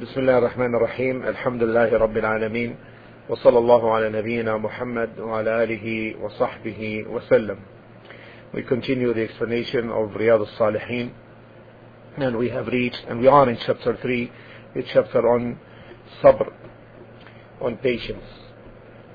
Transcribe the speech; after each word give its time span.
بسم 0.00 0.20
الله 0.20 0.38
الرحمن 0.38 0.74
الرحيم 0.74 1.22
الحمد 1.22 1.62
لله 1.62 1.98
رب 1.98 2.16
العالمين 2.16 2.76
وصلى 3.28 3.58
الله 3.58 3.94
على 3.94 4.08
نبينا 4.08 4.56
محمد 4.56 5.20
وعلى 5.20 5.64
آله 5.64 6.14
وصحبه 6.22 7.04
وسلم 7.08 7.56
We 8.54 8.62
continue 8.62 9.12
the 9.12 9.20
explanation 9.22 9.90
of 9.90 10.10
Riyadh 10.16 10.46
al-Salihin 10.48 11.10
and 12.16 12.38
we 12.38 12.48
have 12.48 12.68
reached 12.68 13.04
and 13.06 13.20
we 13.20 13.26
are 13.26 13.46
in 13.50 13.58
chapter 13.66 13.94
3 14.00 14.32
the 14.74 14.82
chapter 14.94 15.28
on 15.28 15.58
sabr 16.22 16.50
on 17.60 17.76
patience 17.76 18.24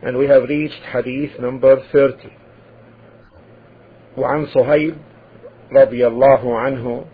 and 0.03 0.15
we 0.15 0.27
have 0.27 0.43
reached 0.43 0.83
hadith 0.93 1.39
number 1.39 1.81
30 1.91 2.29
وعن 4.17 4.45
صهيب 4.45 4.95
رضي 5.71 6.07
الله 6.07 6.59
عنه 6.59 7.05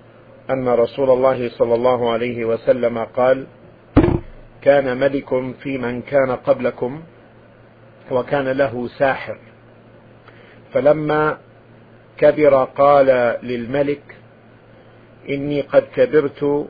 أن 0.50 0.70
رسول 0.70 1.10
الله 1.10 1.50
صلى 1.50 1.76
الله 1.76 2.12
عليه 2.12 2.46
وسلم 2.46 2.98
قال 2.98 3.48
كان 4.62 4.98
ملك 4.98 5.54
في 5.64 5.78
من 5.78 6.02
كان 6.02 6.32
قبلكم 6.32 7.02
وكان 8.12 8.48
له 8.48 8.88
ساحر. 8.88 9.38
فلما 10.74 11.38
كبر 12.18 12.64
قال 12.64 13.38
للملك 13.44 14.16
إني 15.30 15.62
قد 15.62 15.84
كبرت 15.96 16.68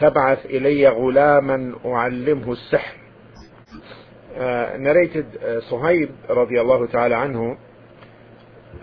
فابعث 0.00 0.46
إلي 0.46 0.88
غلاما 0.88 1.72
أعلمه 1.84 2.52
السحر. 2.52 3.04
uh, 4.36 4.76
Suhaib 5.70 6.10
رضي 6.30 6.60
الله 6.60 6.86
تعالى 6.86 7.14
عنه 7.14 7.56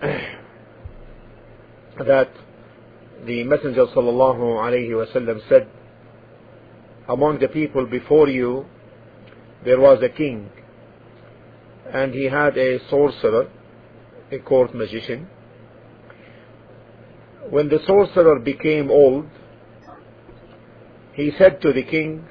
that 2.08 2.28
the 3.26 3.44
Messenger 3.44 3.86
sallallahu 3.86 4.40
alayhi 4.66 4.90
wasallam 4.90 5.40
said, 5.48 5.68
among 7.08 7.38
the 7.38 7.48
people 7.48 7.86
before 7.86 8.28
you, 8.28 8.66
there 9.64 9.78
was 9.78 10.02
a 10.02 10.08
king, 10.08 10.50
and 11.92 12.12
he 12.12 12.24
had 12.24 12.58
a 12.58 12.80
sorcerer, 12.88 13.48
a 14.32 14.38
court 14.38 14.74
magician. 14.74 15.28
When 17.48 17.68
the 17.68 17.78
sorcerer 17.86 18.40
became 18.40 18.90
old, 18.90 19.26
he 21.12 21.30
said 21.38 21.60
to 21.62 21.72
the 21.72 21.82
king, 21.82 22.26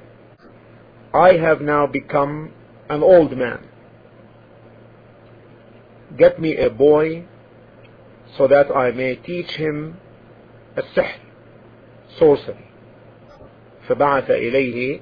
I 1.14 1.33
have 1.33 1.61
now 1.61 1.88
become 1.88 2.52
an 2.89 3.02
old 3.02 3.38
man. 3.38 3.67
Get 6.17 6.42
me 6.42 6.58
a 6.58 6.70
boy 6.70 7.26
so 8.38 8.48
that 8.48 8.76
I 8.76 8.92
may 8.92 9.16
teach 9.16 9.52
him 9.52 10.00
السحر 10.77 11.19
sorcery 12.19 12.66
فبعث 13.88 14.31
إليه 14.31 15.00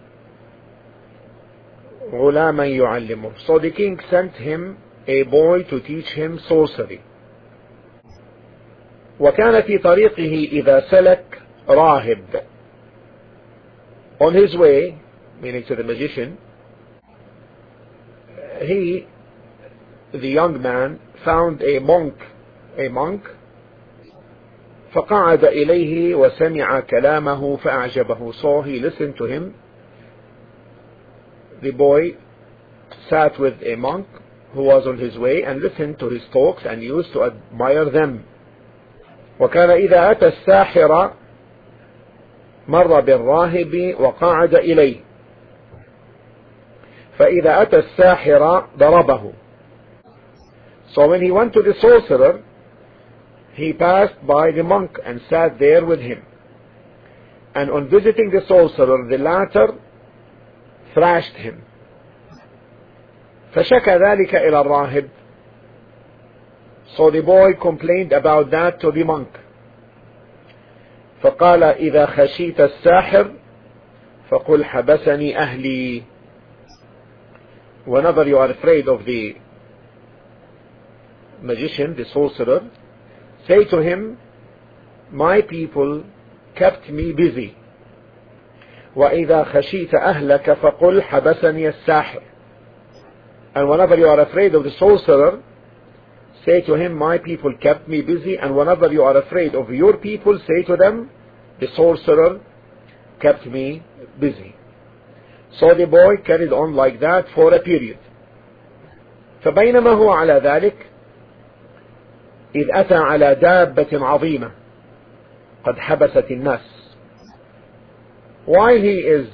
غلاما 2.12 2.66
يعلمه 2.66 3.32
so 3.48 3.60
the 3.60 3.72
king 3.72 4.00
sent 4.10 4.34
him 4.36 4.78
a 5.08 5.24
boy 5.24 5.64
to 5.64 5.80
teach 5.80 6.10
him 6.16 6.40
sorcery 6.50 7.00
وكان 9.20 9.62
في 9.62 9.78
طريقه 9.78 10.50
إذا 10.52 10.90
سلك 10.92 11.42
راهب 11.70 12.44
on 14.20 14.34
his 14.34 14.56
way 14.58 14.98
meaning 15.42 15.64
to 15.66 15.76
the 15.76 15.84
magician 15.84 16.38
he 18.62 19.06
the 20.14 20.30
young 20.30 20.62
man 20.62 21.00
found 21.24 21.62
a 21.62 21.80
monk 21.80 22.16
a 22.78 22.90
monk 22.90 23.24
فقعد 24.94 25.46
إليه 25.46 26.16
وسمع 26.16 26.80
كلامه 26.80 27.58
فأعجبه 27.58 28.32
so 28.42 28.62
he 28.62 28.80
listened 28.80 29.16
to 29.18 29.26
him 29.26 29.54
the 31.62 31.72
boy 31.72 32.16
sat 33.10 33.40
with 33.40 33.54
a 33.64 33.76
monk 33.76 34.08
who 34.54 34.64
was 34.64 34.88
on 34.88 34.98
his 34.98 35.18
way 35.18 35.44
and 35.44 35.62
listened 35.62 36.00
to 36.00 36.10
his 36.10 36.24
talks 36.34 36.64
and 36.66 36.82
used 36.82 37.12
to 37.14 37.24
admire 37.24 37.86
them 37.90 38.24
وكان 39.40 39.70
إذا 39.70 40.12
أتى 40.12 40.28
الساحر 40.28 41.12
مر 42.68 43.00
بالراهب 43.00 43.96
وقعد 44.00 44.56
إليه 44.56 44.98
فإذا 47.18 47.62
أتى 47.62 47.78
الساحر 47.78 48.68
ضربه 48.78 49.34
so 50.96 51.08
when 51.08 51.22
he 51.22 51.32
went 51.32 51.54
to 51.54 51.62
the 51.62 51.74
sorcerer 51.80 52.42
he 53.55 53.73
passed 53.73 54.27
by 54.27 54.51
the 54.51 54.63
monk 54.63 54.99
and 55.05 55.21
sat 55.31 55.59
there 55.59 55.85
with 55.85 56.01
him. 56.01 56.23
And 57.55 57.71
on 57.71 57.89
visiting 57.89 58.31
the 58.31 58.45
sorcerer, 58.49 59.07
the 59.09 59.19
latter 59.19 59.75
thrashed 60.93 61.35
him. 61.35 61.63
فشكى 63.55 63.97
ذلك 63.99 64.35
إلى 64.35 64.61
الراهب. 64.61 65.09
So 66.97 67.11
the 67.11 67.23
boy 67.23 67.55
complained 67.55 68.13
about 68.13 68.51
that 68.51 68.81
to 68.81 68.91
the 68.91 69.05
monk. 69.05 69.29
فقال 71.23 71.63
إذا 71.63 72.07
خشيت 72.07 72.61
الساحر 72.61 73.33
فقل 74.31 74.65
حبسني 74.65 75.39
أهلي. 75.39 76.03
Whenever 77.87 78.27
you 78.27 78.39
are 78.39 78.51
afraid 78.51 78.89
of 78.89 79.05
the 79.05 79.37
magician, 81.43 81.95
the 81.97 82.05
sorcerer, 82.07 82.69
Say 83.49 83.65
to 83.67 83.79
him, 83.79 84.19
my 85.11 85.43
people 85.43 86.05
kept 86.57 86.89
me 86.91 87.13
busy. 87.13 87.57
وإذا 88.97 89.45
خشيت 89.45 89.95
أهلك 89.95 90.53
فقل 90.53 91.03
حبسني 91.03 91.69
الساحر. 91.69 92.23
And 93.55 93.69
whenever 93.69 93.97
you 93.97 94.07
are 94.07 94.21
afraid 94.21 94.55
of 94.55 94.65
the 94.65 94.71
sorcerer, 94.79 95.43
say 96.45 96.61
to 96.63 96.75
him, 96.75 96.95
my 96.97 97.19
people 97.19 97.55
kept 97.61 97.89
me 97.89 98.03
busy. 98.03 98.37
And 98.37 98.57
whenever 98.57 98.93
you 98.93 99.03
are 99.03 99.17
afraid 99.17 99.55
of 99.55 99.71
your 99.71 99.97
people, 99.97 100.39
say 100.47 100.63
to 100.65 100.77
them, 100.77 101.11
the 101.61 101.69
sorcerer 101.77 102.41
kept 103.21 103.47
me 103.47 103.83
busy. 104.19 104.55
So 105.59 105.75
the 105.75 105.87
boy 105.87 106.17
carried 106.27 106.53
on 106.53 106.75
like 106.75 107.01
that 107.01 107.27
for 107.35 107.55
a 107.55 107.61
period. 107.61 107.99
فبينما 109.45 109.91
هو 109.91 110.11
على 110.11 110.41
ذلك 110.45 110.75
إذ 112.56 112.68
أتى 112.72 112.96
على 112.96 113.36
دابة 113.36 114.06
عظيمة 114.06 114.52
قد 115.66 115.80
حبست 115.80 116.32
الناس 116.32 116.62
while 118.46 118.82
he 118.82 118.98
is 119.18 119.28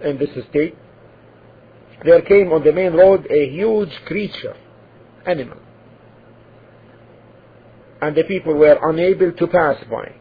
in 0.00 0.18
this 0.18 0.30
state 0.50 0.76
there 2.04 2.22
came 2.22 2.52
on 2.52 2.62
the 2.62 2.72
main 2.72 2.92
road 2.92 3.26
a 3.30 3.48
huge 3.50 3.90
creature 4.06 4.54
animal 5.24 5.58
and 8.00 8.14
the 8.14 8.22
people 8.24 8.54
were 8.54 8.78
unable 8.82 9.32
to 9.32 9.46
pass 9.46 9.76
by 9.90 10.12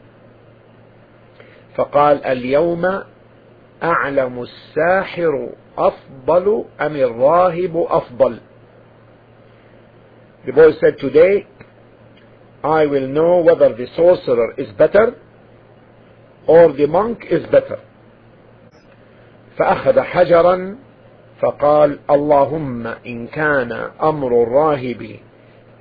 فقال 1.78 2.26
اليوم 2.26 3.04
أعلم 3.84 4.42
الساحر 4.42 5.50
أفضل 5.78 6.66
أم 6.82 6.96
الراهب 6.96 7.86
أفضل 7.90 8.40
The 10.46 10.54
boy 10.54 10.72
said 10.80 10.98
today 11.00 11.48
I 12.66 12.88
will 12.88 13.08
know 13.08 13.42
whether 13.42 13.70
the 13.76 13.86
sorcerer 13.96 14.56
is 14.58 14.70
better 14.76 15.16
or 16.48 16.74
the 16.74 16.88
monk 16.88 17.26
is 17.30 17.46
better. 17.52 17.80
فأخذ 19.58 20.00
حجرا 20.00 20.76
فقال 21.42 22.00
اللهم 22.10 22.88
إن 22.88 23.28
كان 23.28 23.72
أمر 24.04 24.44
الراهب 24.44 25.20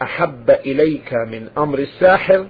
أحب 0.03 0.51
إليك 0.51 1.15
من 1.15 1.49
أمر 1.59 1.79
الساحر 1.79 2.47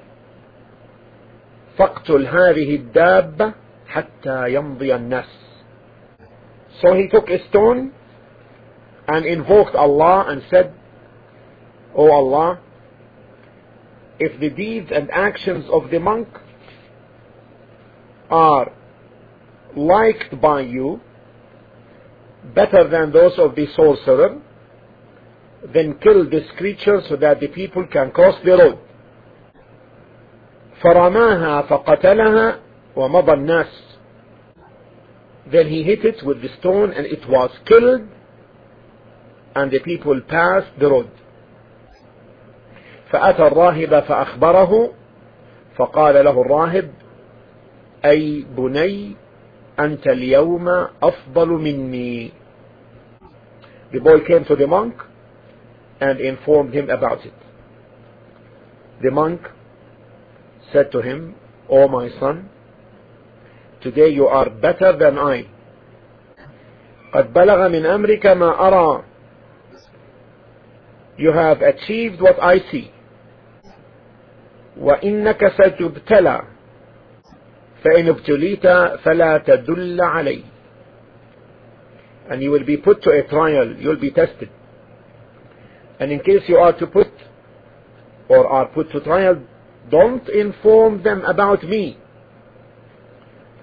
فاقتل 1.79 2.27
هذه 2.27 2.75
الدابة 2.77 3.53
حتى 3.89 4.55
يمضي 4.55 4.95
الناس. 4.95 5.31
So 6.83 6.95
he 6.95 7.09
took 7.09 7.31
a 7.31 7.39
stone 7.49 7.93
and 9.07 9.25
invoked 9.25 9.77
Allah 9.77 10.27
and 10.29 10.43
said, 10.51 10.75
O 11.95 12.11
Allah, 12.11 12.59
if 14.20 14.40
the 14.40 14.50
deeds 14.50 14.92
and 14.94 15.10
actions 15.12 15.66
of 15.72 15.90
the 15.90 16.00
monk 16.00 16.28
are 18.30 18.72
liked 19.76 20.40
by 20.42 20.62
you 20.62 21.00
better 22.54 22.88
than 22.90 23.12
those 23.12 23.34
of 23.38 23.56
the 23.56 23.66
sorcerer, 23.76 24.42
then 25.74 25.98
kill 26.02 26.30
this 26.30 26.46
creature 26.58 27.02
so 27.08 27.16
that 27.16 27.40
the 27.40 27.48
people 27.48 27.86
can 27.88 28.12
cross 28.12 28.36
the 28.44 28.52
road. 28.52 28.80
فرماها 30.82 31.62
فقتلها 31.68 32.60
ومضى 32.96 33.34
الناس. 33.34 33.68
Then 35.52 35.68
he 35.68 35.84
hit 35.84 36.06
it 36.06 36.24
with 36.26 36.42
the 36.42 36.50
stone 36.60 36.92
and 36.92 37.06
it 37.06 37.28
was 37.28 37.52
killed 37.66 38.08
and 39.56 39.72
the 39.72 39.80
people 39.80 40.22
passed 40.28 40.80
the 40.80 40.90
road. 40.90 41.10
فأتى 43.15 43.47
الراهب 43.47 44.01
فأخبره 44.01 44.93
فقال 45.77 46.25
له 46.25 46.41
الراهب 46.41 46.91
أي 48.05 48.47
بني 48.57 49.17
أنت 49.81 50.07
اليوم 50.07 50.69
أفضل 51.03 51.49
مني 51.49 52.33
The 53.93 54.01
boy 54.01 54.19
came 54.27 54.45
to 54.47 54.57
the 54.57 54.67
monk 54.67 54.95
and 56.01 56.19
informed 56.19 56.75
him 56.75 56.91
about 56.91 57.25
it. 57.25 57.39
The 59.01 59.13
monk 59.13 59.41
said 60.73 60.91
to 60.91 61.01
him, 61.01 61.37
O 61.69 61.87
my 61.87 62.09
son, 62.19 62.51
today 63.81 64.09
you 64.09 64.27
are 64.27 64.51
better 64.51 64.97
than 64.99 65.19
I. 65.19 65.47
قد 67.13 67.33
بلغ 67.33 67.69
من 67.69 67.87
أمرك 67.87 68.27
ما 68.27 68.69
أرى. 68.69 69.05
You 71.17 71.33
have 71.33 71.63
achieved 71.63 72.21
what 72.21 72.43
I 72.43 72.59
see. 72.73 72.94
وإنك 74.81 75.49
ستبتلى 75.49 76.43
فإن 77.85 78.09
ابتليت 78.09 78.67
فلا 79.05 79.39
تدل 79.39 80.01
علي 80.01 80.43
and 82.31 82.43
you 82.43 82.51
will 82.51 82.65
be 82.65 82.77
put 82.77 83.03
to 83.03 83.11
a 83.11 83.23
trial 83.29 83.77
you 83.79 83.89
will 83.89 84.01
be 84.01 84.11
tested 84.11 84.49
and 86.01 86.11
in 86.11 86.19
case 86.21 86.43
you 86.49 86.57
are 86.57 86.73
to 86.73 86.87
put 86.87 87.11
or 88.29 88.47
are 88.49 88.67
put 88.69 88.91
to 88.91 89.01
trial 89.01 89.37
don't 89.91 90.29
inform 90.31 91.03
them 91.03 91.23
about 91.25 91.63
me 91.63 91.99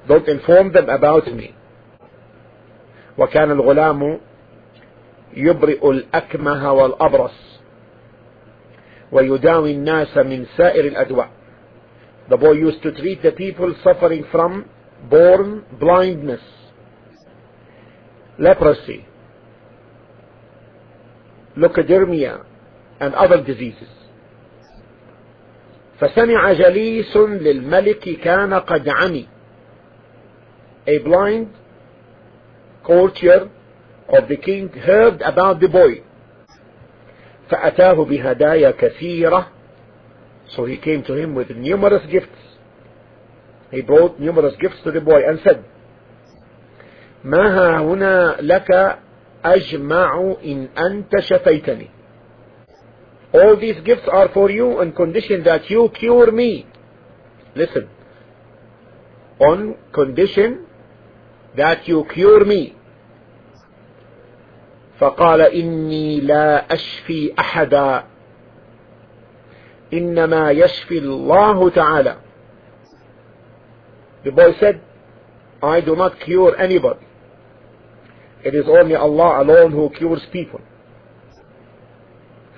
don't 0.08 0.28
inform 0.28 0.72
them 0.72 0.90
about 0.90 1.26
me 1.28 1.54
وكان 3.18 3.52
الغلام 3.52 4.20
يبرئ 5.34 5.90
الأكمه 5.90 6.72
والأبرص 6.72 7.51
ويداوي 9.12 9.72
الناس 9.72 10.18
من 10.18 10.46
سائر 10.58 10.86
الأدواء 10.86 11.30
The 12.30 12.38
boy 12.38 12.54
used 12.54 12.82
to 12.84 12.92
treat 12.94 13.22
the 13.22 13.32
people 13.32 13.76
suffering 13.84 14.24
from 14.32 14.66
born 15.10 15.66
blindness, 15.80 16.40
leprosy, 18.40 19.06
leukodermia, 21.58 22.46
and 23.02 23.14
other 23.16 23.44
diseases. 23.44 23.90
فسمع 26.00 26.54
جليس 26.54 27.18
للملك 27.18 28.10
كان 28.24 28.54
قد 28.54 28.90
عمي 28.90 29.28
A 30.88 30.98
blind 31.00 31.48
courtier 32.84 33.50
of 34.10 34.28
the 34.28 34.38
king 34.38 34.70
heard 34.70 35.22
about 35.22 35.60
the 35.60 35.68
boy 35.68 36.02
فأتاه 37.51 38.05
بهدايا 38.05 38.71
كثيرة 38.71 39.49
So 40.49 40.65
he 40.65 40.77
came 40.77 41.03
to 41.05 41.15
him 41.15 41.35
with 41.35 41.51
numerous 41.51 42.07
gifts. 42.11 42.39
He 43.73 43.83
brought 43.83 44.21
numerous 44.21 44.55
gifts 44.61 44.77
to 44.85 44.93
the 44.93 45.01
boy 45.01 45.21
and 45.27 45.41
said, 45.43 45.65
ما 47.25 47.49
ها 47.49 47.81
هنا 47.81 48.37
لك 48.41 48.99
أجمع 49.45 50.37
إن 50.45 50.69
أنت 50.79 51.21
شفيتني. 51.21 51.91
All 53.33 53.57
these 53.57 53.81
gifts 53.85 54.09
are 54.11 54.29
for 54.33 54.51
you 54.51 54.81
on 54.81 54.93
condition 54.93 55.43
that 55.45 55.69
you 55.69 55.91
cure 55.99 56.31
me. 56.31 56.67
Listen. 57.57 57.89
On 59.41 59.75
condition 59.93 60.67
that 61.57 61.89
you 61.89 62.07
cure 62.15 62.45
me. 62.45 62.75
فقال 65.02 65.42
إني 65.42 66.20
لا 66.20 66.74
أشفي 66.74 67.34
أحدا 67.40 68.04
إنما 69.94 70.52
يشفي 70.52 70.98
الله 70.98 71.70
تعالى 71.70 72.16
The 74.24 74.32
boy 74.32 74.54
said, 74.60 74.80
I 75.64 75.82
do 75.82 75.96
not 75.96 76.20
cure 76.20 76.56
anybody. 76.56 77.08
It 78.44 78.54
is 78.54 78.66
only 78.68 78.94
Allah 78.94 79.42
alone 79.42 79.72
who 79.72 79.90
cures 79.90 80.22
people. 80.32 80.62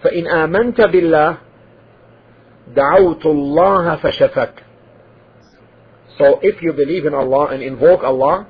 فإن 0.03 0.27
آمنت 0.27 0.81
بالله 0.81 1.37
دعوت 2.75 3.25
الله 3.25 3.95
فشفك. 3.95 4.53
So 6.17 6.39
if 6.41 6.61
you 6.61 6.73
believe 6.73 7.05
in 7.05 7.13
Allah 7.13 7.47
and 7.47 7.63
invoke 7.63 8.03
Allah, 8.03 8.47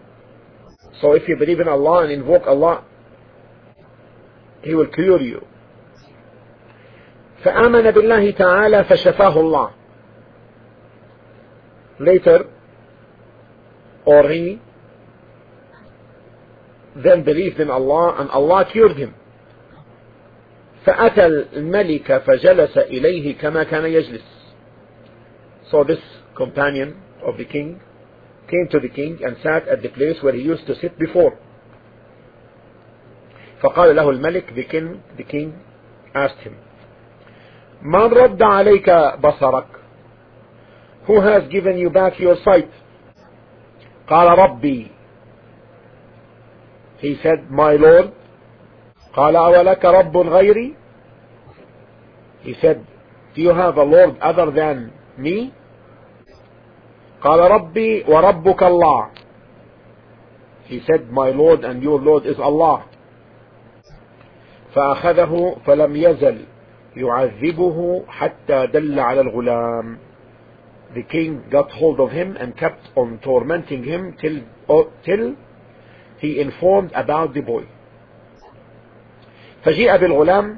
so 1.00 1.14
if 1.14 1.28
you 1.28 1.38
believe 1.38 1.60
in 1.60 1.68
Allah 1.68 2.04
and 2.04 2.12
invoke 2.12 2.48
Allah, 2.48 2.84
He 4.63 4.75
will 4.75 4.87
cure 4.89 5.21
you. 5.21 5.43
فآمن 7.45 7.91
بالله 7.91 8.31
تعالى 8.31 8.85
فشفاه 8.85 9.41
الله 9.41 9.71
later 12.01 12.47
or 14.05 14.29
he 14.29 14.61
then 16.97 17.23
believed 17.23 17.61
in 17.61 17.71
Allah 17.71 18.17
and 18.19 18.31
Allah 18.31 18.65
cured 18.73 18.97
him 18.97 19.15
فأتى 20.85 21.27
الملك 21.27 22.19
فجلس 22.19 22.79
إليه 22.79 23.39
كما 23.39 23.63
كان 23.65 23.85
يجلس 23.85 24.25
so 25.71 25.85
this 25.85 26.01
companion 26.35 26.97
of 27.23 27.37
the 27.37 27.45
king 27.45 27.81
came 28.49 28.67
to 28.71 28.81
the 28.81 28.89
king 28.89 29.19
and 29.25 29.37
sat 29.43 29.69
at 29.69 29.83
the 29.83 29.89
place 29.91 30.17
where 30.23 30.33
he 30.33 30.41
used 30.41 30.67
to 30.67 30.75
sit 30.81 30.99
before 30.99 31.39
فقال 33.64 33.96
له 33.96 34.10
الملك 34.10 34.54
the 34.54 34.64
king, 34.64 35.02
the 35.18 35.24
asked 36.14 36.44
him 36.44 36.54
من 37.82 38.14
رد 38.14 38.42
عليك 38.42 38.90
بصرك 39.24 39.68
who 41.08 41.22
has 41.22 41.44
given 41.50 41.78
you 41.78 41.90
back 41.90 42.20
your 42.20 42.36
sight 42.44 42.70
قال 44.08 44.40
ربي 44.40 44.92
he 47.00 47.16
said 47.24 47.50
my 47.50 47.76
lord 47.76 48.12
قال 49.16 49.36
أولك 49.36 49.86
رب 49.86 50.18
غيري 50.18 50.76
he 52.44 52.54
said 52.62 52.86
do 53.36 53.42
you 53.42 53.54
have 53.54 53.78
a 53.78 53.84
lord 53.84 54.18
other 54.20 54.52
than 54.52 54.92
me 55.18 55.52
قال 57.24 57.40
ربي 57.40 58.04
وربك 58.08 58.64
الله 58.64 59.10
he 60.68 60.80
said 60.88 61.12
my 61.12 61.30
lord 61.30 61.64
and 61.64 61.82
your 61.84 62.00
lord 62.00 62.26
is 62.26 62.36
Allah 62.40 62.93
فأخذه 64.76 65.56
فلم 65.66 65.96
يزل 65.96 66.46
يعذبه 66.96 68.04
حتى 68.08 68.68
دل 68.68 69.00
على 69.00 69.22
الغلام. 69.22 69.98
The 70.96 71.04
king 71.04 71.44
got 71.50 71.72
hold 71.72 72.00
of 72.00 72.12
him 72.12 72.38
and 72.40 72.56
kept 72.56 72.90
on 72.96 73.20
tormenting 73.24 73.84
him 73.84 74.16
till, 74.22 74.42
uh, 74.70 74.84
till 75.04 75.36
he 76.20 76.40
informed 76.40 76.92
about 76.94 77.34
the 77.34 77.42
boy. 77.42 77.64
فجيء 79.66 79.98
بالغلام. 79.98 80.58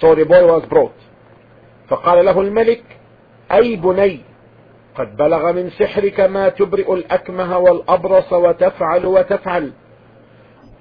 So 0.00 0.14
the 0.14 0.24
boy 0.24 0.46
was 0.46 0.64
brought. 0.68 0.94
فقال 1.88 2.24
له 2.24 2.40
الملك 2.40 2.84
أي 3.52 3.76
بني 3.76 4.20
قد 4.94 5.16
بلغ 5.16 5.52
من 5.52 5.70
سحرك 5.70 6.20
ما 6.20 6.48
تبرئ 6.48 6.94
الأكمه 6.94 7.58
والأبرص 7.58 8.32
وتفعل 8.32 9.06
وتفعل. 9.06 9.72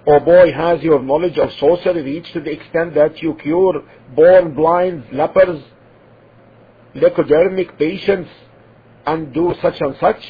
O 0.07 0.19
boy, 0.21 0.53
has 0.53 0.83
your 0.83 1.01
knowledge 1.01 1.39
of 1.39 1.53
sorcery 1.53 2.03
reached 2.03 2.33
to 2.33 2.41
the 2.41 2.51
extent 2.51 2.95
that 2.95 3.23
you 3.23 3.35
cure 3.35 3.83
born 4.15 4.55
blind, 4.55 5.05
lepers, 5.13 5.63
leucodermic 6.95 7.79
patients, 7.79 8.31
and 9.07 9.33
do 9.33 9.55
such 9.63 9.81
and 9.81 9.97
such? 10.01 10.23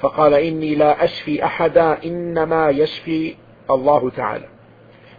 فقال 0.00 0.34
إني 0.34 0.74
لا 0.74 1.04
أشفي 1.04 1.44
أحدا 1.44 2.04
إنما 2.04 2.70
يشفي 2.70 3.36
الله 3.70 4.10
تعالى. 4.10 4.48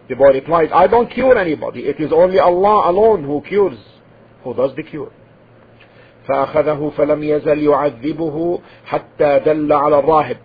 The 0.07 0.15
boy 0.15 0.33
replied, 0.33 0.71
I 0.71 0.87
don't 0.87 1.09
cure 1.09 1.37
anybody. 1.37 1.81
It 1.81 1.99
is 1.99 2.13
only 2.13 2.39
Allah 2.39 2.89
alone 2.89 3.23
who 3.23 3.41
cures, 3.41 3.79
who 4.43 4.53
does 4.53 4.75
the 4.75 4.83
cure. 4.83 5.11
فأخذه 6.29 6.91
فلم 6.97 7.23
يزل 7.23 7.63
يعذبه 7.63 8.59
حتى 8.85 9.39
دل 9.39 9.73
على 9.73 9.99
الراهب. 9.99 10.37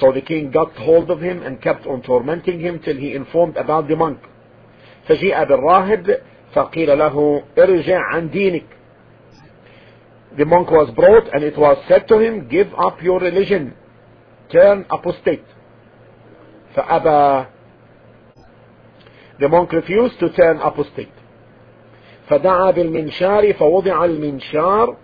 So 0.00 0.12
the 0.12 0.20
king 0.20 0.50
got 0.50 0.72
hold 0.76 1.10
of 1.10 1.20
him 1.20 1.42
and 1.42 1.60
kept 1.60 1.86
on 1.86 2.02
tormenting 2.02 2.60
him 2.60 2.80
till 2.80 2.96
he 2.96 3.14
informed 3.14 3.56
about 3.56 3.88
the 3.88 3.96
monk. 3.96 4.18
فجيء 5.08 5.44
بالراهب 5.44 6.20
فقيل 6.54 6.98
له 6.98 7.42
ارجع 7.58 7.98
عن 7.98 8.30
دينك. 8.30 8.66
The 10.36 10.44
monk 10.44 10.70
was 10.70 10.90
brought 10.90 11.32
and 11.32 11.42
it 11.42 11.56
was 11.56 11.78
said 11.88 12.08
to 12.08 12.18
him, 12.18 12.48
give 12.48 12.68
up 12.74 13.02
your 13.02 13.20
religion, 13.20 13.74
turn 14.50 14.84
apostate. 14.90 15.44
فأبى 16.74 17.46
The 19.38 19.48
monk 19.48 19.72
refused 19.72 20.18
to 20.18 20.30
turn 20.30 20.58
apostate. 20.58 21.12
فدعا 22.28 22.70
بالمنشار 22.70 23.52
فوضع 23.52 24.04
المنشار 24.04 24.96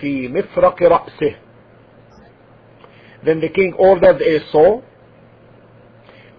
في 0.00 0.28
مفرق 0.28 0.82
رأسه. 0.82 1.34
Then 3.24 3.40
the 3.40 3.48
king 3.48 3.72
ordered 3.78 4.20
a 4.20 4.50
saw 4.50 4.82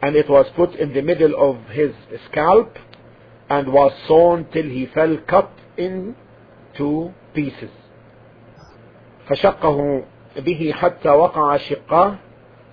and 0.01 0.15
it 0.15 0.29
was 0.29 0.45
put 0.55 0.75
in 0.75 0.93
the 0.93 1.01
middle 1.01 1.33
of 1.35 1.57
his 1.69 1.91
scalp 2.29 2.77
and 3.49 3.71
was 3.71 3.91
sawn 4.07 4.47
till 4.51 4.63
he 4.63 4.85
fell 4.93 5.17
cut 5.27 5.51
in 5.77 6.15
two 6.75 7.13
pieces. 7.33 7.71
فشقه 9.29 10.03
به 10.37 10.73
حتى 10.73 11.09
وقع 11.09 11.57
شقاه 11.57 12.15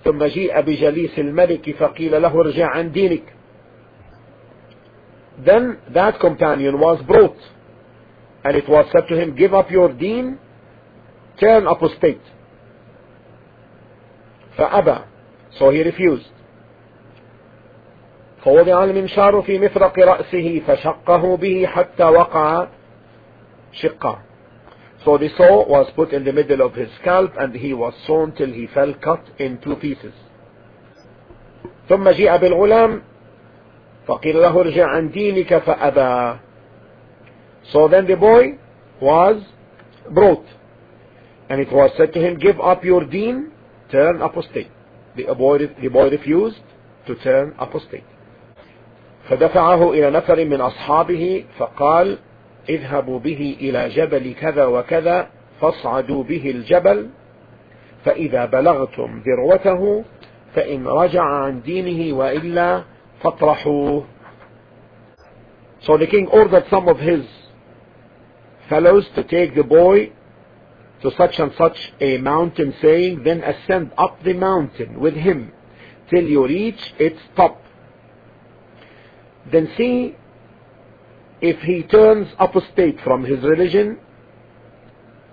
ثم 0.03 0.23
جيء 0.23 0.61
بجليس 0.61 1.19
الملك 1.19 1.75
فقيل 1.75 2.21
له 2.21 2.39
ارجع 2.39 2.67
عن 2.67 2.91
دينك 2.91 3.23
then 5.43 5.77
that 5.89 6.19
companion 6.19 6.79
was 6.79 7.01
brought 7.01 7.37
and 8.45 8.55
it 8.55 8.69
was 8.69 8.85
said 8.91 9.07
to 9.09 9.19
him 9.19 9.35
give 9.35 9.53
up 9.53 9.69
your 9.69 9.91
deen 9.91 10.39
turn 11.39 11.67
apostate 11.67 12.21
فأبى 14.56 14.98
so 15.58 15.70
he 15.70 15.82
refused 15.82 16.30
فوضع 18.44 18.84
المنشار 18.84 19.42
في 19.42 19.58
مفرق 19.58 19.98
رأسه 19.98 20.62
فشقه 20.66 21.36
به 21.36 21.66
حتى 21.66 22.04
وقع 22.04 22.66
شقه 23.72 24.18
So 25.04 25.16
the 25.16 25.30
saw 25.30 25.66
was 25.66 25.90
put 25.96 26.12
in 26.12 26.24
the 26.24 26.32
middle 26.32 26.60
of 26.60 26.74
his 26.74 26.90
scalp 27.00 27.32
and 27.38 27.54
he 27.54 27.72
was 27.72 27.94
sawn 28.06 28.32
till 28.32 28.52
he 28.52 28.66
fell 28.66 28.92
cut 28.94 29.24
in 29.38 29.58
two 29.58 29.76
pieces. 29.76 30.12
ثم 31.88 32.10
جيء 32.10 32.36
بالغلام 32.36 33.02
فقيل 34.06 34.42
له 34.42 34.60
ارجع 34.60 34.86
عن 34.86 35.10
دينك 35.10 35.58
فأبى. 35.58 36.38
So 37.72 37.88
then 37.88 38.06
the 38.06 38.16
boy 38.16 38.58
was 39.00 39.42
brought 40.10 40.44
and 41.48 41.60
it 41.60 41.72
was 41.72 41.90
said 41.96 42.12
to 42.12 42.20
him 42.20 42.38
give 42.38 42.60
up 42.60 42.84
your 42.84 43.04
deen 43.04 43.52
turn 43.90 44.22
apostate. 44.22 44.70
The 45.16 45.34
boy, 45.34 45.58
the 45.58 45.88
boy 45.88 46.10
refused 46.10 46.62
to 47.06 47.14
turn 47.16 47.54
apostate. 47.58 48.04
فدفعه 49.28 49.90
إلى 49.92 50.10
نفر 50.10 50.44
من 50.44 50.60
أصحابه 50.60 51.44
فقال 51.58 52.18
اذهبوا 52.68 53.18
به 53.18 53.56
إلى 53.60 53.88
جبل 53.88 54.34
كذا 54.34 54.64
وكذا 54.64 55.28
فاصعدوا 55.60 56.24
به 56.24 56.50
الجبل 56.50 57.10
فإذا 58.04 58.44
بلغتم 58.44 59.22
ذروته 59.26 60.04
فإن 60.54 60.86
رجع 60.86 61.22
عن 61.22 61.62
دينه 61.62 62.16
وإلا 62.16 62.82
فاطرحوه 63.22 64.04
So 65.82 65.96
the 65.96 66.06
king 66.06 66.26
ordered 66.26 66.64
some 66.68 66.88
of 66.88 66.98
his 66.98 67.24
fellows 68.68 69.06
to 69.14 69.22
take 69.24 69.54
the 69.54 69.62
boy 69.62 70.12
to 71.01 71.11
such 71.17 71.39
and 71.39 71.51
such 71.57 71.93
a 71.99 72.17
mountain 72.17 72.73
saying 72.81 73.23
then 73.23 73.43
ascend 73.43 73.91
up 73.97 74.23
the 74.23 74.33
mountain 74.33 74.99
with 74.99 75.13
him 75.13 75.51
till 76.09 76.23
you 76.23 76.45
reach 76.45 76.93
its 76.99 77.19
top 77.35 77.61
then 79.51 79.69
see 79.77 80.15
if 81.41 81.59
he 81.61 81.83
turns 81.83 82.27
apostate 82.39 82.99
from 83.01 83.23
his 83.25 83.39
religion, 83.41 83.99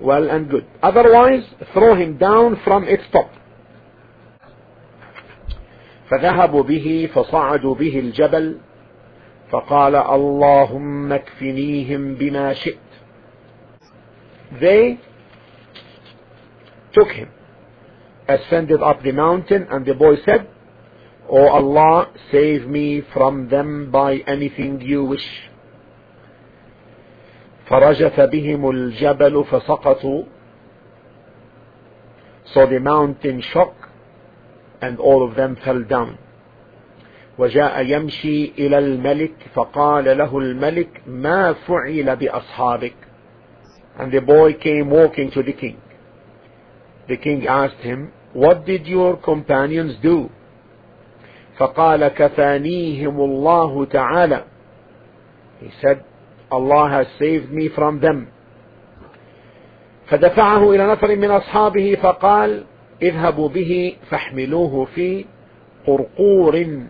well 0.01 0.29
and 0.29 0.51
good. 0.51 0.67
Otherwise, 0.83 1.45
throw 1.73 1.95
him 1.95 2.19
down 2.19 2.61
from 2.65 2.85
its 2.85 3.05
top. 3.13 3.31
فذهبوا 6.11 6.63
به 6.63 7.11
فصعدوا 7.15 7.75
به 7.75 7.99
الجبل 7.99 8.59
فقال 9.51 9.95
اللهم 9.97 11.13
اكفنيهم 11.13 12.15
بما 12.15 12.53
شئت 12.53 12.79
They 14.61 14.99
took 16.97 17.09
him, 17.09 17.29
ascended 18.29 18.83
up 18.83 19.03
the 19.03 19.13
mountain, 19.13 19.67
and 19.71 19.87
the 19.87 19.95
boy 19.95 20.17
said, 20.25 20.49
O 21.29 21.39
oh 21.39 21.49
Allah, 21.49 22.13
save 22.31 22.67
me 22.67 23.03
from 23.13 23.49
them 23.49 23.91
by 23.91 24.19
anything 24.27 24.81
you 24.81 25.05
wish. 25.05 25.49
فرجف 27.69 28.21
بهم 28.21 28.71
الجبل 28.71 29.45
فسقطوا 29.45 30.25
So 32.45 32.67
the 32.67 32.81
mountain 32.81 33.41
shook 33.41 33.75
and 34.83 34.99
all 34.99 35.27
of 35.27 35.37
them 35.37 35.57
fell 35.65 35.83
down 35.83 36.19
وجاء 37.39 37.85
يمشي 37.87 38.53
إلى 38.59 38.79
الملك 38.79 39.35
فقال 39.55 40.19
له 40.19 40.39
الملك 40.39 41.03
ما 41.07 41.53
فعل 41.53 42.17
بأصحابك 42.17 42.95
And 43.99 44.13
the 44.13 44.21
boy 44.21 44.55
came 44.55 44.89
walking 44.91 45.31
to 45.33 45.43
the 45.43 45.53
king. 45.53 45.77
The 47.08 47.18
king 47.18 47.48
asked 47.48 47.82
him, 47.82 48.12
What 48.34 48.66
did 48.66 48.86
your 48.86 49.18
companions 49.18 49.96
do? 50.02 50.30
فقال 51.58 52.08
كفانيهم 52.08 53.20
الله 53.20 53.86
تعالى. 53.86 54.44
He 55.62 55.72
said, 55.82 56.04
Allah 56.52 56.90
has 56.90 57.08
saved 57.20 57.52
me 57.52 57.70
from 57.70 58.00
them. 58.00 58.28
فدفعه 60.10 60.72
إلى 60.72 60.88
نفر 60.88 61.16
من 61.16 61.32
أصحابه 61.32 61.96
فقال 61.96 62.64
اذهبوا 63.02 63.50
به 63.50 63.96
فاحملوه 64.10 64.86
في 64.96 65.26
قرقور 65.88 66.84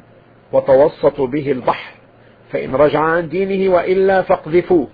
وتوسطوا 0.53 1.27
به 1.27 1.51
البحر 1.51 1.93
فإن 2.51 2.75
رجع 2.75 2.99
عن 2.99 3.29
دينه 3.29 3.73
وإلا 3.73 4.21
فاقذفوه. 4.21 4.87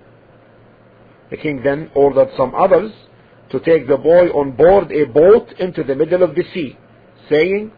The 1.30 1.36
king 1.36 1.62
then 1.64 1.90
ordered 1.94 2.28
some 2.36 2.54
others 2.54 2.92
to 3.53 3.59
take 3.59 3.87
the 3.87 3.97
boy 3.97 4.27
on 4.29 4.51
board 4.51 4.91
a 4.91 5.05
boat 5.05 5.51
into 5.59 5.83
the 5.83 5.95
middle 5.95 6.23
of 6.23 6.35
the 6.35 6.43
sea, 6.53 6.77
saying, 7.29 7.71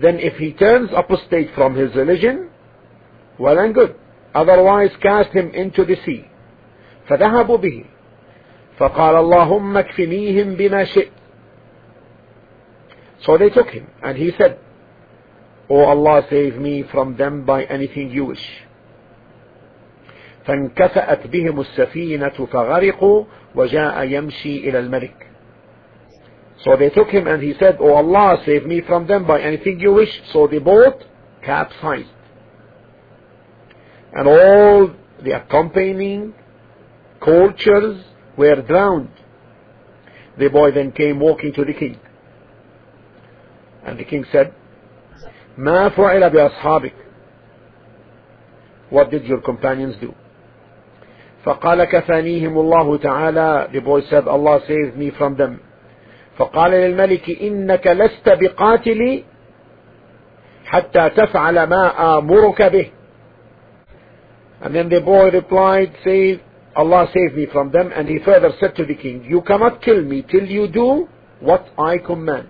Then 0.00 0.18
if 0.18 0.36
he 0.36 0.52
turns 0.52 0.90
apostate 0.94 1.54
from 1.54 1.74
his 1.74 1.94
religion, 1.94 2.50
well 3.38 3.58
and 3.58 3.74
good. 3.74 3.96
otherwise 4.34 4.90
cast 5.00 5.30
him 5.30 5.50
into 5.50 5.84
the 5.84 5.96
sea 6.04 6.24
فذهبوا 7.08 7.56
به 7.56 7.84
فقال 8.78 9.16
اللهم 9.16 9.76
اكفنيهم 9.76 10.54
بما 10.54 10.84
شئت 10.84 11.10
so 13.20 13.38
they 13.38 13.48
took 13.50 13.68
him 13.70 13.86
and 14.02 14.18
he 14.18 14.32
said 14.38 14.58
O 15.70 15.78
Allah 15.84 16.26
save 16.28 16.56
me 16.56 16.82
from 16.82 17.16
them 17.16 17.44
by 17.44 17.64
anything 17.64 18.10
you 18.10 18.24
wish 18.26 18.64
فانكفأت 20.46 21.26
بهم 21.26 21.60
السفينة 21.60 22.28
فغرقوا 22.28 23.24
وجاء 23.54 24.02
يمشي 24.04 24.68
إلى 24.68 24.78
الملك 24.78 25.26
So 26.64 26.76
they 26.76 26.88
took 26.88 27.08
him 27.08 27.26
and 27.26 27.42
he 27.42 27.54
said, 27.58 27.76
O 27.78 27.92
Allah, 27.94 28.40
save 28.46 28.64
me 28.64 28.80
from 28.86 29.06
them 29.06 29.26
by 29.26 29.40
anything 29.40 29.80
you 29.80 29.92
wish. 29.92 30.08
So 30.32 30.46
the 30.46 30.60
boat 30.60 31.04
capsized. 31.44 32.08
and 34.14 34.28
all 34.28 34.90
the 35.22 35.32
accompanying 35.32 36.32
cultures 37.22 38.04
were 38.36 38.62
drowned. 38.62 39.10
The 40.38 40.48
boy 40.48 40.70
then 40.70 40.92
came 40.92 41.18
walking 41.18 41.52
to 41.54 41.64
the 41.64 41.74
king. 41.74 41.98
And 43.84 43.98
the 43.98 44.04
king 44.04 44.24
said, 44.32 44.54
ما 45.58 45.88
فعل 45.90 46.30
بأصحابك 46.30 46.92
What 48.90 49.10
did 49.10 49.24
your 49.24 49.40
companions 49.40 49.96
do? 50.00 50.14
فقال 51.45 51.83
كفانيهم 51.83 52.57
الله 52.57 52.97
تعالى 52.97 53.69
The 53.71 53.79
boy 53.81 54.01
said, 54.09 54.27
Allah 54.27 54.59
saved 54.67 54.97
me 54.97 55.11
from 55.17 55.35
them. 55.35 55.59
فقال 56.37 56.71
للملك 56.71 57.29
إنك 57.41 57.87
لست 57.87 58.29
بقاتلي 58.29 59.23
حتى 60.65 61.09
تفعل 61.09 61.63
ما 61.63 62.17
آمرك 62.17 62.61
به 62.61 62.91
And 64.61 64.75
then 64.75 64.89
the 64.89 64.99
boy 64.99 65.31
replied, 65.31 65.93
say, 66.03 66.41
Allah 66.75 67.07
save 67.13 67.33
me 67.35 67.47
from 67.51 67.71
them. 67.71 67.91
And 67.95 68.09
he 68.09 68.19
further 68.25 68.51
said 68.59 68.75
to 68.75 68.85
the 68.85 68.95
king, 68.95 69.23
you 69.23 69.41
cannot 69.41 69.81
kill 69.81 70.03
me 70.03 70.25
till 70.29 70.45
you 70.45 70.67
do 70.67 71.07
what 71.39 71.65
I 71.77 71.97
command. 71.97 72.49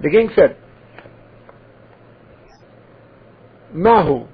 The 0.00 0.10
king 0.10 0.30
said, 0.34 0.56
Mahu, 3.74 4.26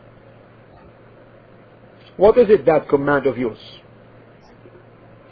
what 2.18 2.37
is 2.37 2.50
it 2.50 2.66
that 2.66 2.88
command 2.88 3.26
of 3.26 3.38
yours? 3.38 3.58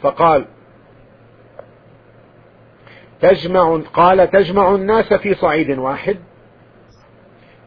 فقال 0.03 0.45
تجمع 3.21 3.81
قال 3.93 4.31
تجمع 4.31 4.75
الناس 4.75 5.13
في 5.13 5.35
صعيد 5.35 5.69
واحد 5.79 6.17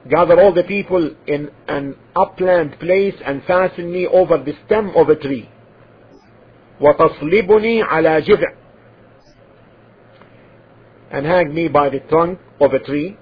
gather 0.09 0.41
all 0.41 0.53
the 0.53 0.63
people 0.63 1.11
in 1.27 1.51
an 1.69 1.97
upland 2.17 2.79
place 2.79 3.15
and 3.25 3.43
fasten 3.45 3.93
me 3.93 4.07
over 4.07 4.39
the 4.39 4.55
stem 4.67 4.91
of 4.97 5.09
a 5.09 5.17
tree 5.17 5.49
وتصلبني 6.81 7.83
على 7.83 8.21
جذع 8.21 8.53
and 11.11 11.27
hang 11.27 11.53
me 11.53 11.69
by 11.69 11.89
the 11.89 12.01
trunk 12.09 12.39
of 12.61 12.73
a 12.73 12.79
tree 12.79 13.17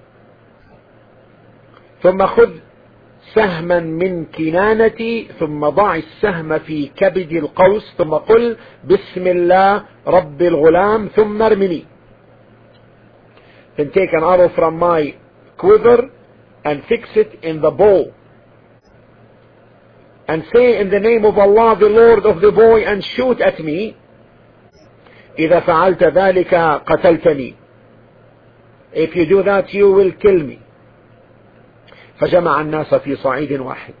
ثم 2.03 2.25
خذ 2.25 2.68
سهما 3.35 3.79
من 3.79 4.25
كنانتي 4.25 5.27
ثم 5.39 5.69
ضع 5.69 5.95
السهم 5.95 6.59
في 6.59 6.91
كبد 6.97 7.31
القوس 7.31 7.93
ثم 7.97 8.13
قل 8.13 8.57
بسم 8.83 9.27
الله 9.27 9.83
رب 10.07 10.41
الغلام 10.41 11.07
ثم 11.07 11.41
ارمني 11.41 11.85
then 13.77 13.91
take 13.91 14.11
an 14.13 14.23
arrow 14.23 14.49
from 14.55 14.77
my 14.77 15.15
quiver 15.57 16.09
and 16.65 16.83
fix 16.89 17.09
it 17.15 17.39
in 17.43 17.61
the 17.61 17.71
bow 17.71 18.11
and 20.27 20.43
say 20.53 20.79
in 20.81 20.89
the 20.89 20.99
name 20.99 21.23
of 21.25 21.37
Allah 21.37 21.75
the 21.79 21.89
Lord 22.01 22.25
of 22.25 22.41
the 22.41 22.51
boy 22.51 22.79
and 22.83 23.03
shoot 23.03 23.39
at 23.41 23.59
me 23.59 23.95
إذا 25.39 25.59
فعلت 25.59 26.03
ذلك 26.03 26.53
قتلتني 26.85 27.55
if 28.93 29.15
you 29.15 29.25
do 29.25 29.43
that 29.43 29.73
you 29.73 29.91
will 29.91 30.11
kill 30.11 30.39
me 30.43 30.59
فجمع 32.19 32.61
الناس 32.61 32.95
في 32.95 33.15
صعيد 33.15 33.51
واحد 33.51 33.93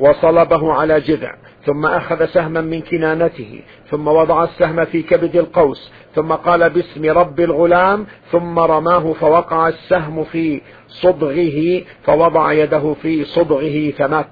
وصلبه 0.00 0.72
على 0.72 1.00
جذع 1.00 1.34
ثم 1.66 1.86
أخذ 1.86 2.26
سهما 2.26 2.60
من 2.60 2.80
كنانته 2.80 3.60
ثم 3.90 4.08
وضع 4.08 4.44
السهم 4.44 4.84
في 4.84 5.02
كبد 5.02 5.36
القوس 5.36 5.90
ثم 6.14 6.32
قال 6.32 6.70
باسم 6.70 7.04
رب 7.04 7.40
الغلام 7.40 8.06
ثم 8.32 8.58
رماه 8.58 9.12
فوقع 9.12 9.68
السهم 9.68 10.24
في 10.24 10.60
صدغه 10.88 11.82
فوضع 12.04 12.52
يده 12.52 12.94
في 13.02 13.24
صدغه 13.24 13.90
فمات 13.90 14.26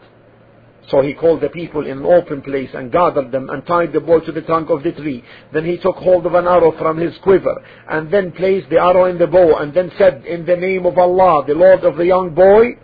So 0.87 1.01
he 1.01 1.15
called 1.15 1.41
the 1.41 1.49
people 1.49 1.87
in 1.87 1.99
an 1.99 2.05
open 2.05 2.43
place 2.43 2.69
and 2.75 2.93
gathered 2.93 3.33
them 3.33 3.49
and 3.49 3.67
tied 3.67 3.95
the 3.95 4.01
boy 4.01 4.21
to 4.21 4.33
the 4.33 4.43
trunk 4.43 4.69
of 4.69 4.83
the 4.83 4.93
tree. 4.93 5.25
Then 5.51 5.65
he 5.65 5.79
took 5.79 5.97
hold 5.97 6.27
of 6.27 6.35
an 6.35 6.47
arrow 6.47 6.73
from 6.79 6.99
his 6.99 7.17
quiver 7.23 7.57
and 7.89 8.11
then 8.11 8.33
placed 8.33 8.69
the 8.69 8.83
arrow 8.83 9.07
in 9.07 9.17
the 9.17 9.27
bow 9.27 9.57
and 9.57 9.73
then 9.73 9.91
said, 9.97 10.27
In 10.27 10.45
the 10.45 10.57
name 10.57 10.85
of 10.85 10.99
Allah, 10.99 11.45
the 11.47 11.55
Lord 11.55 11.85
of 11.85 11.97
the 11.97 12.05
young 12.05 12.35
boy, 12.35 12.77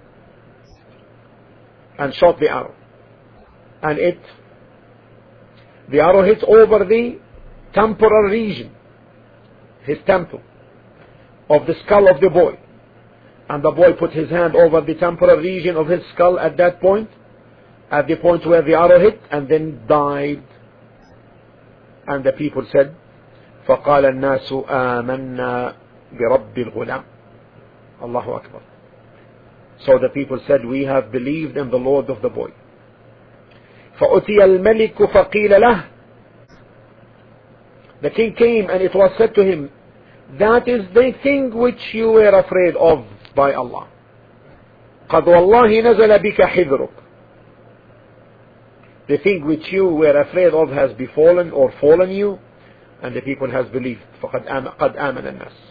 and 2.00 2.14
shot 2.16 2.40
the 2.40 2.50
arrow. 2.50 2.76
And 3.82 4.00
it, 4.00 4.20
the 5.90 6.00
arrow 6.00 6.24
hit 6.24 6.44
over 6.44 6.86
the 6.86 7.20
temporal 7.74 8.30
region, 8.30 8.72
his 9.84 9.98
temple, 10.06 10.42
of 11.50 11.68
the 11.68 11.76
skull 11.86 12.10
of 12.10 12.22
the 12.22 12.30
boy. 12.30 12.60
And 13.48 13.64
the 13.64 13.72
boy 13.72 13.94
put 13.94 14.12
his 14.12 14.30
hand 14.30 14.56
over 14.56 14.82
the 14.82 14.96
temporal 14.96 15.38
region 15.38 15.76
of 15.78 15.88
his 15.88 16.02
skull 16.14 16.40
at 16.40 16.58
that 16.58 16.82
point, 16.82 17.10
at 17.92 18.08
the 18.08 18.16
point 18.16 18.46
where 18.48 18.64
the 18.64 18.74
arrow 18.74 19.00
hit, 19.00 19.22
and 19.30 19.48
then 19.48 19.86
died. 19.88 20.44
And 22.08 22.24
the 22.24 22.34
people 22.34 22.66
said, 22.72 22.96
فقال 23.68 24.06
الناس 24.06 24.54
آمنا 24.70 25.74
برب 26.14 26.58
الغلام 26.58 27.04
الله 28.02 28.36
أكبر 28.36 28.62
So 29.86 30.00
the 30.00 30.10
people 30.10 30.40
said, 30.48 30.66
we 30.66 30.84
have 30.84 31.12
believed 31.12 31.58
in 31.58 31.70
the 31.70 31.78
Lord 31.78 32.10
of 32.10 32.22
the 32.22 32.30
boy. 32.30 32.52
فأتي 34.00 34.44
الملك 34.44 35.04
فقيل 35.04 35.62
له 35.62 35.84
The 38.02 38.10
king 38.10 38.36
came 38.36 38.70
and 38.70 38.82
it 38.82 38.94
was 38.94 39.12
said 39.18 39.34
to 39.36 39.42
him, 39.42 39.72
that 40.40 40.68
is 40.68 40.86
the 40.94 41.14
thing 41.24 41.56
which 41.56 41.80
you 41.94 42.12
were 42.12 42.38
afraid 42.40 42.76
of 42.76 43.06
by 43.36 43.54
Allah. 43.54 43.88
قد 45.10 45.28
والله 45.28 45.82
نزل 45.82 46.20
بك 46.20 46.42
حذرك. 46.42 46.90
The 49.08 49.18
thing 49.20 49.46
which 49.46 49.72
you 49.72 49.88
were 49.88 50.20
afraid 50.20 50.54
of 50.54 50.70
has 50.70 50.92
befallen 50.94 51.52
or 51.52 51.72
fallen 51.80 52.10
you, 52.10 52.40
and 53.04 53.16
the 53.16 53.22
people 53.22 53.50
has 53.52 53.68
believed. 53.68 54.02
فقد 54.22 54.46
قد 54.78 54.96
آمن 54.96 55.28
الناس. 55.28 55.69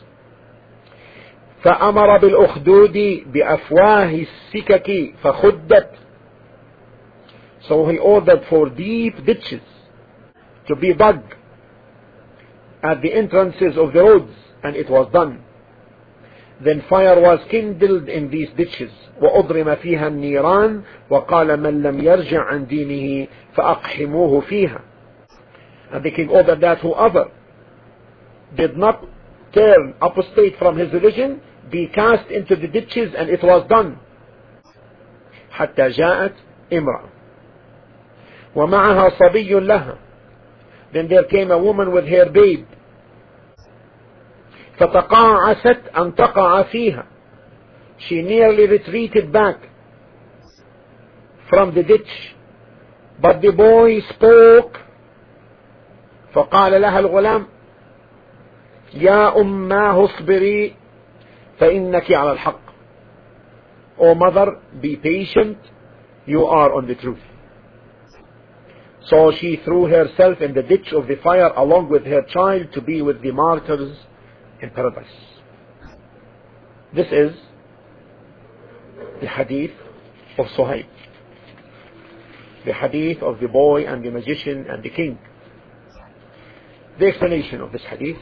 فأمر 1.63 2.17
بالأخدود 2.17 3.23
بأفواه 3.33 4.25
السكك 4.25 5.13
فخدت 5.23 5.89
So 7.67 7.87
he 7.87 7.97
ordered 7.97 8.45
for 8.49 8.69
deep 8.69 9.25
ditches 9.25 9.61
to 10.67 10.75
be 10.75 10.93
dug 10.93 11.21
at 12.81 13.01
the 13.01 13.13
entrances 13.13 13.77
of 13.77 13.93
the 13.93 14.01
roads 14.01 14.31
and 14.63 14.75
it 14.75 14.89
was 14.89 15.11
done. 15.11 15.43
Then 16.63 16.83
fire 16.89 17.19
was 17.19 17.39
kindled 17.49 18.07
in 18.09 18.29
these 18.29 18.49
ditches 18.57 18.91
وأضرم 19.21 19.75
فيها 19.75 20.07
النيران 20.07 20.81
وقال 21.09 21.59
من 21.59 21.83
لم 21.83 21.99
يرجع 21.99 22.43
عن 22.43 22.65
دينه 22.65 23.27
فأقحموه 23.55 24.41
فيها 24.41 24.81
And 25.91 26.03
the 26.03 26.11
king 26.11 26.29
ordered 26.29 26.61
that 26.61 26.79
whoever 26.79 27.31
did 28.55 28.77
not 28.77 29.03
turn 29.53 29.95
apostate 30.01 30.57
from 30.57 30.77
his 30.77 30.93
religion 30.93 31.41
be 31.70 31.87
cast 31.87 32.30
into 32.30 32.56
the 32.56 32.68
ditches 32.68 33.14
and 33.17 33.30
it 33.30 33.43
was 33.43 33.67
done 33.69 33.97
حتى 35.50 35.88
جاءت 35.88 36.32
امرأة 36.73 37.08
ومعها 38.56 39.08
صبي 39.08 39.54
لها 39.54 39.99
then 40.93 41.08
there 41.08 41.25
came 41.25 41.50
a 41.50 41.58
woman 41.58 41.93
with 41.93 42.06
her 42.06 42.26
babe 42.30 42.67
فتقاعست 44.78 45.80
أن 45.97 46.14
تقع 46.14 46.62
فيها 46.62 47.06
she 47.99 48.23
nearly 48.23 48.67
retreated 48.67 49.32
back 49.32 49.56
from 51.49 51.75
the 51.75 51.82
ditch 51.82 52.34
but 53.21 53.40
the 53.40 53.52
boy 53.52 54.00
spoke 54.10 54.78
فقال 56.34 56.80
لها 56.80 56.99
الغلام 56.99 57.47
يا 58.95 59.40
أماه 59.40 60.04
اصبري 60.04 60.75
فإنك 61.60 62.12
على 62.12 62.32
الحق 62.32 62.64
O 63.99 64.14
mother, 64.14 64.60
be 64.80 64.97
patient, 64.97 65.56
you 66.26 66.45
are 66.47 66.75
on 66.75 66.88
the 66.88 66.97
truth. 66.97 67.21
So 69.06 69.32
she 69.38 69.60
threw 69.64 69.86
herself 69.86 70.40
in 70.40 70.54
the 70.54 70.62
ditch 70.62 70.93
of 70.93 71.06
the 71.06 71.17
fire 71.23 71.52
along 71.56 71.90
with 71.90 72.04
her 72.06 72.23
child 72.23 72.73
to 72.73 72.80
be 72.80 73.02
with 73.02 73.23
the 73.23 73.30
martyrs 73.30 73.97
in 74.60 74.71
paradise. 74.71 75.04
This 76.95 77.06
is 77.12 77.32
the 79.21 79.28
hadith 79.28 79.73
of 80.38 80.47
Suhaib. 80.56 80.86
The 82.64 82.73
hadith 82.73 83.23
of 83.23 83.40
the 83.40 83.49
boy 83.49 83.86
and 83.86 84.02
the 84.02 84.10
magician 84.10 84.67
and 84.69 84.82
the 84.82 84.90
king. 84.90 85.19
The 86.99 87.06
explanation 87.06 87.60
of 87.60 87.73
this 87.73 87.82
hadith. 87.82 88.17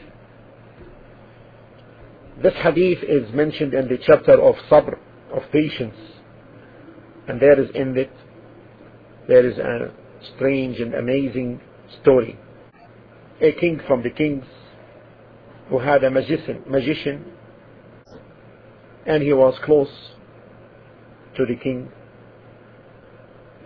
this 2.42 2.54
hadith 2.54 3.02
is 3.02 3.32
mentioned 3.34 3.74
in 3.74 3.88
the 3.88 3.98
chapter 3.98 4.40
of 4.40 4.54
sabr, 4.70 4.98
of 5.34 5.42
patience. 5.52 5.96
And 7.26 7.40
there 7.40 7.60
is 7.60 7.68
in 7.74 7.96
it, 7.96 8.12
there 9.26 9.44
is 9.44 9.58
a 9.58 9.90
strange 10.34 10.78
and 10.78 10.94
amazing 10.94 11.60
story. 12.00 12.38
A 13.40 13.52
king 13.52 13.80
from 13.86 14.02
the 14.02 14.10
kings 14.10 14.44
who 15.68 15.80
had 15.80 16.04
a 16.04 16.10
magician, 16.10 16.62
magician 16.66 17.24
and 19.04 19.22
he 19.22 19.32
was 19.32 19.58
close 19.64 19.90
to 21.36 21.44
the 21.46 21.56
king 21.56 21.90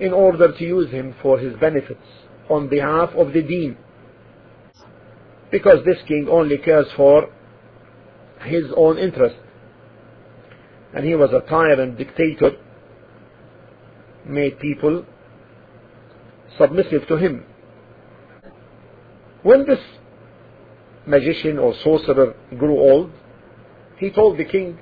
in 0.01 0.13
order 0.13 0.53
to 0.57 0.65
use 0.65 0.91
him 0.91 1.15
for 1.21 1.39
his 1.39 1.55
benefits 1.57 2.07
on 2.49 2.69
behalf 2.69 3.11
of 3.17 3.33
the 3.33 3.43
deen 3.43 3.77
because 5.51 5.85
this 5.85 5.99
king 6.07 6.29
only 6.31 6.59
cares 6.59 6.87
for 6.97 7.29
his 8.45 8.65
own 8.77 8.99
interest. 8.99 9.37
And 10.95 11.05
he 11.05 11.15
was 11.15 11.31
a 11.33 11.49
tyrant 11.49 11.99
dictator 11.99 12.53
made 14.27 14.59
people 14.61 15.05
submissive 16.59 17.07
to 17.09 17.17
him. 17.17 17.45
When 19.43 19.67
this 19.67 19.81
magician 21.07 21.59
or 21.59 21.75
sorcerer 21.83 22.35
grew 22.57 22.79
old 22.79 23.11
he 24.03 24.11
told 24.11 24.37
the 24.37 24.45
king 24.45 24.79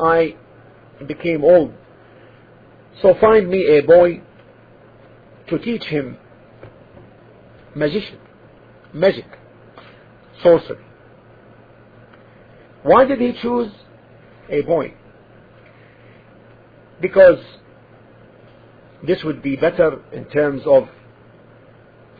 I 0.00 0.36
became 1.06 1.44
old. 1.44 1.74
So 3.02 3.14
find 3.20 3.48
me 3.48 3.78
a 3.78 3.82
boy 3.82 4.22
to 5.48 5.58
teach 5.58 5.84
him 5.84 6.16
magician 7.74 8.18
magic 8.94 9.26
sorcery 10.42 10.78
why 12.82 13.04
did 13.04 13.20
he 13.20 13.32
choose 13.40 13.70
a 14.48 14.62
boy 14.62 14.94
because 17.00 17.38
this 19.02 19.24
would 19.24 19.42
be 19.42 19.56
better 19.56 20.00
in 20.12 20.24
terms 20.26 20.62
of 20.64 20.88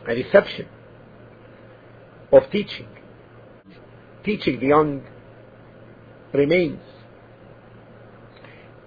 a 0.07 0.13
reception 0.13 0.67
of 2.31 2.43
teaching. 2.51 2.87
Teaching 4.25 4.59
the 4.59 4.67
young 4.67 5.03
remains 6.33 6.81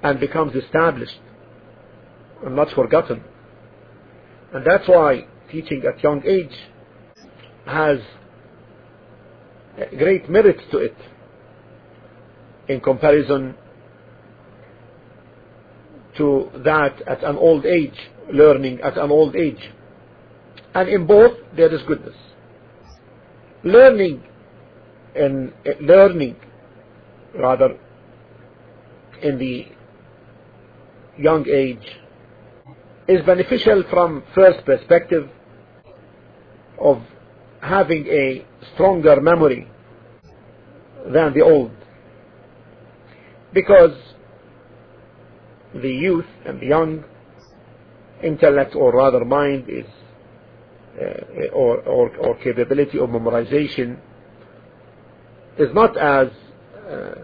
and 0.02 0.20
becomes 0.20 0.54
established 0.54 1.18
and 2.44 2.54
not 2.54 2.70
forgotten. 2.70 3.24
And 4.52 4.64
that's 4.66 4.86
why 4.88 5.26
teaching 5.50 5.82
at 5.86 6.02
young 6.02 6.22
age 6.26 6.56
has 7.64 7.98
great 9.96 10.28
merit 10.28 10.58
to 10.70 10.78
it 10.78 10.96
in 12.68 12.80
comparison 12.80 13.54
to 16.16 16.50
that 16.64 17.02
at 17.06 17.22
an 17.22 17.36
old 17.36 17.66
age, 17.66 17.96
learning 18.32 18.80
at 18.80 18.96
an 18.96 19.10
old 19.10 19.36
age. 19.36 19.70
And 20.74 20.88
in 20.88 21.06
both 21.06 21.36
there 21.56 21.72
is 21.74 21.80
goodness. 21.86 22.16
Learning 23.64 24.22
in 25.14 25.52
eh, 25.64 25.72
learning 25.80 26.36
rather 27.38 27.78
in 29.22 29.38
the 29.38 29.66
young 31.18 31.46
age 31.48 31.86
is 33.08 33.24
beneficial 33.24 33.84
from 33.90 34.22
first 34.34 34.64
perspective 34.64 35.28
of 36.78 37.02
having 37.60 38.06
a 38.06 38.44
stronger 38.74 39.20
memory 39.20 39.68
than 41.12 41.32
the 41.32 41.42
old. 41.42 41.70
Because 43.56 43.96
the 45.72 45.88
youth 45.88 46.26
and 46.44 46.60
the 46.60 46.66
young 46.66 47.04
intellect 48.22 48.74
or 48.74 48.92
rather 48.92 49.24
mind 49.24 49.64
is 49.66 49.86
uh, 51.00 51.46
or, 51.54 51.78
or, 51.80 52.14
or 52.18 52.36
capability 52.36 52.98
of 52.98 53.08
memorization 53.08 53.98
is 55.58 55.72
not 55.72 55.96
as 55.96 56.28
uh, 56.86 57.14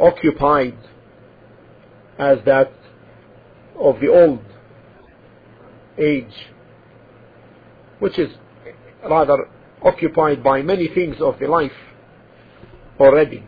occupied 0.00 0.76
as 2.18 2.38
that 2.44 2.72
of 3.78 4.00
the 4.00 4.08
old 4.08 4.40
age, 5.96 6.34
which 8.00 8.18
is 8.18 8.30
rather 9.08 9.48
occupied 9.80 10.42
by 10.42 10.60
many 10.60 10.88
things 10.88 11.18
of 11.20 11.38
the 11.38 11.46
life 11.46 11.70
already. 12.98 13.46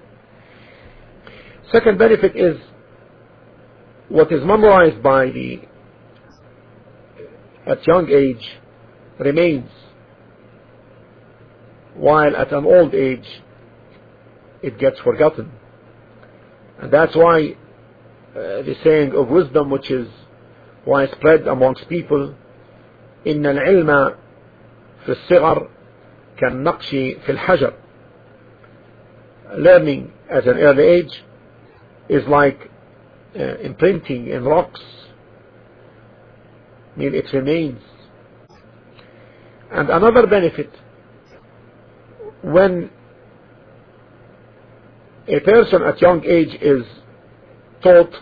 Second 1.73 1.97
benefit 1.99 2.35
is 2.35 2.57
what 4.09 4.31
is 4.31 4.43
memorized 4.43 5.01
by 5.03 5.25
the 5.27 5.59
at 7.65 7.85
young 7.85 8.09
age 8.09 8.57
remains 9.19 9.69
while 11.93 12.35
at 12.35 12.51
an 12.51 12.65
old 12.65 12.95
age 12.95 13.41
it 14.63 14.79
gets 14.79 14.99
forgotten 15.01 15.51
and 16.79 16.91
that's 16.91 17.15
why 17.15 17.55
uh, 18.35 18.63
the 18.63 18.75
saying 18.83 19.13
of 19.13 19.27
wisdom 19.27 19.69
which 19.69 19.91
is 19.91 20.07
widespread 20.85 21.47
amongst 21.47 21.87
people 21.89 22.33
إن 23.27 23.45
العلم 23.45 24.15
في 25.05 25.09
الصغر 25.11 25.69
كالنقش 26.37 26.89
في 26.89 27.29
الحجر 27.29 27.73
learning 29.57 30.11
at 30.29 30.47
an 30.47 30.57
early 30.57 30.83
age 30.83 31.23
is 32.08 32.26
like 32.28 32.70
uh, 33.38 33.56
imprinting 33.58 34.28
in 34.28 34.44
rocks. 34.44 34.80
I 36.94 36.98
mean 36.98 37.14
it 37.14 37.32
remains. 37.32 37.82
And 39.70 39.90
another 39.90 40.26
benefit 40.26 40.70
when 42.42 42.90
a 45.26 45.40
person 45.40 45.82
at 45.82 46.00
young 46.00 46.24
age 46.24 46.54
is 46.60 46.84
taught 47.82 48.14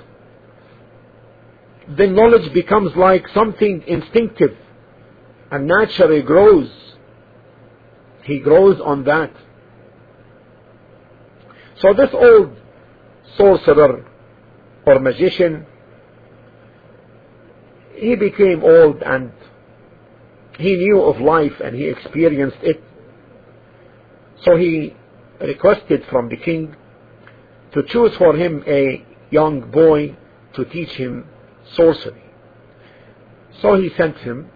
then 1.89 2.15
knowledge 2.15 2.53
becomes 2.55 2.95
like 2.97 3.27
something 3.35 3.83
instinctive 3.87 4.57
and 5.51 5.67
naturally 5.67 6.23
grows. 6.23 6.71
He 8.23 8.39
grows 8.39 8.81
on 8.81 9.05
that. 9.05 9.33
So 11.81 11.93
this 11.93 12.11
old 12.13 12.57
sorcerer 13.37 14.05
or 14.87 14.99
magician 14.99 15.67
he 17.95 18.15
became 18.17 18.63
old 18.65 19.03
and 19.03 19.33
he 20.59 20.77
knew 20.77 21.01
of 21.03 21.21
life 21.21 21.61
and 21.65 21.77
he 21.77 21.87
experienced 21.87 22.59
it 22.63 22.83
so 24.45 24.57
he 24.57 24.95
requested 25.41 26.05
from 26.11 26.29
the 26.29 26.37
king 26.37 26.75
to 27.73 27.83
choose 27.85 28.15
for 28.17 28.37
him 28.37 28.63
a 28.67 29.05
young 29.31 29.71
boy 29.71 30.17
to 30.55 30.65
teach 30.65 30.91
him 30.91 31.27
sorcery. 31.75 32.23
So 33.61 33.81
he 33.81 33.91
sent 33.97 34.19
him 34.19 34.51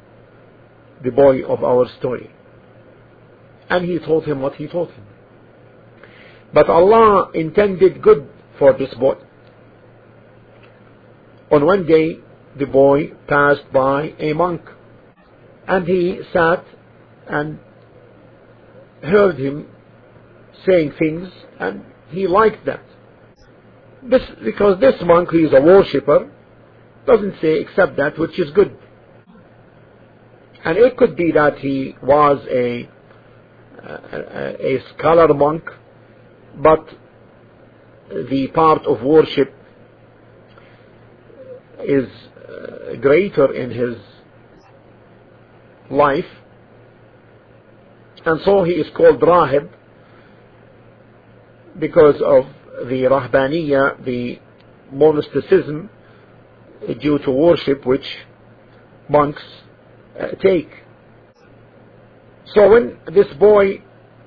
the 1.02 1.11
boy 1.11 1.44
of 1.44 1.64
our 1.64 1.88
story. 1.98 2.31
And 3.68 3.85
he 3.85 3.98
taught 3.98 4.24
him 4.26 4.40
what 4.40 4.55
he 4.57 4.66
taught 4.66 4.90
him. 4.90 5.05
But 6.52 6.68
Allah 6.68 7.31
intended 7.35 8.02
good 8.02 8.29
for 8.59 8.73
this 8.73 8.92
boy. 8.95 9.14
On 11.51 11.64
one 11.64 11.87
day, 11.87 12.19
the 12.59 12.66
boy 12.66 13.12
passed 13.29 13.71
by 13.73 14.14
a 14.19 14.33
monk. 14.33 14.62
And 15.69 15.87
he 15.87 16.21
sat 16.33 16.64
and 17.29 17.59
heard 19.03 19.38
him 19.38 19.69
saying 20.64 20.92
things 20.99 21.29
and 21.59 21.85
he 22.11 22.27
liked 22.27 22.64
that. 22.66 22.83
This, 24.03 24.23
because 24.45 24.81
this 24.81 24.95
monk 25.03 25.31
who 25.31 25.47
is 25.47 25.53
a 25.53 25.61
worshipper 25.61 26.31
doesn't 27.07 27.40
say 27.40 27.61
except 27.61 27.97
that 27.97 28.19
which 28.19 28.38
is 28.38 28.51
good. 28.53 28.77
And 30.64 30.77
it 30.79 30.97
could 30.97 31.16
be 31.16 31.33
that 31.33 31.59
he 31.59 31.95
was 32.03 32.45
a, 32.51 32.88
a, 33.85 34.77
a 34.77 34.83
scholar 34.97 35.33
monk, 35.33 35.64
but 36.57 36.88
the 38.09 38.49
part 38.55 38.83
of 38.87 39.03
worship 39.03 39.53
is 41.85 42.09
uh, 42.09 42.97
greater 43.01 43.53
in 43.55 43.71
his 43.71 43.97
life. 45.90 46.25
And 48.25 48.40
so 48.45 48.64
he 48.64 48.73
is 48.73 48.87
called 48.97 49.21
Rahib 49.21 49.71
because 51.79 52.21
of 52.25 52.45
the 52.88 53.03
Rahbaniya, 53.05 54.05
the 54.05 54.38
monasticism 54.92 55.90
due 57.01 57.19
to 57.19 57.31
worship 57.31 57.87
which 57.87 58.07
monks 59.09 59.42
uh, 60.21 60.29
take. 60.42 60.71
So 62.55 62.71
when 62.71 62.99
this 63.12 63.27
boy 63.38 63.83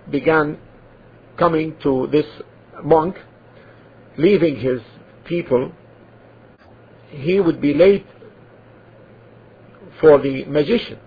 began 0.10 0.58
coming 1.38 1.76
to 1.84 2.08
this 2.12 2.26
monk, 2.84 3.16
leaving 4.20 4.58
his 4.58 4.82
people, 5.26 5.72
he 7.10 7.40
would 7.40 7.60
be 7.62 7.74
late 7.74 8.06
for 10.00 10.20
the 10.20 10.46
magician. 10.46 11.00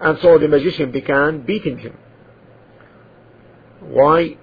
And 0.00 0.18
so 0.20 0.38
the 0.38 0.48
magician 0.48 0.90
began 0.90 1.42
beating 1.42 1.78
him. 1.78 1.96
Why 3.80 4.36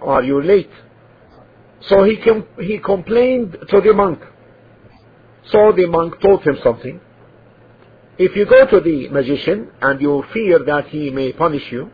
are 0.00 0.22
you 0.22 0.42
late? 0.42 0.70
So 1.80 2.04
he, 2.04 2.16
com- 2.16 2.46
he 2.60 2.78
complained 2.78 3.56
to 3.70 3.80
the 3.80 3.92
monk. 3.92 4.20
So 5.50 5.72
the 5.72 5.86
monk 5.86 6.20
told 6.20 6.44
him 6.44 6.58
something. 6.62 7.00
If 8.18 8.36
you 8.36 8.44
go 8.46 8.66
to 8.66 8.80
the 8.80 9.08
magician 9.08 9.70
and 9.80 10.00
you 10.00 10.22
fear 10.32 10.60
that 10.66 10.88
he 10.88 11.10
may 11.10 11.32
punish 11.32 11.72
you, 11.72 11.90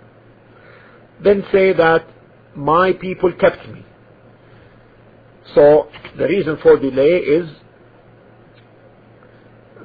then 1.23 1.45
say 1.53 1.73
that 1.73 2.07
my 2.55 2.93
people 2.93 3.33
kept 3.33 3.67
me. 3.69 3.85
So 5.55 5.89
the 6.17 6.25
reason 6.25 6.59
for 6.63 6.79
delay 6.79 7.19
is 7.19 7.49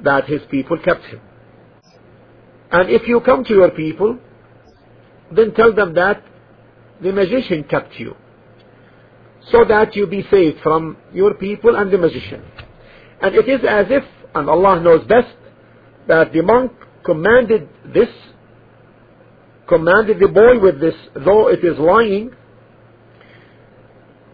that 0.02 0.26
his 0.26 0.42
people 0.50 0.78
kept 0.78 1.04
him. 1.04 1.20
And 2.70 2.90
if 2.90 3.06
you 3.06 3.20
come 3.20 3.44
to 3.44 3.54
your 3.54 3.70
people, 3.70 4.18
then 5.30 5.54
tell 5.54 5.74
them 5.74 5.94
that 5.94 6.22
the 7.00 7.12
magician 7.12 7.64
kept 7.64 7.98
you. 7.98 8.14
So 9.50 9.64
that 9.64 9.94
you 9.94 10.06
be 10.06 10.26
saved 10.30 10.58
from 10.62 10.96
your 11.12 11.34
people 11.34 11.76
and 11.76 11.90
the 11.90 11.98
magician. 11.98 12.42
And 13.20 13.34
it 13.34 13.48
is 13.48 13.60
as 13.68 13.86
if, 13.90 14.04
and 14.34 14.48
Allah 14.48 14.80
knows 14.80 15.06
best, 15.06 15.34
that 16.08 16.32
the 16.32 16.42
monk 16.42 16.72
commanded 17.04 17.68
this, 17.94 18.08
commanded 19.68 20.18
the 20.18 20.28
boy 20.28 20.58
with 20.60 20.80
this, 20.80 20.94
though 21.24 21.48
it 21.48 21.64
is 21.64 21.78
lying, 21.78 22.30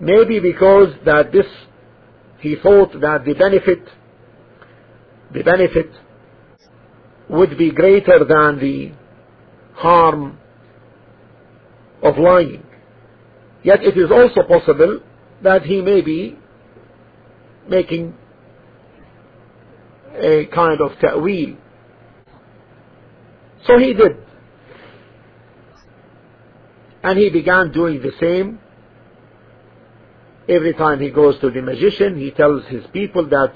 maybe 0.01 0.41
because 0.41 0.95
that 1.05 1.33
this, 1.33 1.47
he 2.41 2.57
thought 2.63 2.93
that 3.01 3.25
the 3.25 3.35
benefit, 3.35 3.87
the 5.33 5.43
benefit 5.43 5.91
would 7.29 7.57
be 7.57 7.71
greater 7.71 8.25
than 8.25 8.59
the 8.59 8.93
harm 9.75 10.39
of 12.03 12.19
lying. 12.19 12.65
Yet 13.63 13.83
it 13.83 13.97
is 13.97 14.11
also 14.11 14.43
possible 14.49 15.01
that 15.43 15.63
he 15.63 15.83
may 15.83 16.01
be 16.01 16.39
making 17.69 18.15
a 20.17 20.47
kind 20.47 20.81
of 20.81 20.99
ta'wil. 21.01 21.57
So 23.67 23.79
he 23.79 23.95
did. 23.95 24.17
And 27.03 27.19
he 27.19 27.31
began 27.31 27.73
doing 27.73 28.01
the 28.03 28.13
same. 28.21 28.60
Every 30.51 30.75
time 30.75 31.01
he 31.01 31.11
goes 31.11 31.39
to 31.43 31.51
the 31.51 31.63
magician, 31.63 32.19
he 32.19 32.33
tells 32.33 32.65
his 32.67 32.83
people 32.93 33.29
that 33.29 33.53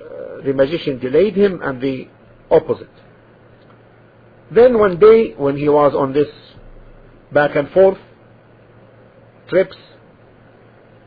uh, 0.00 0.42
the 0.44 0.52
magician 0.52 0.98
delayed 0.98 1.36
him 1.36 1.60
and 1.62 1.80
the 1.80 2.08
opposite. 2.50 2.90
Then 4.50 4.76
one 4.76 4.98
day, 4.98 5.34
when 5.36 5.56
he 5.56 5.68
was 5.68 5.94
on 5.94 6.12
this 6.12 6.26
back 7.32 7.54
and 7.54 7.70
forth 7.70 7.98
trips, 9.48 9.76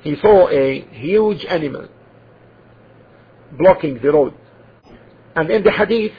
he 0.04 0.15
saw 0.21 0.47
a 0.47 0.88
huge 0.91 1.43
animal 1.43 1.89
blocking 3.58 3.99
the 4.02 4.12
road. 4.13 4.34
And 5.36 5.52
in 5.52 5.63
the 5.63 5.71
hadith, 5.71 6.13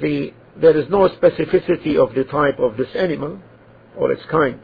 the, 0.00 0.32
there 0.60 0.76
is 0.76 0.90
no 0.90 1.08
specificity 1.08 1.96
of 1.96 2.16
the 2.16 2.24
type 2.24 2.58
of 2.58 2.76
this 2.76 2.88
animal 2.96 3.38
or 3.96 4.10
its 4.10 4.22
kind. 4.28 4.58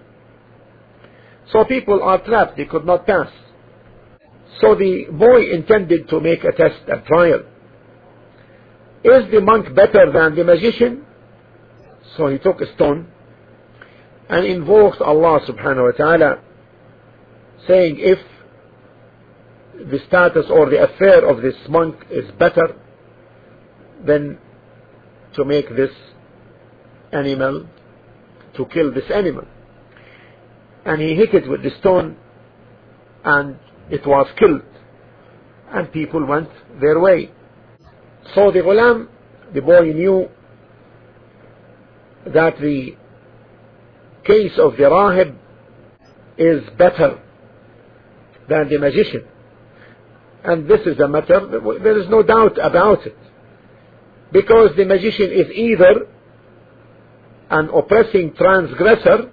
So 1.52 1.64
people 1.64 2.02
are 2.02 2.22
trapped, 2.24 2.56
they 2.56 2.64
could 2.64 2.84
not 2.84 3.06
pass. 3.06 3.28
So 4.60 4.74
the 4.74 5.06
boy 5.12 5.50
intended 5.52 6.08
to 6.08 6.20
make 6.20 6.42
a 6.44 6.52
test, 6.52 6.88
a 6.88 7.00
trial. 7.06 7.42
Is 9.04 9.30
the 9.30 9.40
monk 9.40 9.74
better 9.74 10.10
than 10.12 10.34
the 10.34 10.44
magician? 10.44 11.04
So 12.16 12.28
he 12.28 12.38
took 12.38 12.60
a 12.60 12.74
stone 12.74 13.08
and 14.28 14.44
invoked 14.44 15.00
Allah 15.00 15.40
subhanahu 15.46 15.92
wa 15.92 15.96
ta'ala 15.96 16.40
saying 17.68 17.96
if 17.98 18.18
the 19.90 19.98
status 20.08 20.46
or 20.50 20.70
the 20.70 20.82
affair 20.82 21.28
of 21.28 21.42
this 21.42 21.54
monk 21.68 21.96
is 22.10 22.30
better 22.38 22.76
then 24.04 24.38
to 25.34 25.44
make 25.44 25.68
this 25.76 25.90
animal 27.12 27.66
to 28.56 28.66
kill 28.66 28.92
this 28.92 29.10
animal 29.12 29.46
and 30.86 31.02
he 31.02 31.16
hit 31.16 31.34
it 31.34 31.48
with 31.48 31.62
the 31.62 31.70
stone 31.80 32.16
and 33.24 33.58
it 33.90 34.06
was 34.06 34.28
killed. 34.38 34.62
And 35.72 35.90
people 35.92 36.24
went 36.24 36.48
their 36.80 37.00
way. 37.00 37.30
So 38.34 38.52
the 38.52 38.60
ghulam 38.60 39.08
the 39.52 39.62
boy 39.62 39.92
knew 39.92 40.28
that 42.26 42.58
the 42.60 42.96
case 44.24 44.58
of 44.58 44.76
the 44.76 44.84
rahib 44.84 45.36
is 46.36 46.62
better 46.76 47.20
than 48.48 48.68
the 48.68 48.78
magician. 48.78 49.24
And 50.44 50.68
this 50.68 50.80
is 50.86 50.98
a 51.00 51.08
matter 51.08 51.40
there 51.82 51.98
is 51.98 52.08
no 52.08 52.22
doubt 52.22 52.58
about 52.58 53.06
it. 53.06 53.16
Because 54.32 54.76
the 54.76 54.84
magician 54.84 55.30
is 55.32 55.50
either 55.52 56.06
an 57.50 57.70
oppressing 57.70 58.34
transgressor 58.34 59.32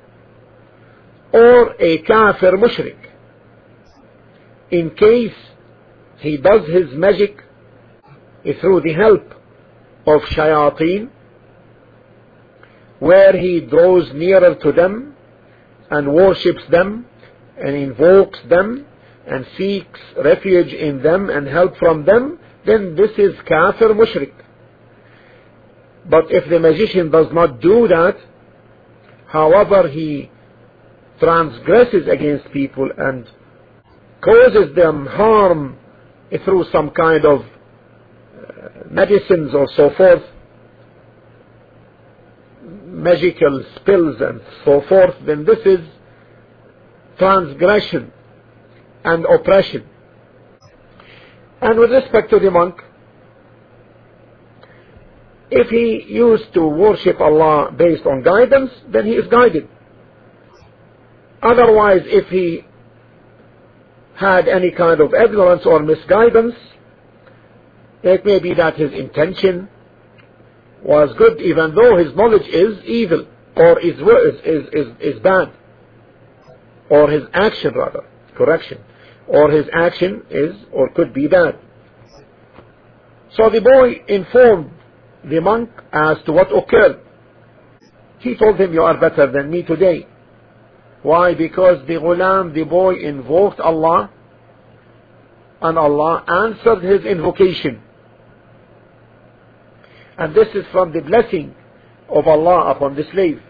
or 1.34 1.76
a 1.80 1.98
kafir 2.00 2.52
mushrik. 2.52 2.98
In 4.70 4.92
case 4.92 5.36
he 6.20 6.38
does 6.38 6.68
his 6.68 6.94
magic 6.94 7.44
through 8.62 8.82
the 8.82 8.94
help 8.94 9.34
of 10.06 10.22
shayateen 10.22 11.10
where 13.00 13.36
he 13.38 13.60
draws 13.62 14.14
nearer 14.14 14.56
to 14.56 14.72
them 14.72 15.16
and 15.90 16.14
worships 16.14 16.64
them 16.70 17.06
and 17.58 17.76
invokes 17.76 18.40
them 18.50 18.86
and 19.26 19.46
seeks 19.58 20.00
refuge 20.24 20.74
in 20.74 21.02
them 21.02 21.30
and 21.30 21.48
help 21.48 21.78
from 21.78 22.06
them 22.06 22.40
then 22.66 22.96
this 22.96 23.12
is 23.18 23.34
kafir 23.46 23.90
mushrik. 23.90 24.34
But 26.06 26.32
if 26.32 26.50
the 26.50 26.60
magician 26.60 27.12
does 27.12 27.28
not 27.32 27.62
do 27.62 27.88
that, 27.88 28.18
however 29.28 29.88
he 29.88 30.30
transgresses 31.24 32.08
against 32.08 32.52
people 32.52 32.90
and 32.98 33.26
causes 34.22 34.76
them 34.76 35.06
harm 35.06 35.78
through 36.44 36.66
some 36.72 36.90
kind 36.90 37.24
of 37.26 37.42
uh, 37.42 38.70
medicines 38.90 39.54
or 39.54 39.70
so 39.76 39.90
forth, 39.92 40.24
magical 42.86 43.64
spells 43.76 44.20
and 44.20 44.42
so 44.66 44.82
forth, 44.90 45.16
then 45.26 45.46
this 45.46 45.60
is 45.66 45.80
transgression 47.18 48.12
and 49.06 49.26
oppression. 49.26 49.86
And 51.62 51.80
with 51.80 51.92
respect 51.92 52.30
to 52.32 52.40
the 52.40 52.52
monk, 52.52 52.82
if 55.52 55.70
he 55.70 56.12
used 56.12 56.54
to 56.56 56.68
worship 56.68 57.22
Allah 57.22 57.72
based 57.72 58.06
on 58.06 58.24
guidance, 58.24 58.72
then 58.90 59.06
he 59.06 59.14
is 59.14 59.28
guided. 59.28 59.70
Otherwise, 61.44 62.02
if 62.06 62.28
he 62.30 62.66
had 64.16 64.48
any 64.48 64.72
kind 64.72 65.02
of 65.02 65.14
ignorance 65.14 65.64
or 65.66 65.82
misguidance, 65.82 66.56
it 68.04 68.26
may 68.26 68.40
be 68.40 68.54
that 68.54 68.76
his 68.76 68.94
intention 68.94 69.68
was 70.84 71.14
good 71.18 71.40
even 71.42 71.76
though 71.76 71.98
his 71.98 72.16
knowledge 72.16 72.48
is 72.48 72.84
evil 72.86 73.28
or 73.56 73.80
is, 73.80 73.96
is, 73.96 74.68
is, 74.74 74.88
is 75.00 75.20
bad 75.22 75.52
or 76.90 77.10
his 77.10 77.24
action 77.34 77.74
rather, 77.76 78.04
correction, 78.36 78.78
or 79.28 79.50
his 79.52 79.66
action 79.74 80.24
is 80.30 80.56
or 80.72 80.90
could 80.94 81.14
be 81.14 81.28
bad. 81.28 81.58
So 83.36 83.50
the 83.50 83.62
boy 83.62 84.04
informed 84.08 84.72
the 85.24 85.40
monk 85.40 85.70
as 85.92 86.18
to 86.26 86.32
what 86.32 86.56
occurred. 86.56 87.00
He 88.20 88.36
told 88.36 88.60
him, 88.60 88.74
you 88.74 88.84
are 88.84 89.00
better 89.00 89.32
than 89.32 89.50
me 89.50 89.64
today. 89.64 90.08
Why? 91.04 91.36
Because 91.36 91.86
the 91.86 91.96
ghulam, 91.96 92.54
the 92.54 92.64
boy, 92.64 92.96
invoked 92.96 93.60
Allah 93.60 94.10
and 95.62 95.78
Allah 95.78 96.24
answered 96.28 96.84
his 96.84 97.06
invocation. 97.06 97.82
And 100.18 100.34
this 100.36 100.48
is 100.56 100.66
from 100.72 100.94
the 100.94 101.02
blessing 101.02 101.56
of 102.10 102.28
Allah 102.28 102.72
upon 102.72 102.96
the 102.96 103.04
slave. 103.12 103.42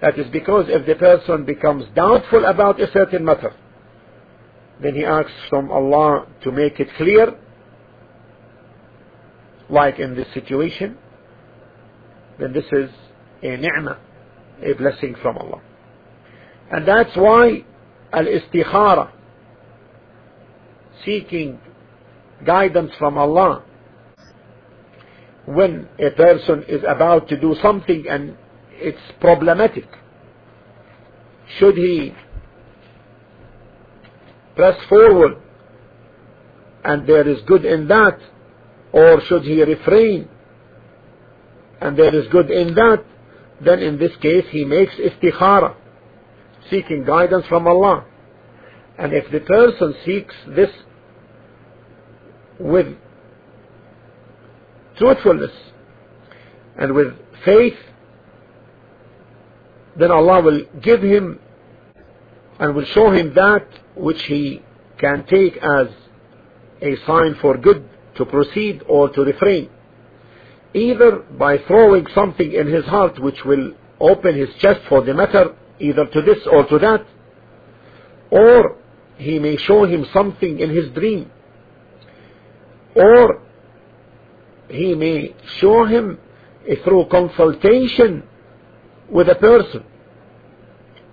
That 0.00 0.18
is 0.18 0.26
because 0.30 0.66
if 0.68 0.86
the 0.86 0.94
person 0.94 1.44
becomes 1.44 1.84
doubtful 1.94 2.44
about 2.44 2.80
a 2.80 2.90
certain 2.92 3.24
matter, 3.24 3.52
then 4.82 4.94
he 4.94 5.04
asks 5.04 5.32
from 5.48 5.70
Allah 5.70 6.26
to 6.42 6.52
make 6.52 6.78
it 6.80 6.88
clear 6.96 7.38
like 9.68 9.98
in 9.98 10.14
this 10.14 10.28
situation, 10.32 10.96
then 12.38 12.52
this 12.52 12.66
is 12.70 12.90
a 13.42 13.56
ni'mah, 13.56 13.98
a 14.62 14.72
blessing 14.74 15.16
from 15.22 15.38
Allah. 15.38 15.60
And 16.70 16.86
that's 16.86 17.14
why 17.16 17.64
al-istikhara, 18.12 19.10
seeking 21.04 21.60
guidance 22.44 22.92
from 22.98 23.18
Allah, 23.18 23.64
when 25.46 25.88
a 25.98 26.10
person 26.10 26.64
is 26.68 26.82
about 26.86 27.28
to 27.28 27.40
do 27.40 27.54
something 27.62 28.06
and 28.08 28.36
it's 28.72 28.98
problematic, 29.20 29.86
should 31.58 31.76
he 31.76 32.12
press 34.56 34.76
forward 34.88 35.36
and 36.84 37.06
there 37.06 37.28
is 37.28 37.40
good 37.46 37.64
in 37.64 37.88
that 37.88 38.18
or 38.92 39.20
should 39.28 39.42
he 39.42 39.62
refrain 39.62 40.28
and 41.80 41.96
there 41.96 42.14
is 42.14 42.26
good 42.28 42.50
in 42.50 42.74
that 42.74 43.04
then 43.64 43.80
in 43.80 43.98
this 43.98 44.16
case 44.16 44.44
he 44.50 44.64
makes 44.64 44.94
istikhara 44.94 45.74
seeking 46.70 47.04
guidance 47.04 47.46
from 47.46 47.66
Allah. 47.66 48.04
And 48.98 49.12
if 49.12 49.30
the 49.30 49.40
person 49.40 49.94
seeks 50.04 50.34
this 50.48 50.70
with 52.58 52.96
truthfulness 54.96 55.52
and 56.78 56.94
with 56.94 57.14
faith 57.44 57.76
then 59.98 60.10
Allah 60.10 60.42
will 60.42 60.60
give 60.82 61.02
him 61.02 61.38
and 62.58 62.74
will 62.74 62.84
show 62.86 63.10
him 63.12 63.34
that 63.34 63.66
which 63.94 64.22
he 64.24 64.62
can 64.98 65.26
take 65.26 65.56
as 65.56 65.88
a 66.82 66.96
sign 67.06 67.36
for 67.40 67.56
good 67.56 67.88
to 68.16 68.24
proceed 68.24 68.82
or 68.88 69.10
to 69.10 69.22
refrain, 69.22 69.70
either 70.74 71.16
by 71.38 71.58
throwing 71.58 72.06
something 72.14 72.52
in 72.52 72.66
his 72.66 72.84
heart 72.84 73.18
which 73.18 73.44
will 73.44 73.72
open 74.00 74.34
his 74.36 74.48
chest 74.60 74.80
for 74.88 75.02
the 75.02 75.14
matter, 75.14 75.54
either 75.78 76.06
to 76.06 76.22
this 76.22 76.38
or 76.50 76.66
to 76.66 76.78
that, 76.78 77.06
or 78.30 78.76
he 79.16 79.38
may 79.38 79.56
show 79.56 79.84
him 79.84 80.06
something 80.12 80.58
in 80.58 80.70
his 80.70 80.90
dream, 80.90 81.30
or 82.94 83.42
he 84.68 84.94
may 84.94 85.34
show 85.58 85.84
him 85.84 86.18
through 86.84 87.06
consultation 87.10 88.24
with 89.10 89.28
a 89.28 89.36
person, 89.36 89.84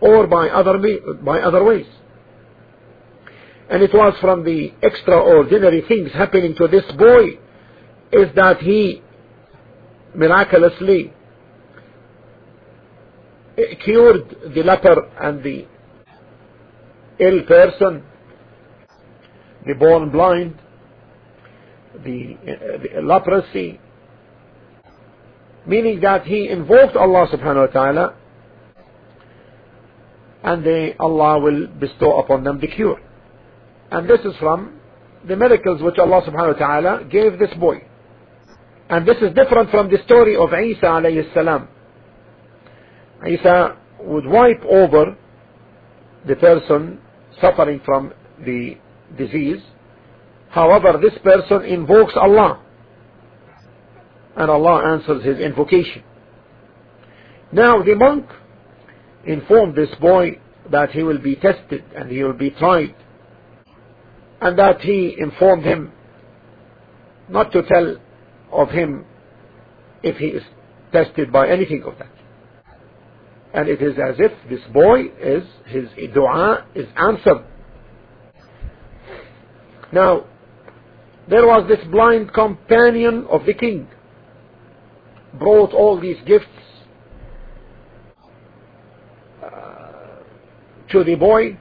or 0.02 0.28
by 0.28 0.50
other, 0.50 0.80
by 1.24 1.40
other 1.40 1.64
ways. 1.64 1.86
And 3.70 3.82
it 3.82 3.94
was 3.94 4.14
from 4.20 4.44
the 4.44 4.74
extraordinary 4.82 5.82
things 5.88 6.12
happening 6.12 6.56
to 6.56 6.68
this 6.68 6.84
boy 6.98 7.40
is 8.12 8.28
that 8.36 8.60
he 8.60 9.02
miraculously 10.14 11.14
cured 13.84 14.54
the 14.56 14.64
leper 14.64 15.10
and 15.22 15.44
the 15.44 15.68
ill 17.20 17.44
person, 17.44 18.04
the 19.66 19.74
born 19.76 20.10
blind, 20.12 20.60
the, 22.04 22.36
uh, 22.42 22.96
the 22.96 23.02
leprosy, 23.02 23.80
meaning 25.66 26.02
that 26.02 26.26
he 26.26 26.50
invoked 26.50 26.96
Allah 26.96 27.28
subhanahu 27.32 27.68
wa 27.68 27.74
ta'ala 27.74 28.16
and 30.44 30.66
they, 30.66 30.96
Allah 31.00 31.40
will 31.40 31.68
bestow 31.68 32.20
upon 32.20 32.44
them 32.44 32.60
the 32.60 32.68
cure. 32.68 33.00
And 33.92 34.10
this 34.10 34.20
is 34.22 34.34
from 34.40 34.80
the 35.26 35.38
miracles 35.38 35.82
which 35.82 35.98
Allah 35.98 36.22
subhanahu 36.28 36.60
wa 36.60 36.68
ta'ala 36.68 37.06
gave 37.06 37.40
this 37.40 37.54
boy. 37.58 37.86
And 38.90 39.08
this 39.08 39.18
is 39.18 39.34
different 39.34 39.72
from 39.72 39.90
the 39.90 40.00
story 40.06 40.36
of 40.36 40.50
Isa 40.50 40.86
alayhi 40.86 41.34
salam. 41.34 41.70
Isa 43.28 43.78
would 44.02 44.26
wipe 44.26 44.64
over 44.64 45.18
the 46.28 46.36
person 46.36 47.00
suffering 47.42 47.82
from 47.86 48.14
the 48.46 48.78
disease. 49.18 49.62
However, 50.50 51.00
this 51.02 51.18
person 51.24 51.64
invokes 51.64 52.14
Allah. 52.16 52.62
And 54.36 54.50
Allah 54.50 54.94
answers 54.94 55.24
his 55.24 55.40
invocation. 55.40 56.04
Now 57.52 57.84
the 57.84 57.96
monk 57.96 58.26
informed 59.26 59.76
this 59.76 59.94
boy 60.02 60.40
that 60.72 60.92
he 60.92 61.04
will 61.04 61.20
be 61.20 61.36
tested 61.36 61.84
and 61.96 62.10
he 62.10 62.24
will 62.24 62.34
be 62.34 62.50
tried. 62.50 62.96
And 64.42 64.58
that 64.60 64.82
he 64.82 65.16
informed 65.18 65.64
him 65.64 65.92
not 67.30 67.52
to 67.54 67.64
tell 67.64 67.98
of 68.52 68.70
him 68.70 69.06
if 70.02 70.18
he 70.18 70.28
is 70.28 70.44
tested 70.92 71.32
by 71.32 71.48
anything 71.48 71.84
of 71.84 71.98
that. 72.00 72.13
And 73.54 73.70
it 73.70 73.82
is 73.82 73.94
as 74.00 74.16
if 74.18 74.32
this 74.50 74.62
boy 74.74 75.06
is, 75.22 75.44
his 75.68 75.88
dua 76.14 76.66
is 76.74 76.88
answered. 76.98 77.46
Now, 79.92 80.26
there 81.30 81.46
was 81.46 81.68
this 81.70 81.80
blind 81.92 82.34
companion 82.34 83.28
of 83.30 83.46
the 83.46 83.54
king, 83.54 83.88
brought 85.38 85.72
all 85.72 86.00
these 86.00 86.18
gifts 86.26 86.48
uh, 89.44 90.24
to 90.92 91.04
the 91.04 91.16
boy 91.16 91.58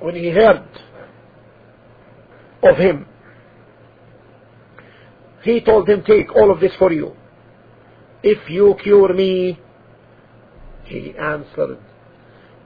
when 0.00 0.14
he 0.14 0.28
heard 0.28 0.68
of 2.62 2.76
him. 2.76 3.06
He 5.42 5.60
told 5.60 5.88
him, 5.88 6.04
take 6.06 6.34
all 6.36 6.50
of 6.52 6.60
this 6.60 6.72
for 6.78 6.92
you. 6.92 7.16
If 8.22 8.50
you 8.50 8.76
cure 8.82 9.14
me, 9.14 9.58
he 10.87 11.13
answered, 11.17 11.77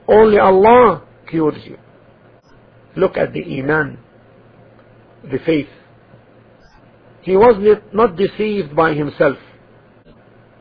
only 0.08 0.38
Allah 0.38 1.02
cures 1.28 1.62
you. 1.64 1.78
Look 2.96 3.16
at 3.16 3.32
the 3.32 3.44
Iman, 3.58 3.98
the 5.22 5.38
faith. 5.44 5.68
He 7.22 7.36
was 7.36 7.56
not 7.92 8.16
deceived 8.16 8.74
by 8.74 8.94
himself, 8.94 9.36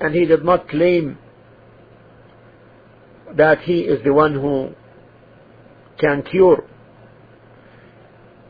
and 0.02 0.14
he 0.14 0.26
did 0.26 0.44
not 0.44 0.68
claim 0.68 1.18
that 3.36 3.62
he 3.62 3.80
is 3.80 4.04
the 4.04 4.14
one 4.14 4.34
who 4.34 4.72
can 5.98 6.24
cure. 6.24 6.64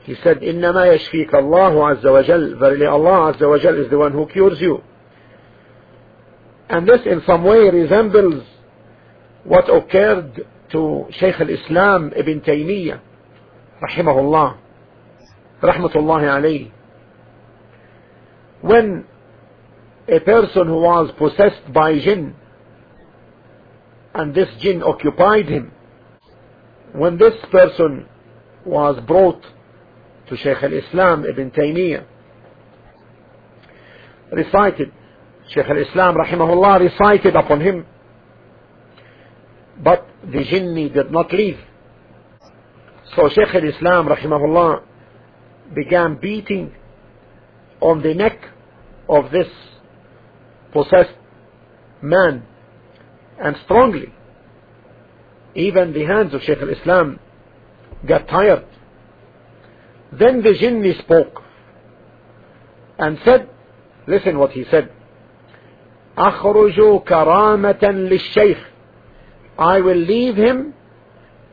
He 0.04 0.16
said, 0.24 0.40
إِنَّمَا 0.40 0.98
يَشْفِيكَ 0.98 1.32
اللَّهُ 1.32 2.02
عَزَّ 2.02 2.04
وَجَلَّ 2.04 2.60
Verily 2.60 2.86
Allah 2.86 3.34
Azza 3.34 3.50
wa 3.50 3.60
Jal 3.60 3.76
is 3.76 3.90
the 3.90 3.98
one 3.98 4.14
who 4.14 4.26
cures 4.28 4.60
you. 4.60 4.82
And 6.70 6.88
this 6.88 7.02
in 7.06 7.22
some 7.26 7.44
way 7.44 7.70
resembles 7.70 8.44
what 9.45 9.69
occurred 9.69 10.47
to 10.71 11.07
Shaykh 11.11 11.41
al-Islam 11.41 12.13
Ibn 12.17 12.41
Taymiyyah 12.41 13.01
rahimahullah 13.83 14.59
rahmatullahi 15.63 16.27
alayhi. 16.27 16.73
When 18.61 19.05
a 20.09 20.21
person 20.21 20.67
who 20.67 20.81
was 20.81 21.13
possessed 21.19 21.73
by 21.73 21.99
jinn 21.99 22.35
and 24.15 24.35
this 24.35 24.49
jinn 24.61 24.83
occupied 24.83 25.49
him 25.49 25.73
when 26.93 27.19
this 27.19 27.35
person 27.51 28.07
was 28.65 29.03
brought 29.07 29.43
to 30.29 30.37
Shaykh 30.37 30.63
al-Islam 30.63 31.25
Ibn 31.25 31.51
Taymiyyah 31.51 32.05
recited 34.33 34.93
Shaykh 35.49 35.67
al-Islam 35.67 36.17
rahimahullah 36.17 36.81
recited 36.81 37.37
upon 37.37 37.61
him 37.61 37.87
but 39.84 40.08
the 40.24 40.40
jinni 40.40 40.94
did 40.94 41.12
not 41.12 41.32
leave. 41.32 41.60
So 43.16 43.30
Shaykh 43.30 43.54
al-Islam 43.54 44.08
rahimahullah 44.08 44.84
began 45.76 46.18
beating 46.20 46.74
on 47.82 48.02
the 48.02 48.14
neck 48.14 48.40
of 49.10 49.32
this 49.32 49.48
possessed 50.72 51.16
man 52.02 52.44
and 53.40 53.56
strongly. 53.66 54.14
Even 55.56 55.94
the 55.94 56.06
hands 56.06 56.34
of 56.34 56.42
Shaykh 56.42 56.60
al-Islam 56.60 57.20
got 58.08 58.28
tired. 58.28 58.66
Then 60.12 60.42
the 60.42 60.54
jinni 60.54 60.98
spoke 61.00 61.42
and 62.98 63.20
said, 63.24 63.50
listen 64.08 64.38
what 64.38 64.52
he 64.52 64.66
said, 64.72 64.90
أخرج 66.18 67.04
كرامة 67.06 67.84
للشيخ 67.84 68.58
I 69.59 69.81
will 69.81 69.97
leave 69.97 70.37
him 70.37 70.75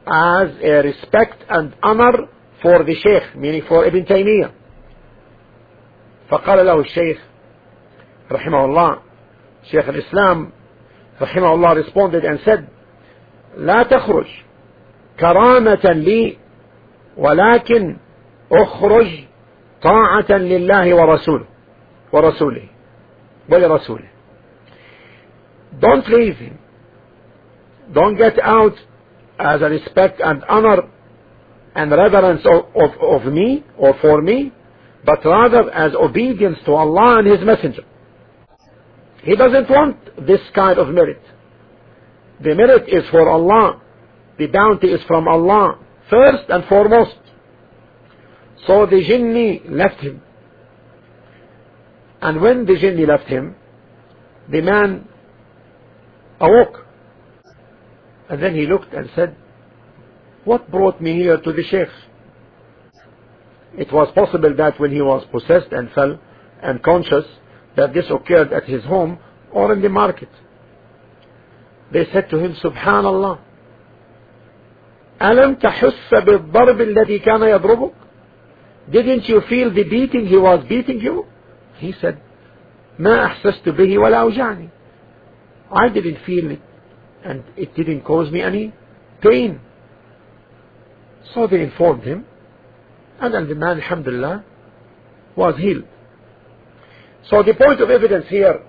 as 0.08 0.50
a 0.64 0.84
respect 0.84 1.44
and 1.50 1.76
honor 1.84 2.28
for 2.62 2.84
the 2.84 2.96
Sheikh, 2.96 3.36
meaning 3.36 3.64
for 3.68 3.86
Ibn 3.86 4.06
Taymiyyah. 4.06 4.52
فقال 6.30 6.66
له 6.66 6.80
الشيخ 6.80 7.18
رحمه 8.32 8.66
الله 8.66 9.00
شيخ 9.72 9.90
الإسلام 9.90 10.50
رحمه 11.22 11.54
الله 11.54 11.84
responded 11.84 12.24
and 12.26 12.40
said 12.46 12.64
لا 13.58 13.84
تخرج 13.84 14.28
كرامة 15.20 15.86
لي 15.86 16.38
ولكن 17.18 17.98
اخرج 18.52 19.08
طاعة 19.82 20.32
لله 20.32 20.96
ورسوله 20.96 21.46
ورسوله 22.14 22.64
ولرسوله 23.50 24.08
don't 25.82 26.08
leave 26.08 26.38
him 26.38 26.58
don't 27.94 28.18
get 28.18 28.40
out 28.40 28.74
as 29.40 29.62
a 29.62 29.66
respect 29.66 30.22
and 30.24 30.44
honor 30.50 30.84
and 31.76 31.92
reverence 31.92 32.42
of, 32.46 32.66
of, 32.76 33.24
of 33.26 33.34
me 33.34 33.64
or 33.78 33.96
for 34.02 34.22
me, 34.22 34.52
but 35.06 35.24
rather 35.26 35.72
as 35.72 35.94
obedience 35.96 36.58
to 36.66 36.74
Allah 36.74 37.20
and 37.20 37.28
His 37.28 37.46
Messenger. 37.46 37.84
He 39.24 39.36
doesn't 39.36 39.70
want 39.70 40.28
this 40.28 40.42
kind 40.56 40.80
of 40.80 40.90
merit. 40.90 41.22
The 42.42 42.56
merit 42.56 42.88
is 42.88 43.04
for 43.12 43.30
Allah. 43.30 43.82
The 44.38 44.48
bounty 44.48 44.88
is 44.88 45.02
from 45.08 45.28
Allah, 45.28 45.78
first 46.10 46.44
and 46.50 46.64
foremost. 46.66 47.18
So 48.66 48.86
the 48.86 48.98
jinni 48.98 49.70
left 49.70 50.00
him. 50.02 50.22
And 52.22 52.42
when 52.42 52.66
the 52.66 52.74
jinni 52.74 53.08
left 53.08 53.28
him, 53.28 53.56
the 54.50 54.62
man 54.62 55.08
awoke. 56.40 56.86
And 58.29 58.43
then 58.43 58.55
he 58.55 58.67
looked 58.67 58.93
and 58.93 59.11
said, 59.15 59.37
what 60.45 60.71
brought 60.71 61.01
me 61.01 61.15
here 61.15 61.39
to 61.39 61.53
the 61.53 61.63
sheikh? 61.65 61.89
It 63.77 63.93
was 63.93 64.13
possible 64.15 64.55
that 64.57 64.79
when 64.79 64.93
he 64.93 65.01
was 65.01 65.27
possessed 65.33 65.73
and 65.73 65.91
fell 65.93 66.19
unconscious, 66.63 67.25
that 67.77 67.93
this 67.93 68.05
occurred 68.11 68.53
at 68.53 68.65
his 68.65 68.85
home 68.85 69.19
or 69.53 69.73
in 69.73 69.83
the 69.83 69.89
market. 69.89 70.29
They 71.93 72.07
said 72.13 72.31
to 72.31 72.39
him, 72.39 72.55
Subhanallah, 72.63 73.41
ألم 75.21 75.55
تحس 75.61 76.11
بالضرب 76.11 76.81
الذي 76.81 77.19
كان 77.19 77.41
يضربك? 77.41 77.93
Didn't 78.91 79.29
you 79.29 79.41
feel 79.49 79.73
the 79.73 79.85
beating 79.85 80.27
he 80.27 80.37
was 80.37 80.65
beating 80.69 81.01
you? 81.01 81.27
He 81.79 81.95
said, 82.01 82.21
ما 82.99 83.27
أحسست 83.27 83.69
به 83.69 83.99
ولا 83.99 84.21
أوجعني. 84.23 84.71
I 85.73 85.89
didn't 85.89 86.19
feel 86.27 86.51
it 86.51 86.61
and 87.24 87.44
it 87.58 87.76
didn't 87.76 88.02
cause 88.02 88.32
me 88.32 88.42
any 88.42 88.74
pain. 89.22 89.60
So 91.34 91.48
they 91.48 91.62
informed 91.62 92.04
him, 92.04 92.26
and 93.20 93.34
then 93.34 93.48
the 93.48 93.56
man, 93.56 93.82
alhamdulillah, 93.82 94.44
was 95.36 95.56
healed. 95.58 95.86
So 97.30 97.44
the 97.44 97.54
point 97.54 97.82
of 97.82 97.90
evidence 97.90 98.26
here 98.30 98.64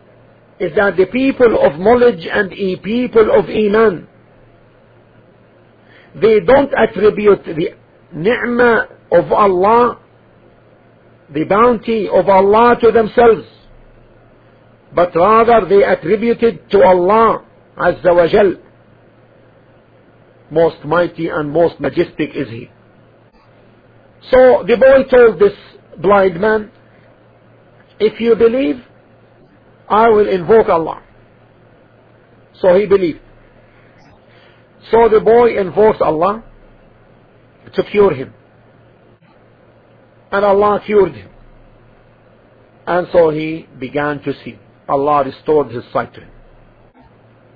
is 0.59 0.73
that 0.77 0.97
the 0.97 1.07
people 1.07 1.59
of 1.65 1.79
knowledge 1.79 2.27
and 2.31 2.51
the 2.51 2.77
people 2.83 3.31
of 3.33 3.47
Iman, 3.47 4.09
they 6.21 6.41
don't 6.41 6.73
attribute 6.77 7.45
the 7.45 7.71
ni'mah 8.13 8.89
of 9.13 9.33
Allah, 9.33 10.01
the 11.33 11.45
bounty 11.45 12.09
of 12.09 12.29
Allah 12.29 12.77
to 12.81 12.91
themselves, 12.91 13.47
but 14.95 15.15
rather 15.15 15.67
they 15.67 15.85
attribute 15.85 16.43
it 16.43 16.69
to 16.71 16.83
Allah 16.83 17.45
Wa 17.81 18.27
Jal. 18.29 18.55
Most 20.51 20.85
mighty 20.85 21.29
and 21.29 21.51
most 21.51 21.81
majestic 21.81 22.31
is 22.35 22.49
He. 22.49 22.69
So 24.31 24.65
the 24.67 24.77
boy 24.77 25.05
told 25.11 25.41
this 25.41 25.57
blind 25.99 26.41
man, 26.41 26.71
if 27.99 28.21
you 28.21 28.35
believe, 28.37 28.83
I 29.89 30.09
will 30.09 30.29
invoke 30.29 30.69
Allah. 30.69 31.03
So 32.61 32.75
he 32.75 32.87
believed. 32.87 33.21
So 34.91 35.09
the 35.09 35.21
boy 35.21 35.59
invoked 35.59 36.01
Allah 36.01 36.45
to 37.75 37.83
cure 37.85 38.15
him. 38.15 38.35
And 40.33 40.45
Allah 40.45 40.81
cured 40.85 41.15
him. 41.15 41.31
And 42.87 43.09
so 43.13 43.31
he 43.31 43.67
began 43.79 44.23
to 44.23 44.33
see. 44.45 44.59
Allah 44.89 45.25
restored 45.25 45.71
his 45.71 45.85
sight 45.93 46.15
to 46.15 46.21
him. 46.21 46.31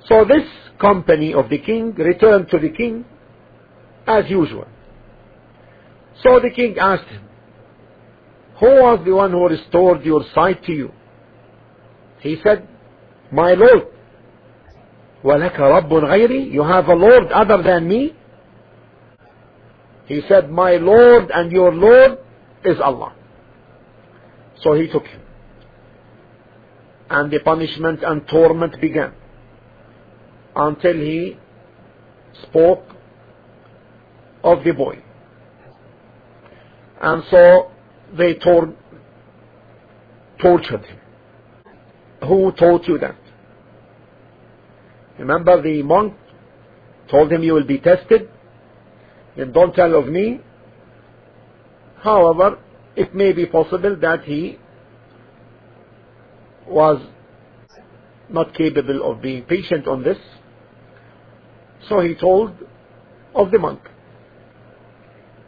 So 0.07 0.25
this 0.25 0.47
company 0.79 1.33
of 1.33 1.49
the 1.49 1.59
king 1.59 1.93
returned 1.93 2.49
to 2.49 2.57
the 2.57 2.69
king 2.69 3.05
as 4.07 4.29
usual. 4.29 4.67
So 6.23 6.39
the 6.39 6.49
king 6.49 6.77
asked 6.79 7.07
him, 7.07 7.23
Who 8.59 8.67
was 8.67 9.01
the 9.05 9.13
one 9.13 9.31
who 9.31 9.47
restored 9.47 10.03
your 10.03 10.23
sight 10.33 10.63
to 10.65 10.71
you? 10.71 10.91
He 12.21 12.37
said, 12.43 12.67
My 13.31 13.53
Lord. 13.53 13.87
وَلَكَ 15.23 15.57
رَبٌّ 15.57 15.89
غَيْرِي 15.89 16.51
You 16.51 16.63
have 16.63 16.87
a 16.87 16.93
Lord 16.95 17.31
other 17.31 17.61
than 17.61 17.87
me? 17.87 18.15
He 20.05 20.21
said, 20.27 20.49
My 20.49 20.77
Lord 20.77 21.29
and 21.29 21.51
your 21.51 21.73
Lord 21.73 22.19
is 22.65 22.77
Allah. 22.81 23.13
So 24.61 24.73
he 24.73 24.87
took 24.87 25.05
him. 25.05 25.21
And 27.09 27.31
the 27.31 27.39
punishment 27.39 27.99
and 28.03 28.27
torment 28.27 28.79
began 28.81 29.13
until 30.56 30.94
he 30.94 31.36
spoke 32.42 32.84
of 34.42 34.64
the 34.64 34.72
boy. 34.72 35.02
And 37.00 37.22
so 37.30 37.70
they 38.16 38.34
tor- 38.34 38.74
tortured 40.40 40.84
him. 40.84 40.98
Who 42.28 42.52
taught 42.52 42.86
you 42.86 42.98
that? 42.98 43.16
Remember 45.18 45.60
the 45.62 45.82
monk 45.82 46.14
told 47.10 47.32
him 47.32 47.42
you 47.42 47.54
will 47.54 47.66
be 47.66 47.78
tested? 47.78 48.28
Then 49.36 49.52
don't 49.52 49.74
tell 49.74 49.94
of 49.94 50.06
me. 50.06 50.40
However, 52.02 52.58
it 52.96 53.14
may 53.14 53.32
be 53.32 53.46
possible 53.46 53.96
that 54.00 54.24
he 54.24 54.58
was 56.66 57.00
not 58.28 58.54
capable 58.54 59.10
of 59.10 59.20
being 59.20 59.44
patient 59.44 59.86
on 59.86 60.02
this. 60.02 60.18
So 61.88 62.00
he 62.00 62.14
told 62.14 62.52
of 63.34 63.50
the 63.50 63.58
monk. 63.58 63.80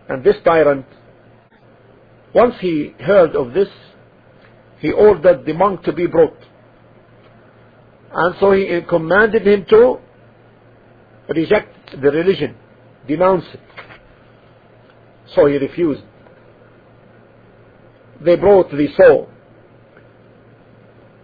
And 0.09 0.23
this 0.23 0.37
tyrant, 0.45 0.87
once 2.35 2.55
he 2.61 2.95
heard 3.01 3.35
of 3.35 3.55
this, 3.55 3.69
he 4.79 4.93
ordered 4.93 5.47
the 5.47 5.55
monk 5.55 5.83
to 5.85 5.93
be 5.93 6.07
brought. 6.07 6.37
And 8.13 8.35
so 8.39 8.53
he 8.53 8.81
commanded 8.89 9.47
him 9.47 9.67
to 9.71 9.99
reject 11.29 12.01
the 12.01 12.11
religion, 12.11 12.57
denounce 13.09 13.45
it. 13.53 13.61
So 15.35 15.47
he 15.47 15.57
refused. 15.57 16.03
They 18.25 18.37
brought 18.37 18.71
the 18.71 18.89
saw 18.97 19.27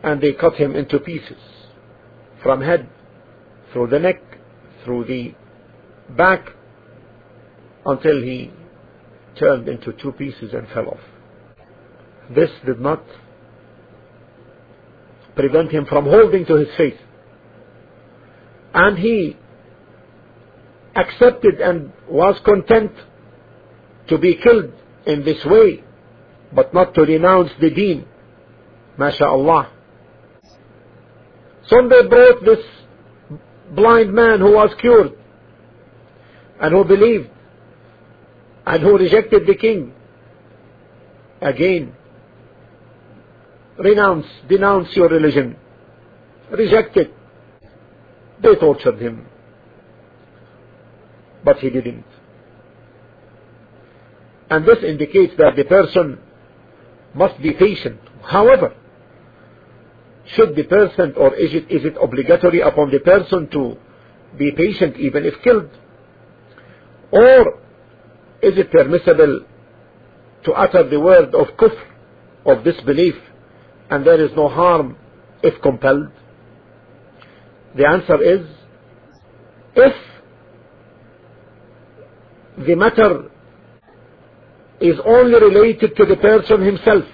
and 0.03 0.21
they 0.21 0.33
cut 0.33 0.55
him 0.55 0.75
into 0.75 0.99
pieces 0.99 1.39
from 2.43 2.61
head, 2.61 2.89
through 3.73 3.87
the 3.87 3.99
neck, 3.99 4.21
through 4.85 5.05
the 5.05 5.35
back, 6.17 6.47
until 7.85 8.23
he 8.23 8.53
turned 9.39 9.69
into 9.69 9.93
two 9.93 10.13
pieces 10.13 10.53
and 10.53 10.69
fell 10.69 10.89
off. 10.89 11.01
This 12.35 12.51
did 12.65 12.81
not 12.81 13.03
prevent 15.35 15.73
him 15.73 15.87
from 15.87 16.05
holding 16.05 16.45
to 16.47 16.55
his 16.57 16.69
faith. 16.77 16.99
And 18.75 18.99
he 18.99 19.37
accepted 20.95 21.61
and 21.61 21.93
was 22.09 22.39
content 22.45 22.93
to 24.09 24.19
be 24.19 24.37
killed 24.37 24.73
in 25.07 25.25
this 25.25 25.45
way, 25.45 25.83
but 26.55 26.73
not 26.75 26.95
to 26.95 27.03
renounce 27.03 27.51
the 27.61 27.71
deen. 27.71 28.07
MashaAllah. 28.99 29.71
So 31.67 31.89
they 31.89 32.07
brought 32.09 32.45
this 32.45 32.65
blind 33.75 34.13
man 34.13 34.41
who 34.41 34.53
was 34.53 34.71
cured 34.81 35.13
and 36.61 36.73
who 36.73 36.85
believed 36.85 37.29
and 38.67 38.83
who 38.83 38.99
rejected 38.99 39.47
the 39.47 39.55
king. 39.55 39.93
Again, 41.41 41.95
renounce, 43.79 44.27
denounce 44.49 44.95
your 44.95 45.09
religion. 45.09 45.57
Reject 46.51 46.97
it. 46.97 47.13
They 48.41 48.55
tortured 48.55 49.01
him. 49.01 49.27
But 51.45 51.59
he 51.59 51.71
didn't. 51.71 52.05
And 54.51 54.67
this 54.67 54.79
indicates 54.85 55.35
that 55.39 55.57
the 55.57 55.65
person 55.65 56.19
must 57.15 57.41
be 57.41 57.53
patient. 57.53 58.01
However, 58.23 58.75
should 60.35 60.55
the 60.57 60.65
person 60.65 61.15
or 61.17 61.35
is 61.35 61.53
it, 61.53 61.71
is 61.71 61.85
it 61.85 61.95
obligatory 62.01 62.61
upon 62.61 62.91
the 62.91 63.01
person 63.01 63.49
to 63.51 63.77
be 64.39 64.53
patient 64.53 64.97
even 64.97 65.25
if 65.25 65.35
killed? 65.43 65.71
Or 67.11 67.61
is 68.43 68.57
it 68.57 68.71
permissible 68.71 69.45
to 70.45 70.53
utter 70.53 70.89
the 70.89 70.99
word 70.99 71.35
of 71.35 71.49
kufr, 71.57 71.79
of 72.47 72.65
disbelief, 72.65 73.15
and 73.91 74.07
there 74.07 74.25
is 74.25 74.31
no 74.37 74.49
harm 74.49 74.97
if 75.43 75.61
compelled? 75.63 76.09
The 77.77 77.87
answer 77.87 78.23
is, 78.23 78.47
if 79.75 79.95
the 82.67 82.75
matter 82.75 83.31
is 84.81 84.97
only 85.05 85.41
related 85.41 85.97
to 85.97 86.05
the 86.05 86.17
person 86.17 86.63
himself, 86.63 87.05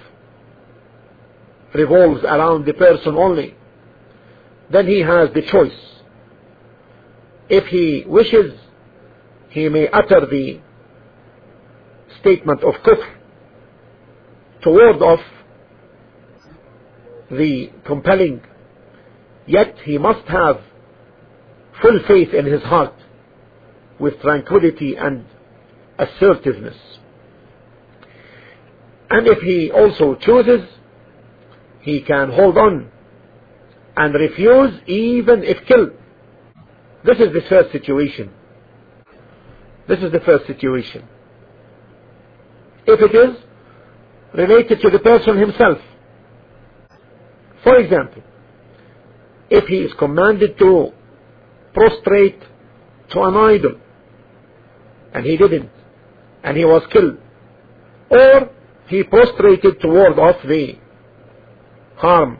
revolves 1.73 2.23
around 2.23 2.65
the 2.65 2.73
person 2.73 3.15
only, 3.15 3.55
then 4.71 4.87
he 4.87 4.99
has 4.99 5.29
the 5.33 5.41
choice. 5.41 5.79
If 7.49 7.65
he 7.67 8.05
wishes, 8.07 8.59
he 9.49 9.69
may 9.69 9.87
utter 9.87 10.25
the 10.25 10.61
statement 12.19 12.63
of 12.63 12.75
kufr 12.75 13.15
to 14.63 14.69
ward 14.69 15.01
off 15.01 15.21
the 17.31 17.71
compelling, 17.85 18.41
yet 19.47 19.75
he 19.83 19.97
must 19.97 20.27
have 20.27 20.61
full 21.81 21.99
faith 22.07 22.33
in 22.33 22.45
his 22.45 22.61
heart 22.63 22.93
with 23.99 24.19
tranquility 24.21 24.95
and 24.95 25.25
assertiveness. 25.97 26.77
And 29.09 29.27
if 29.27 29.39
he 29.39 29.71
also 29.71 30.15
chooses, 30.15 30.67
he 31.89 32.01
can 32.01 32.31
hold 32.31 32.57
on 32.57 32.91
and 33.97 34.13
refuse 34.13 34.73
even 34.87 35.43
if 35.43 35.65
killed. 35.65 35.91
This 37.03 37.17
is 37.17 37.33
the 37.33 37.41
first 37.49 37.71
situation. 37.71 38.31
This 39.87 39.99
is 39.99 40.11
the 40.11 40.19
first 40.19 40.45
situation. 40.45 41.07
If 42.85 42.99
it 43.01 43.15
is 43.15 43.37
related 44.33 44.81
to 44.81 44.89
the 44.89 44.99
person 44.99 45.37
himself, 45.37 45.79
for 47.63 47.77
example, 47.77 48.23
if 49.49 49.65
he 49.67 49.77
is 49.77 49.91
commanded 49.97 50.57
to 50.59 50.91
prostrate 51.73 52.41
to 53.11 53.21
an 53.21 53.35
idol 53.35 53.75
and 55.13 55.25
he 55.25 55.37
didn't 55.37 55.69
and 56.43 56.55
he 56.55 56.65
was 56.65 56.83
killed 56.91 57.17
or 58.09 58.49
he 58.87 59.03
prostrated 59.03 59.79
toward 59.81 60.17
off 60.19 60.37
the 60.43 60.75
harm 61.99 62.39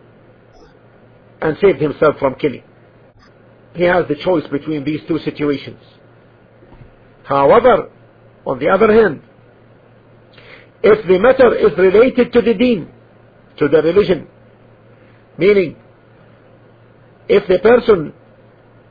and 1.41 1.57
saved 1.61 1.81
himself 1.81 2.15
from 2.17 2.35
killing. 2.35 2.63
He 3.73 3.83
has 3.83 4.07
the 4.07 4.15
choice 4.15 4.47
between 4.49 4.83
these 4.85 5.01
two 5.07 5.19
situations. 5.19 5.81
However, 7.23 7.91
on 8.45 8.59
the 8.59 8.69
other 8.69 8.91
hand, 8.91 9.21
if 10.81 11.05
the 11.07 11.19
matter 11.19 11.55
is 11.55 11.77
related 11.77 12.31
to 12.33 12.41
the 12.41 12.53
deen, 12.53 12.89
to 13.57 13.67
the 13.67 13.81
religion, 13.81 14.27
meaning 15.37 15.75
if 17.27 17.47
the 17.47 17.59
person 17.59 18.13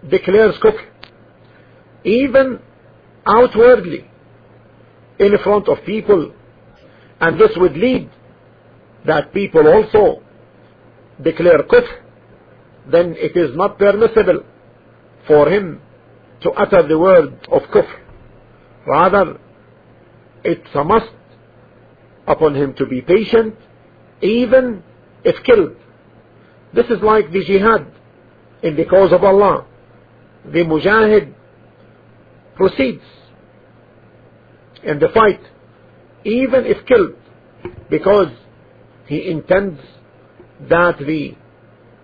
declares 0.09 0.55
kufr, 0.63 0.85
even 2.05 2.61
outwardly 3.27 4.09
in 5.19 5.33
front 5.43 5.69
of 5.69 5.79
people, 5.85 6.33
and 7.21 7.41
this 7.41 7.51
would 7.57 7.77
lead 7.77 8.11
that 9.07 9.33
people 9.33 9.67
also 9.67 10.23
declare 11.23 11.63
kufr, 11.65 11.89
then 12.91 13.15
it 13.19 13.37
is 13.37 13.57
not 13.57 13.79
permissible 13.79 14.45
for 15.27 15.49
him 15.49 15.81
to 16.41 16.51
utter 16.53 16.87
the 16.87 16.99
word 16.99 17.47
of 17.51 17.63
kufr. 17.65 17.99
Rather, 18.87 19.39
it's 20.45 20.75
a 20.75 20.85
must 20.85 21.13
upon 22.27 22.55
him 22.55 22.75
to 22.75 22.87
be 22.87 23.01
patient, 23.01 23.57
even 24.21 24.83
if 25.25 25.43
killed. 25.45 25.77
This 26.73 26.87
is 26.87 27.03
like 27.03 27.33
the 27.33 27.45
jihad 27.45 27.87
in 28.63 28.77
the 28.77 28.85
cause 28.85 29.13
of 29.13 29.25
Allah. 29.25 29.67
The 30.45 30.65
mujahid 30.65 31.35
proceeds 32.57 33.03
in 34.83 34.99
the 34.99 35.09
fight, 35.09 35.41
even 36.25 36.65
if 36.67 36.85
killed, 36.87 37.17
because 37.91 38.33
he 39.07 39.31
intends 39.31 39.81
that 40.69 40.99
the 40.99 41.37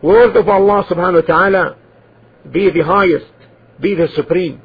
word 0.03 0.37
of 0.37 0.49
Allah 0.49 0.85
subhanahu 0.89 1.29
wa 1.29 1.35
ta'ala 1.35 1.77
be 2.51 2.71
the 2.71 2.83
highest, 2.83 3.33
be 3.81 3.95
the 3.95 4.09
supreme. 4.15 4.61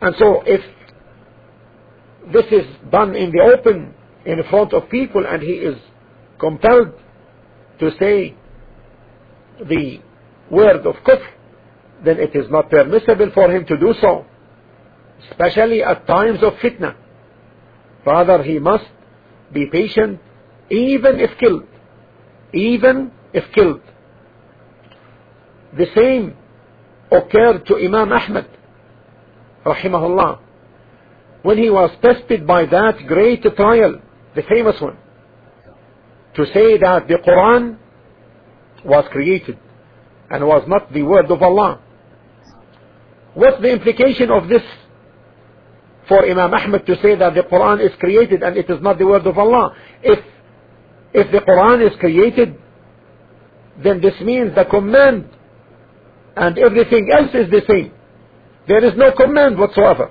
And 0.00 0.14
so 0.18 0.42
if 0.46 0.60
this 2.32 2.46
is 2.50 2.66
done 2.90 3.14
in 3.14 3.30
the 3.30 3.40
open 3.40 3.94
in 4.24 4.42
front 4.50 4.72
of 4.72 4.88
people 4.88 5.24
and 5.26 5.42
he 5.42 5.52
is 5.52 5.76
compelled 6.38 6.92
to 7.80 7.90
say 7.98 8.34
the 9.62 10.00
word 10.50 10.86
of 10.86 10.96
kufr, 10.96 11.26
then 12.04 12.18
it 12.18 12.34
is 12.34 12.50
not 12.50 12.70
permissible 12.70 13.30
for 13.32 13.50
him 13.50 13.64
to 13.66 13.76
do 13.76 13.94
so, 14.00 14.26
especially 15.30 15.82
at 15.82 16.06
times 16.06 16.42
of 16.42 16.54
fitna. 16.54 16.96
Rather, 18.04 18.42
he 18.42 18.58
must 18.58 18.84
be 19.52 19.66
patient 19.66 20.20
even 20.70 21.20
if 21.20 21.38
killed. 21.38 21.66
Even 22.54 23.10
if 23.32 23.44
killed. 23.52 23.80
The 25.76 25.86
same 25.94 26.36
occurred 27.10 27.66
to 27.66 27.76
Imam 27.76 28.12
Ahmad, 28.12 28.48
rahimahullah, 29.66 30.38
when 31.42 31.58
he 31.58 31.68
was 31.68 31.90
tested 32.00 32.46
by 32.46 32.64
that 32.66 33.06
great 33.06 33.42
trial, 33.42 34.00
the 34.34 34.42
famous 34.42 34.80
one, 34.80 34.96
to 36.36 36.46
say 36.46 36.78
that 36.78 37.06
the 37.08 37.16
Quran 37.26 37.76
was 38.84 39.04
created 39.10 39.58
and 40.30 40.46
was 40.46 40.64
not 40.68 40.92
the 40.92 41.02
word 41.02 41.30
of 41.30 41.42
Allah. 41.42 41.80
What's 43.34 43.60
the 43.60 43.70
implication 43.70 44.30
of 44.30 44.48
this 44.48 44.62
for 46.08 46.24
Imam 46.24 46.54
Ahmad 46.54 46.86
to 46.86 46.94
say 47.02 47.16
that 47.16 47.34
the 47.34 47.42
Quran 47.42 47.84
is 47.84 47.92
created 47.98 48.42
and 48.42 48.56
it 48.56 48.70
is 48.70 48.80
not 48.80 48.98
the 48.98 49.06
word 49.06 49.26
of 49.26 49.36
Allah? 49.38 49.74
If, 50.02 50.24
if 51.14 51.30
the 51.30 51.38
Quran 51.38 51.88
is 51.88 51.96
created, 52.00 52.56
then 53.82 54.00
this 54.00 54.20
means 54.20 54.54
the 54.54 54.64
command 54.64 55.28
and 56.36 56.58
everything 56.58 57.08
else 57.16 57.30
is 57.32 57.48
the 57.50 57.62
same. 57.68 57.92
There 58.66 58.84
is 58.84 58.96
no 58.96 59.12
command 59.12 59.56
whatsoever. 59.56 60.10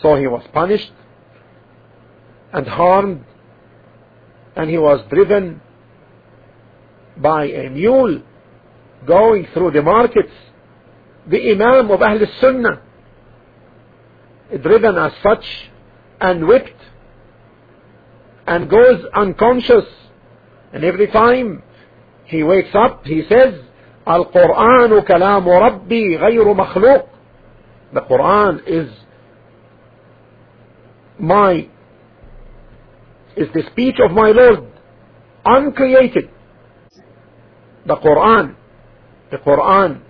So 0.00 0.14
he 0.14 0.28
was 0.28 0.44
punished 0.52 0.92
and 2.52 2.66
harmed 2.66 3.24
and 4.54 4.70
he 4.70 4.78
was 4.78 5.00
driven 5.10 5.60
by 7.16 7.46
a 7.46 7.70
mule 7.70 8.22
going 9.06 9.48
through 9.52 9.72
the 9.72 9.82
markets. 9.82 10.32
The 11.28 11.50
Imam 11.50 11.90
of 11.90 12.00
Ahl 12.02 12.20
Sunnah 12.40 12.82
driven 14.62 14.96
as 14.96 15.12
such 15.22 15.44
and 16.20 16.46
whipped 16.46 16.79
and 18.49 18.69
goes 18.69 19.03
unconscious 19.13 19.85
and 20.73 20.83
every 20.83 21.07
time 21.07 21.63
he 22.25 22.43
wakes 22.43 22.73
up 22.73 23.05
he 23.05 23.23
says 23.29 23.53
القرآن 24.07 25.01
كلام 25.01 25.49
ربي 25.49 26.17
غير 26.17 26.53
مخلوق 26.53 27.05
the 27.93 28.01
Quran 28.01 28.61
is 28.67 28.89
my 31.19 31.67
is 33.35 33.47
the 33.53 33.63
speech 33.71 33.95
of 34.03 34.11
my 34.11 34.31
Lord 34.31 34.65
uncreated 35.45 36.29
the 37.85 37.95
Quran 37.95 38.55
the 39.31 39.37
Quran 39.37 40.01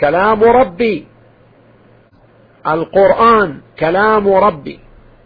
كلام 0.00 0.44
ربي 0.44 1.06
القرآن 2.66 3.60
كلام 3.78 4.28
ربي 4.28 4.80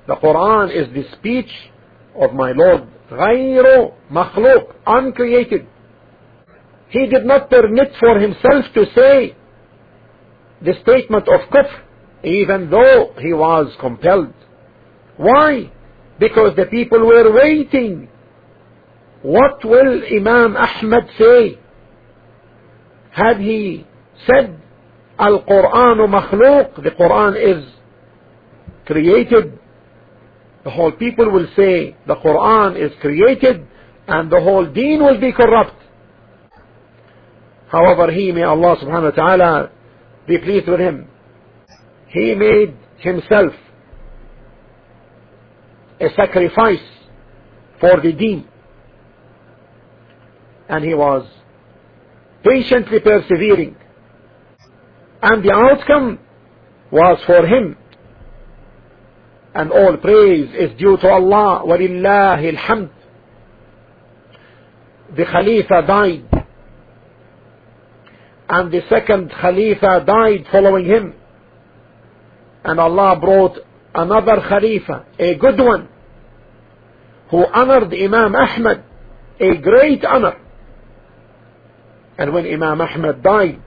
the 0.07 0.17
Quran 0.17 0.75
is 0.75 0.93
the 0.95 1.05
speech 1.17 1.51
of 2.15 2.33
my 2.35 2.53
Lord 2.53 2.85
غير 3.11 3.93
مخلوق 4.11 4.75
uncreated 4.87 5.67
he 6.91 7.07
did 7.07 7.25
not 7.25 7.51
permit 7.51 7.93
for 8.01 8.19
himself 8.19 8.65
to 8.75 8.85
say 8.95 9.35
the 10.63 10.75
statement 10.83 11.29
of 11.29 11.41
kufr 11.51 11.81
even 12.25 12.71
though 12.71 13.13
he 13.21 13.33
was 13.33 13.75
compelled 13.81 14.35
why 15.17 15.71
because 16.19 16.57
the 16.57 16.67
people 16.67 17.07
were 17.07 17.33
waiting 17.33 18.09
what 19.23 19.65
will 19.65 20.03
Imam 20.11 20.57
Ahmad 20.57 21.09
say 21.19 21.59
had 23.11 23.39
he 23.41 23.87
said 24.27 24.61
Al-Quran 25.19 25.99
makhluk, 26.09 26.83
the 26.83 26.91
Quran 26.91 27.35
is 27.37 27.65
created, 28.87 29.59
the 30.64 30.70
whole 30.70 30.92
people 30.92 31.30
will 31.30 31.48
say 31.56 31.96
the 32.08 32.16
Quran 32.16 32.80
is 32.80 32.92
created 33.02 33.68
and 34.08 34.32
the 34.32 34.40
whole 34.40 34.66
deen 34.72 35.04
will 35.04 35.20
be 35.20 35.32
corrupt. 35.32 35.76
However, 37.68 38.12
he, 38.12 38.32
may 38.32 38.44
Allah 38.44 38.78
subhanahu 38.82 39.18
wa 39.18 39.26
ta'ala 39.26 39.72
be 40.28 40.38
pleased 40.38 40.68
with 40.68 40.80
him, 40.80 41.08
he 42.08 42.36
made 42.36 42.76
himself 42.98 43.54
a 46.00 46.10
sacrifice 46.16 46.86
for 47.80 48.00
the 48.02 48.14
deen. 48.14 48.48
And 50.70 50.86
he 50.86 50.94
was 50.94 51.28
patiently 52.44 53.00
persevering. 53.00 53.76
And 55.22 55.44
the 55.44 55.52
outcome 55.52 56.20
was 56.92 57.20
for 57.26 57.46
him 57.46 57.78
And 59.55 59.73
all 59.73 59.97
praise 59.97 60.51
is 60.55 60.79
due 60.79 60.97
to 60.99 61.09
Allah. 61.09 61.63
وَلِلَّهِ 61.67 62.57
الْحَمْدِ 62.57 62.91
The 65.17 65.25
Khalifa 65.25 65.83
died. 65.87 66.47
And 68.49 68.73
the 68.73 68.83
second 68.89 69.31
Khalifa 69.31 70.05
died 70.07 70.47
following 70.53 70.87
him. 70.87 71.15
And 72.65 72.79
Allah 72.79 73.19
brought 73.21 73.59
another 73.95 74.43
Khalifa, 74.49 75.07
a 75.19 75.35
good 75.35 75.59
one, 75.59 75.89
who 77.31 77.45
honored 77.45 77.93
Imam 77.93 78.35
Ahmad, 78.35 78.85
a 79.41 79.57
great 79.57 80.05
honor. 80.05 80.41
And 82.17 82.33
when 82.33 82.47
Imam 82.47 82.81
Ahmad 82.81 83.23
died, 83.23 83.63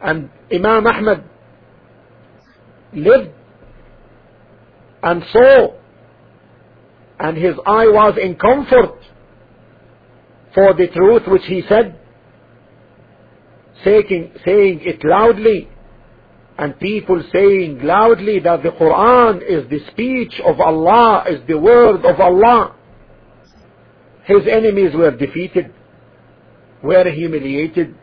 and 0.00 0.30
Imam 0.52 0.86
Ahmad 0.86 1.24
lived 2.92 3.30
and 5.03 5.23
saw, 5.31 5.73
and 7.19 7.37
his 7.37 7.55
eye 7.65 7.87
was 7.87 8.17
in 8.21 8.35
comfort 8.35 8.99
for 10.53 10.73
the 10.73 10.87
truth 10.87 11.23
which 11.27 11.45
he 11.45 11.63
said, 11.67 11.99
saying, 13.83 14.31
saying 14.45 14.81
it 14.83 15.03
loudly, 15.03 15.69
and 16.57 16.79
people 16.79 17.23
saying 17.33 17.81
loudly 17.81 18.39
that 18.39 18.63
the 18.63 18.69
Quran 18.69 19.41
is 19.41 19.69
the 19.69 19.79
speech 19.91 20.39
of 20.45 20.59
Allah, 20.59 21.25
is 21.29 21.41
the 21.47 21.57
word 21.57 22.05
of 22.05 22.19
Allah. 22.19 22.75
His 24.25 24.47
enemies 24.47 24.93
were 24.95 25.11
defeated 25.11 25.73
were 26.83 27.09
humiliated. 27.09 27.95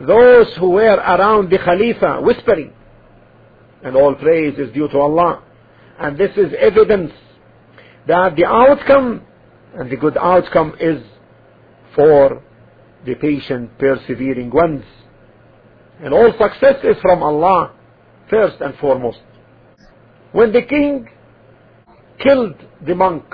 Those 0.00 0.48
who 0.58 0.70
were 0.70 0.96
around 0.96 1.50
the 1.50 1.58
Khalifa 1.58 2.20
whispering, 2.20 2.72
and 3.82 3.96
all 3.96 4.14
praise 4.16 4.58
is 4.58 4.72
due 4.74 4.88
to 4.88 4.98
Allah. 4.98 5.42
And 5.98 6.18
this 6.18 6.30
is 6.36 6.52
evidence 6.58 7.12
that 8.06 8.36
the 8.36 8.44
outcome 8.44 9.22
and 9.74 9.90
the 9.90 9.96
good 9.96 10.16
outcome 10.16 10.74
is 10.80 11.02
for 11.94 12.42
the 13.04 13.14
patient, 13.14 13.78
persevering 13.78 14.50
ones. 14.50 14.84
And 16.00 16.12
all 16.12 16.30
success 16.38 16.76
is 16.84 16.96
from 17.00 17.22
Allah, 17.22 17.72
first 18.28 18.60
and 18.60 18.76
foremost. 18.78 19.20
When 20.32 20.52
the 20.52 20.62
king 20.62 21.08
killed 22.22 22.56
the 22.86 22.94
monk 22.94 23.24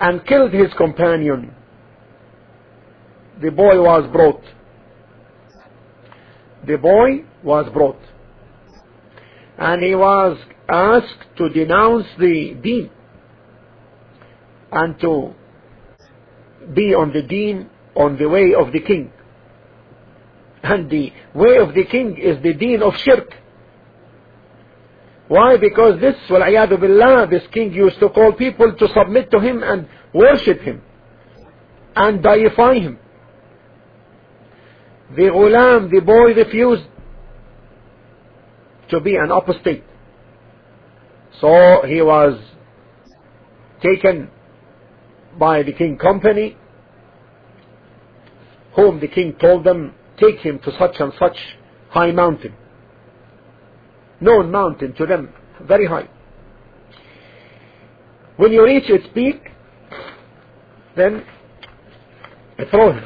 and 0.00 0.24
killed 0.26 0.52
his 0.52 0.72
companion, 0.74 1.54
the 3.40 3.50
boy 3.50 3.80
was 3.80 4.10
brought. 4.12 4.42
The 6.66 6.76
boy 6.76 7.24
was 7.42 7.70
brought. 7.72 8.00
And 9.58 9.82
he 9.82 9.94
was 9.94 10.38
asked 10.68 11.36
to 11.36 11.48
denounce 11.48 12.06
the 12.18 12.54
deen 12.62 12.90
and 14.70 15.00
to 15.00 15.34
be 16.72 16.94
on 16.94 17.12
the 17.12 17.22
deen 17.22 17.68
on 17.96 18.16
the 18.18 18.28
way 18.28 18.54
of 18.54 18.72
the 18.72 18.80
king. 18.80 19.10
And 20.62 20.90
the 20.90 21.12
way 21.34 21.56
of 21.58 21.74
the 21.74 21.84
king 21.84 22.16
is 22.18 22.40
the 22.42 22.54
deen 22.54 22.82
of 22.82 22.96
shirk. 22.98 23.34
Why? 25.28 25.56
Because 25.56 26.00
this, 26.00 26.16
wal'iyadu 26.28 26.80
billah, 26.80 27.28
this 27.28 27.46
king 27.52 27.72
used 27.72 27.98
to 28.00 28.08
call 28.08 28.32
people 28.32 28.74
to 28.74 28.88
submit 28.88 29.30
to 29.30 29.40
him 29.40 29.62
and 29.62 29.88
worship 30.14 30.60
him 30.60 30.82
and 31.94 32.22
deify 32.22 32.74
him. 32.74 32.98
The 35.16 35.22
ghulam, 35.22 35.90
the 35.90 36.00
boy 36.00 36.34
refused 36.34 36.84
to 38.90 39.00
be 39.00 39.16
an 39.16 39.30
apostate. 39.30 39.84
So 41.40 41.82
he 41.86 42.02
was 42.02 42.40
taken 43.82 44.30
by 45.38 45.62
the 45.62 45.72
king 45.72 45.98
company, 45.98 46.56
whom 48.74 49.00
the 49.00 49.08
king 49.08 49.34
told 49.40 49.64
them, 49.64 49.94
take 50.18 50.38
him 50.38 50.58
to 50.60 50.72
such 50.78 50.96
and 50.98 51.12
such 51.18 51.36
high 51.90 52.10
mountain. 52.10 52.54
Known 54.20 54.50
mountain 54.50 54.94
to 54.94 55.06
them, 55.06 55.32
very 55.62 55.86
high. 55.86 56.08
When 58.36 58.52
you 58.52 58.64
reach 58.64 58.88
its 58.88 59.06
peak, 59.14 59.40
then 60.96 61.24
throw 62.70 62.92
him 62.92 63.04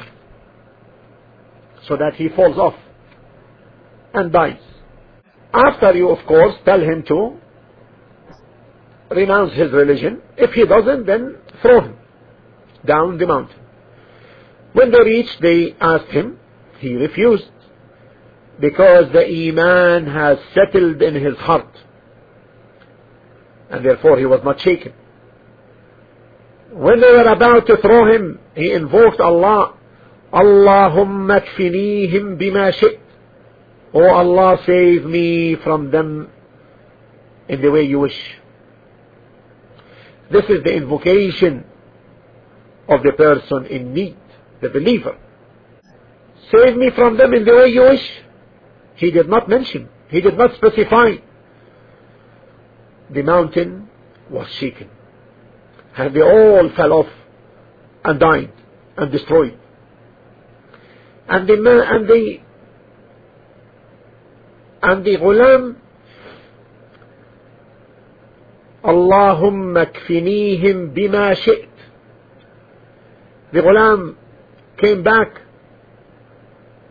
so 1.87 1.97
that 1.97 2.15
he 2.15 2.29
falls 2.29 2.57
off 2.57 2.75
and 4.13 4.31
dies. 4.31 4.59
After 5.53 5.93
you, 5.93 6.09
of 6.09 6.25
course, 6.25 6.55
tell 6.65 6.81
him 6.81 7.03
to 7.07 7.37
renounce 9.11 9.53
his 9.53 9.71
religion. 9.71 10.21
If 10.37 10.51
he 10.53 10.65
doesn't, 10.65 11.05
then 11.05 11.37
throw 11.61 11.81
him 11.81 11.97
down 12.85 13.17
the 13.17 13.27
mountain. 13.27 13.59
When 14.73 14.91
they 14.91 14.99
reached, 14.99 15.39
they 15.41 15.75
asked 15.79 16.11
him. 16.11 16.39
He 16.79 16.95
refused 16.95 17.49
because 18.59 19.11
the 19.13 19.25
Iman 19.25 20.07
has 20.07 20.37
settled 20.53 21.01
in 21.01 21.15
his 21.15 21.37
heart. 21.37 21.69
And 23.69 23.85
therefore 23.85 24.17
he 24.17 24.25
was 24.25 24.41
not 24.43 24.59
shaken. 24.59 24.93
When 26.71 26.99
they 26.99 27.11
were 27.11 27.27
about 27.31 27.67
to 27.67 27.77
throw 27.77 28.11
him, 28.11 28.39
he 28.55 28.71
invoked 28.71 29.19
Allah. 29.19 29.75
Allahumma 30.33 31.45
kfinihim 31.45 32.41
bima 32.41 32.73
shit. 32.73 32.99
Oh 33.93 34.03
Allah, 34.03 34.57
save 34.65 35.05
me 35.05 35.55
from 35.63 35.91
them 35.91 36.29
in 37.47 37.61
the 37.61 37.69
way 37.69 37.83
you 37.83 37.99
wish. 37.99 38.19
This 40.31 40.45
is 40.45 40.63
the 40.63 40.73
invocation 40.75 41.63
of 42.89 43.03
the 43.03 43.11
person 43.11 43.65
in 43.67 43.93
need, 43.93 44.17
the 44.61 44.69
believer. 44.69 45.17
Save 46.51 46.75
me 46.75 46.89
from 46.95 47.17
them 47.17 47.33
in 47.33 47.45
the 47.45 47.53
way 47.53 47.67
you 47.67 47.81
wish. 47.81 48.09
He 48.95 49.11
did 49.11 49.29
not 49.29 49.47
mention, 49.47 49.89
he 50.09 50.21
did 50.21 50.37
not 50.37 50.55
specify. 50.55 51.11
The 53.11 53.21
mountain 53.21 53.89
was 54.29 54.47
shaken. 54.59 54.89
And 55.95 56.15
they 56.15 56.21
all 56.21 56.69
fell 56.75 56.93
off 56.93 57.09
and 58.03 58.19
died 58.19 58.51
and 58.97 59.11
destroyed. 59.11 59.59
And 61.27 61.47
the 61.47 61.53
and 61.53 62.07
the 62.07 62.39
the 64.83 65.17
ghulam 65.17 65.75
اللهم 68.85 69.77
اكفنيهم 69.77 70.87
بما 70.87 71.33
شئت 71.33 71.69
the 73.53 73.61
ghulam 73.61 74.15
came 74.77 75.03
back 75.03 75.41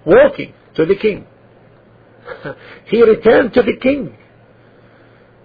walking 0.07 0.53
to 0.75 0.87
the 0.87 0.97
king 0.97 1.27
he 2.87 3.03
returned 3.03 3.53
to 3.53 3.63
the 3.63 3.77
king 3.77 4.17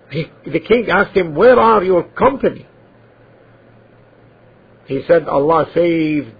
he, 0.10 0.32
the 0.45 0.60
king 0.60 0.89
asked 0.89 1.16
him 1.18 1.36
where 1.36 1.60
are 1.60 1.84
your 1.84 2.04
company 2.04 2.66
he 4.86 5.04
said 5.06 5.28
Allah 5.28 5.68
saved 5.74 6.32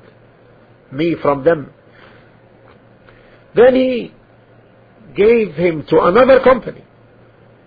me 0.92 1.16
from 1.22 1.44
them 1.44 1.74
then 3.56 3.76
he 3.76 4.14
gave 5.18 5.56
him 5.56 5.84
to 5.90 6.00
another 6.02 6.40
company 6.40 6.84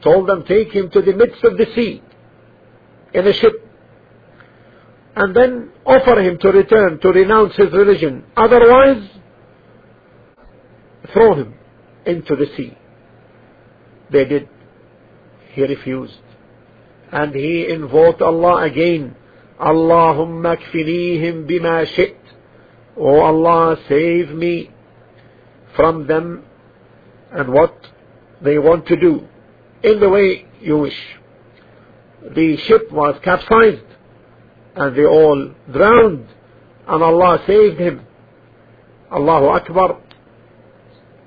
told 0.03 0.29
them 0.29 0.45
take 0.45 0.73
him 0.73 0.91
to 0.91 1.03
the 1.03 1.13
midst 1.13 1.45
of 1.45 1.59
the 1.59 1.67
sea 1.75 2.03
in 3.13 3.27
a 3.27 3.33
ship 3.33 3.67
and 5.17 5.35
then 5.35 5.71
offer 5.85 6.21
him 6.21 6.39
to 6.39 6.49
return 6.51 6.99
to 7.01 7.09
renounce 7.09 7.55
his 7.57 7.73
religion. 7.73 8.25
Otherwise, 8.37 9.09
throw 11.13 11.35
him 11.35 11.55
into 12.07 12.37
the 12.37 12.47
sea. 12.57 12.77
They 14.11 14.25
did. 14.25 14.49
He 15.53 15.63
refused. 15.63 16.21
And 17.13 17.35
he 17.35 17.69
invoked 17.69 18.23
Allah 18.23 18.63
again. 18.63 19.17
Allahumma 19.61 20.57
kfinihim 20.57 21.47
bima 21.51 21.87
shit. 21.95 22.17
Oh 22.97 23.21
Allah, 23.21 23.79
save 23.89 24.31
me 24.31 24.71
from 25.77 26.07
them 26.07 26.45
and 27.33 27.53
what 27.53 27.75
they 28.43 28.59
want 28.59 28.87
to 28.87 28.97
do 28.97 29.27
in 29.83 30.01
the 30.01 30.09
way 30.09 30.47
you 30.61 30.79
wish 30.79 30.99
the 32.23 32.57
ship 32.67 32.91
was 32.93 33.19
capsized 33.25 33.85
and 34.77 34.97
they 34.97 35.05
all 35.05 35.53
drowned 35.73 36.29
and 36.87 37.03
Allah 37.03 37.43
saved 37.47 37.79
him. 37.79 38.07
Allahu 39.11 39.47
Akbar. 39.47 40.01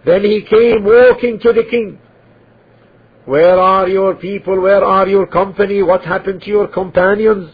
Then 0.05 0.23
he 0.23 0.41
came 0.41 0.83
walking 0.83 1.39
to 1.39 1.53
the 1.53 1.63
king. 1.69 1.99
Where 3.25 3.57
are 3.57 3.87
your 3.87 4.15
people? 4.15 4.61
Where 4.61 4.83
are 4.83 5.07
your 5.07 5.27
company? 5.27 5.81
What 5.81 6.03
happened 6.03 6.41
to 6.41 6.49
your 6.49 6.67
companions? 6.67 7.51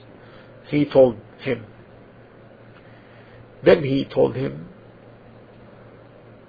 He 0.68 0.86
told 0.86 1.18
him. 1.40 1.66
Then 3.64 3.84
he 3.84 4.06
told 4.06 4.36
him, 4.36 4.68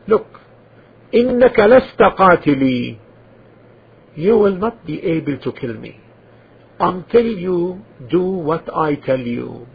Look, 0.06 0.39
إنك 1.13 1.59
لست 1.59 2.01
قاتلي. 2.01 2.97
You 4.15 4.37
will 4.37 4.55
not 4.55 4.85
be 4.85 5.01
able 5.01 5.37
to 5.39 5.51
kill 5.51 5.73
me 5.73 5.99
until 6.79 7.25
you 7.25 7.81
do 8.09 8.23
what 8.23 8.63
I 8.73 8.95
tell 8.95 9.19
you. 9.19 9.67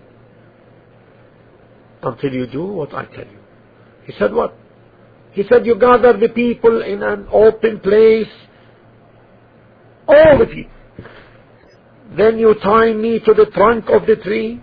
Until 2.03 2.33
you 2.33 2.47
do 2.47 2.65
what 2.65 2.95
I 2.95 3.05
tell 3.05 3.27
you. 3.27 3.41
He 4.05 4.13
said 4.19 4.33
what? 4.33 4.55
He 5.33 5.45
said 5.45 5.67
you 5.67 5.79
gather 5.79 6.15
the 6.19 6.29
people 6.29 6.83
in 6.83 7.03
an 7.03 7.29
open 7.31 7.81
place, 7.81 8.33
all 10.09 10.39
the 10.39 10.47
people. 10.47 10.73
Then 12.17 12.39
you 12.39 12.55
tie 12.63 12.93
me 12.93 13.21
to 13.21 13.35
the 13.35 13.47
trunk 13.55 13.85
of 13.89 14.07
the 14.07 14.17
tree. 14.17 14.61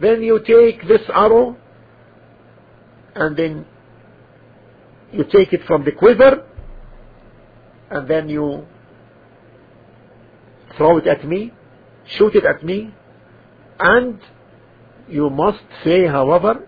Then 0.00 0.22
you 0.22 0.38
take 0.38 0.86
this 0.88 1.02
arrow 1.12 1.56
and 3.14 3.36
then 3.36 3.66
you 5.12 5.24
take 5.24 5.52
it 5.52 5.60
from 5.66 5.84
the 5.84 5.92
quiver 5.92 6.46
and 7.90 8.08
then 8.08 8.28
you 8.28 8.66
throw 10.76 10.98
it 10.98 11.06
at 11.06 11.26
me 11.26 11.52
shoot 12.16 12.34
it 12.34 12.44
at 12.44 12.64
me 12.64 12.92
and 13.78 14.20
you 15.08 15.30
must 15.30 15.62
say 15.84 16.06
however 16.06 16.66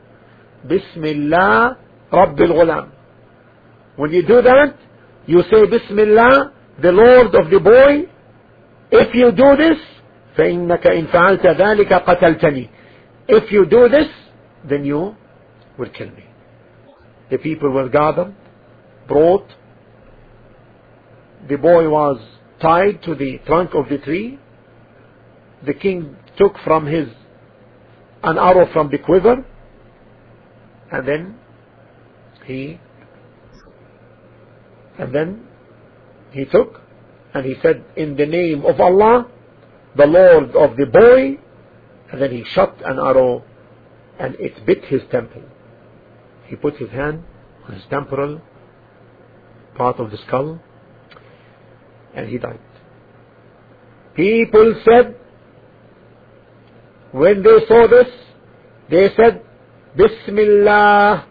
Bismillah 0.66 1.78
Rabbil 2.12 2.52
Ghulam 2.58 2.90
when 3.96 4.10
you 4.12 4.26
do 4.26 4.42
that 4.42 4.74
you 5.26 5.42
say 5.50 5.66
Bismillah 5.66 6.52
the 6.82 6.92
Lord 6.92 7.34
of 7.34 7.50
the 7.50 7.60
boy 7.60 8.08
if 8.90 9.14
you 9.14 9.32
do 9.32 9.56
this 9.56 9.78
فإنك 10.36 10.86
إن 10.86 11.06
فعلت 11.06 11.46
ذلك 11.46 11.92
قتلتني 11.92 12.68
if 13.28 13.50
you 13.52 13.66
do 13.66 13.88
this 13.88 14.08
then 14.68 14.84
you 14.84 15.14
will 15.78 15.90
kill 15.90 16.06
me 16.08 16.24
the 17.29 17.37
people 17.37 17.69
were 17.69 17.89
gathered 17.89 18.35
brought. 19.07 19.47
The 21.47 21.57
boy 21.57 21.89
was 21.89 22.19
tied 22.61 23.03
to 23.03 23.15
the 23.15 23.39
trunk 23.45 23.71
of 23.73 23.89
the 23.89 23.97
tree. 23.97 24.39
The 25.65 25.73
king 25.73 26.15
took 26.37 26.57
from 26.63 26.85
his 26.85 27.07
an 28.23 28.37
arrow 28.37 28.67
from 28.73 28.89
the 28.89 28.97
quiver 28.97 29.45
and 30.91 31.07
then 31.07 31.35
he 32.45 32.79
and 34.97 35.13
then 35.13 35.47
he 36.31 36.45
took 36.45 36.81
and 37.33 37.45
he 37.45 37.55
said 37.61 37.83
in 37.95 38.15
the 38.15 38.25
name 38.25 38.65
of 38.65 38.79
Allah 38.79 39.27
the 39.95 40.07
Lord 40.07 40.55
of 40.55 40.75
the 40.75 40.85
boy 40.85 41.39
and 42.11 42.21
then 42.21 42.31
he 42.31 42.43
shot 42.53 42.75
an 42.83 42.97
arrow 42.97 43.43
and 44.19 44.35
it 44.35 44.65
bit 44.65 44.85
his 44.85 45.01
temple 45.11 45.43
he 46.46 46.56
put 46.56 46.76
his 46.76 46.90
hand 46.90 47.22
on 47.66 47.74
his 47.74 47.84
temporal 47.90 48.40
part 49.76 49.98
of 49.98 50.10
the 50.10 50.18
skull 50.26 50.60
and 52.14 52.28
he 52.28 52.38
died 52.38 52.60
people 54.14 54.74
said 54.84 55.16
when 57.12 57.42
they 57.42 57.58
saw 57.66 57.88
this, 57.88 58.06
they 58.88 59.08
said, 59.16 59.42
Bismillah 59.96 61.26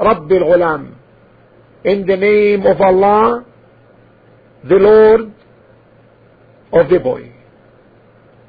Rabbil 0.00 0.42
Ghulam. 0.42 0.94
In 1.84 2.06
the 2.06 2.16
name 2.16 2.66
of 2.66 2.80
Allah, 2.80 3.44
the 4.68 4.76
Lord 4.76 5.32
of 6.72 6.90
the 6.90 6.98
boy. 6.98 7.30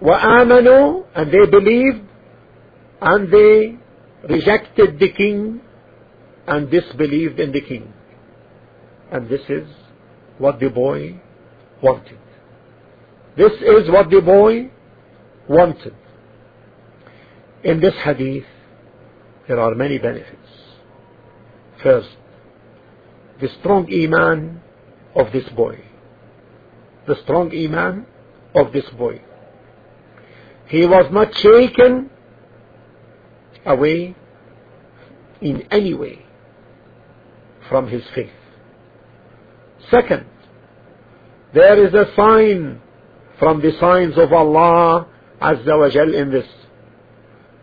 وآمنوا 0.01 1.03
and 1.15 1.31
they 1.31 1.45
believed 1.49 2.01
and 3.01 3.31
they 3.31 3.77
rejected 4.27 4.99
the 4.99 5.11
king 5.13 5.61
and 6.50 6.68
disbelieved 6.68 7.38
in 7.38 7.52
the 7.52 7.60
king. 7.60 7.92
And 9.12 9.28
this 9.28 9.42
is 9.48 9.68
what 10.38 10.58
the 10.58 10.68
boy 10.68 11.20
wanted. 11.80 12.18
This 13.36 13.52
is 13.52 13.88
what 13.88 14.10
the 14.10 14.20
boy 14.20 14.70
wanted. 15.48 15.94
In 17.62 17.80
this 17.80 17.94
hadith, 17.94 18.46
there 19.46 19.60
are 19.60 19.76
many 19.76 19.98
benefits. 19.98 20.50
First, 21.84 22.16
the 23.40 23.48
strong 23.60 23.86
iman 23.92 24.60
of 25.14 25.32
this 25.32 25.48
boy. 25.50 25.80
The 27.06 27.16
strong 27.22 27.54
iman 27.56 28.06
of 28.56 28.72
this 28.72 28.88
boy. 28.98 29.22
He 30.66 30.84
was 30.84 31.12
not 31.12 31.32
shaken 31.36 32.10
away 33.64 34.16
in 35.40 35.62
any 35.70 35.94
way 35.94 36.26
from 37.70 37.88
his 37.88 38.02
faith. 38.14 38.28
Second, 39.90 40.26
there 41.54 41.86
is 41.86 41.94
a 41.94 42.12
sign 42.14 42.82
from 43.38 43.62
the 43.62 43.72
signs 43.80 44.18
of 44.18 44.32
Allah 44.32 45.06
Azza 45.40 45.78
wa 45.78 45.88
Jal 45.88 46.14
in 46.14 46.30
this, 46.30 46.46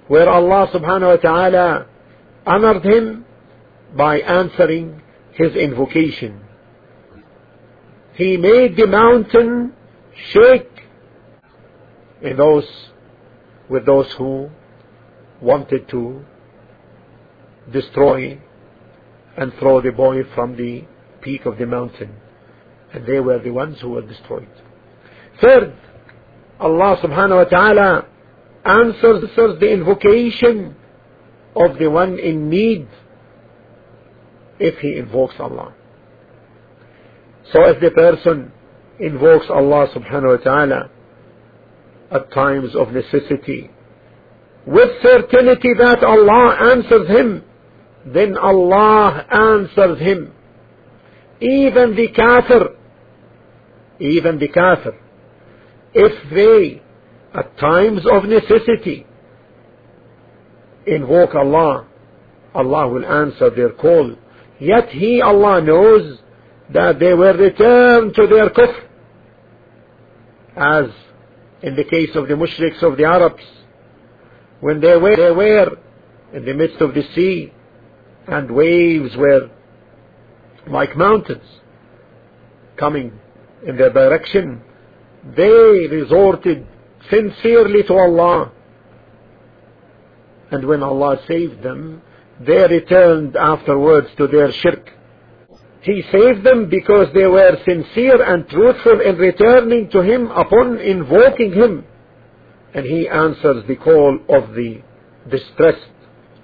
where 0.08 0.28
Allah 0.28 0.68
subhanahu 0.74 1.16
wa 1.16 1.18
ta'ala 1.18 1.86
honored 2.46 2.84
him 2.84 3.26
by 3.96 4.20
answering 4.20 5.02
his 5.34 5.56
invocation. 5.56 6.42
He 8.14 8.38
made 8.38 8.76
the 8.76 8.88
mountain 8.88 9.74
shake 10.32 10.72
in 12.24 12.38
those 12.38 12.68
with 13.70 13.86
those 13.86 14.12
who 14.18 14.50
wanted 15.42 15.88
to 15.90 16.26
destroy 17.72 18.40
and 19.38 19.54
throw 19.60 19.82
the 19.82 19.92
boy 19.92 20.24
from 20.36 20.58
the 20.58 20.84
peak 21.22 21.46
of 21.46 21.58
the 21.58 21.66
mountain. 21.66 22.16
And 22.94 23.06
they 23.06 23.20
were 23.20 23.40
the 23.40 23.52
ones 23.52 23.80
who 23.80 23.90
were 23.90 24.02
destroyed. 24.02 24.50
Third, 25.42 25.76
Allah 26.60 26.98
subhanahu 27.02 27.36
wa 27.36 27.44
ta'ala 27.44 28.08
answers 28.66 29.24
the 29.36 29.72
invocation 29.72 30.76
of 31.56 31.78
the 31.78 31.90
one 31.90 32.18
in 32.20 32.50
need 32.50 32.88
if 34.60 34.80
he 34.80 34.98
invokes 34.98 35.36
Allah. 35.40 35.74
So 37.54 37.64
if 37.66 37.80
the 37.80 37.92
person 37.92 38.52
invokes 39.00 39.46
Allah 39.50 39.88
subhanahu 39.94 40.38
wa 40.38 40.44
ta'ala 40.44 40.90
at 42.12 42.32
times 42.32 42.76
of 42.76 42.92
necessity, 42.92 43.70
with 44.66 45.02
certainty 45.02 45.74
that 45.78 46.04
Allah 46.04 46.58
answers 46.74 47.08
him, 47.08 47.44
then 48.14 48.38
Allah 48.38 49.26
answers 49.30 50.00
him. 50.00 50.34
Even 51.40 51.96
the 51.96 52.08
kafir, 52.10 52.76
even 54.00 54.40
the 54.40 54.48
kafir, 54.48 55.00
if 55.94 56.30
they, 56.32 56.82
at 57.38 57.58
times 57.58 58.02
of 58.12 58.26
necessity, 58.26 59.06
invoke 60.86 61.36
Allah, 61.36 61.88
Allah 62.54 62.88
will 62.88 63.06
answer 63.06 63.50
their 63.52 63.72
call. 63.72 64.16
Yet 64.60 64.90
He, 64.90 65.22
Allah, 65.22 65.62
knows 65.62 66.20
that 66.74 67.00
they 67.00 67.14
will 67.14 67.38
return 67.38 68.14
to 68.14 68.28
their 68.28 68.50
kufr. 68.50 68.84
As 70.56 70.86
in 71.62 71.76
the 71.76 71.84
case 71.84 72.16
of 72.16 72.28
the 72.28 72.34
mushriks 72.34 72.82
of 72.82 72.98
the 72.98 73.06
Arabs, 73.06 73.44
when 74.60 74.82
they 74.82 74.98
were, 74.98 75.16
they 75.16 75.32
were 75.32 75.78
in 76.34 76.46
the 76.46 76.54
midst 76.54 76.82
of 76.82 76.96
the 76.96 77.04
sea, 77.14 77.54
and 78.28 78.52
waves 78.52 79.16
were 79.16 79.50
like 80.68 80.98
mountains 80.98 81.46
coming 82.78 83.20
in 83.66 83.78
their 83.78 83.92
direction, 83.92 84.62
they 85.36 85.88
resorted 85.90 86.66
sincerely 87.10 87.84
to 87.84 87.94
Allah. 87.94 88.52
And 90.52 90.66
when 90.66 90.84
Allah 90.84 91.20
saved 91.28 91.64
them, 91.64 92.02
they 92.40 92.68
returned 92.68 93.36
afterwards 93.36 94.08
to 94.18 94.28
their 94.28 94.52
shirk. 94.52 94.92
He 95.82 96.04
saved 96.12 96.44
them 96.44 96.70
because 96.70 97.08
they 97.14 97.26
were 97.26 97.58
sincere 97.66 98.22
and 98.22 98.48
truthful 98.48 99.00
in 99.02 99.16
returning 99.18 99.90
to 99.92 100.02
Him 100.02 100.30
upon 100.32 100.80
invoking 100.80 101.54
Him. 101.54 101.86
And 102.74 102.86
He 102.86 103.08
answers 103.08 103.66
the 103.68 103.76
call 103.76 104.20
of 104.30 104.54
the 104.54 104.82
distressed, 105.30 105.90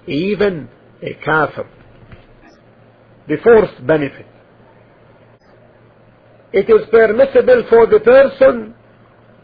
even 0.07 0.69
a 1.03 1.13
kafir. 1.25 1.67
The 3.27 3.37
fourth 3.43 3.85
benefit. 3.85 4.25
It 6.51 6.69
is 6.69 6.87
permissible 6.91 7.63
for 7.69 7.87
the 7.87 7.99
person 7.99 8.75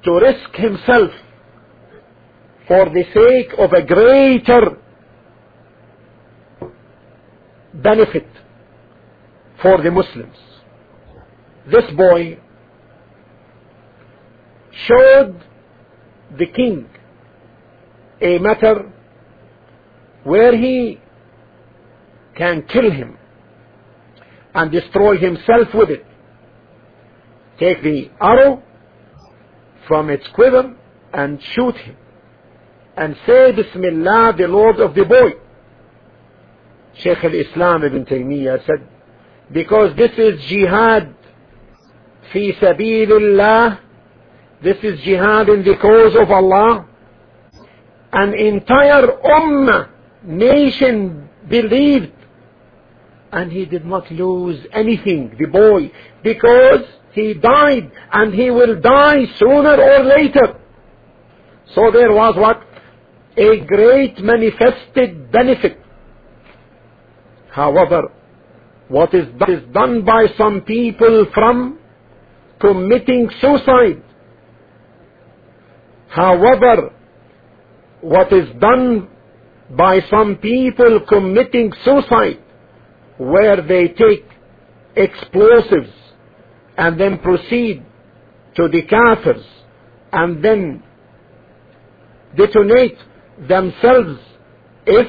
to 0.03 0.11
risk 0.13 0.55
himself 0.55 1.11
for 2.67 2.85
the 2.85 3.03
sake 3.13 3.57
of 3.57 3.73
a 3.73 3.81
greater 3.83 4.77
benefit 7.73 8.27
for 9.61 9.81
the 9.81 9.91
Muslims. 9.91 10.37
This 11.71 11.85
boy 11.95 12.39
showed 14.87 15.41
the 16.37 16.45
king 16.45 16.87
a 18.21 18.37
matter 18.37 18.91
where 20.23 20.55
he 20.55 20.99
can 22.39 22.63
kill 22.63 22.89
him 22.89 23.17
and 24.55 24.71
destroy 24.71 25.17
himself 25.17 25.67
with 25.75 25.89
it. 25.91 26.05
Take 27.59 27.83
the 27.83 28.09
arrow 28.19 28.63
from 29.87 30.09
its 30.09 30.25
quiver 30.29 30.75
and 31.13 31.39
shoot 31.53 31.75
him 31.75 31.97
and 32.95 33.15
say 33.27 33.51
Bismillah 33.51 34.33
the 34.37 34.47
Lord 34.47 34.77
of 34.79 34.95
the 34.95 35.05
boy 35.05 35.31
Shaykh 36.95 37.23
al-Islam 37.23 37.83
ibn 37.83 38.05
Taymiyyah 38.05 38.65
said, 38.65 38.87
because 39.51 39.95
this 39.95 40.11
is 40.17 40.41
jihad 40.45 41.15
fi 42.33 42.53
sabilillah, 42.53 43.79
this 44.61 44.77
is 44.83 44.99
jihad 45.01 45.49
in 45.49 45.63
the 45.63 45.75
cause 45.77 46.15
of 46.15 46.29
Allah, 46.29 46.87
an 48.11 48.33
entire 48.33 49.07
ummah, 49.07 49.89
nation 50.23 51.29
believed, 51.47 52.11
and 53.31 53.51
he 53.51 53.65
did 53.65 53.85
not 53.85 54.09
lose 54.11 54.65
anything, 54.73 55.35
the 55.39 55.47
boy, 55.47 55.91
because 56.23 56.85
he 57.13 57.33
died, 57.33 57.91
and 58.11 58.33
he 58.33 58.49
will 58.49 58.79
die 58.79 59.25
sooner 59.37 59.75
or 59.75 60.03
later. 60.03 60.59
So 61.75 61.91
there 61.91 62.11
was 62.11 62.35
what? 62.37 62.61
A 63.37 63.59
great 63.65 64.19
manifested 64.19 65.31
benefit 65.31 65.79
However, 67.51 68.11
what 68.87 69.13
is 69.13 69.25
done 69.73 70.05
by 70.05 70.27
some 70.37 70.61
people 70.61 71.25
from 71.33 71.79
committing 72.61 73.29
suicide. 73.41 74.03
However, 76.07 76.93
what 78.01 78.31
is 78.31 78.47
done 78.59 79.07
by 79.75 79.99
some 80.09 80.37
people 80.37 81.01
committing 81.07 81.71
suicide, 81.83 82.39
where 83.18 83.62
they 83.62 83.88
take 83.88 84.24
explosives 84.96 85.92
and 86.76 87.00
then 87.00 87.18
proceed 87.18 87.84
to 88.56 88.68
the 88.68 88.82
kafirs 88.82 89.44
and 90.12 90.44
then 90.44 90.82
detonate 92.36 92.98
themselves 93.48 94.20
if 94.86 95.08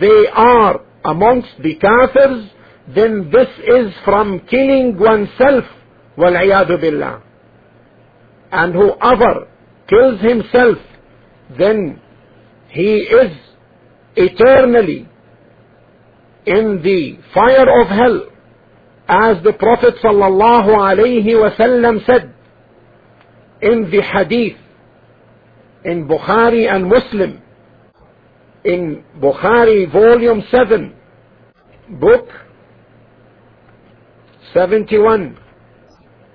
they 0.00 0.26
are 0.32 0.80
amongst 1.04 1.48
the 1.62 1.76
kafirs, 1.76 2.50
then 2.94 3.30
this 3.32 3.48
is 3.66 3.92
from 4.04 4.40
killing 4.50 4.98
oneself, 4.98 5.64
وَالْعِيَاذُ 6.16 6.80
billah. 6.80 7.22
And 8.50 8.74
whoever 8.74 9.48
kills 9.88 10.20
himself, 10.20 10.78
then 11.58 12.00
he 12.68 12.96
is 12.96 13.36
eternally 14.16 15.08
in 16.45 16.81
the 16.83 17.17
fire 17.33 17.81
of 17.81 17.87
hell, 17.87 18.27
as 19.07 19.43
the 19.43 19.53
Prophet 19.53 19.95
sallallahu 20.03 20.69
alayhi 20.69 21.25
wasallam 21.25 22.05
said 22.05 22.33
in 23.61 23.89
the 23.91 24.01
hadith 24.01 24.57
in 25.85 26.07
Bukhari 26.07 26.73
and 26.73 26.87
Muslim 26.87 27.41
in 28.63 29.03
Bukhari 29.19 29.91
volume 29.91 30.43
7 30.49 30.95
book 31.99 32.27
71 34.53 35.37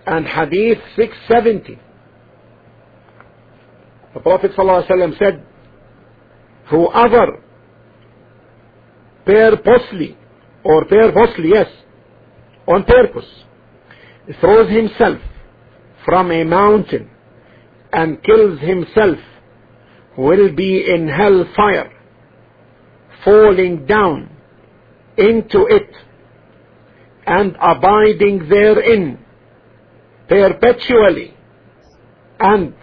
and 0.06 0.26
hadith 0.26 0.78
670 0.96 1.78
the 4.14 4.20
Prophet 4.20 4.52
ﷺ 4.56 5.18
said 5.18 5.46
whoever 6.70 7.42
purposely 9.29 10.16
or 10.64 10.85
purposely 10.87 11.51
yes 11.51 11.68
on 12.66 12.85
purpose 12.85 13.31
throws 14.41 14.70
himself 14.70 15.18
from 16.05 16.31
a 16.33 16.45
mountain 16.45 17.11
and 17.93 18.22
kills 18.22 18.59
himself 18.61 19.18
will 20.16 20.55
be 20.55 20.85
in 20.95 21.09
hell 21.09 21.45
fire, 21.55 21.93
falling 23.24 23.87
down 23.87 24.31
into 25.16 25.66
it 25.68 25.91
and 27.26 27.57
abiding 27.61 28.49
therein 28.49 29.18
perpetually. 30.29 31.35
And 32.41 32.74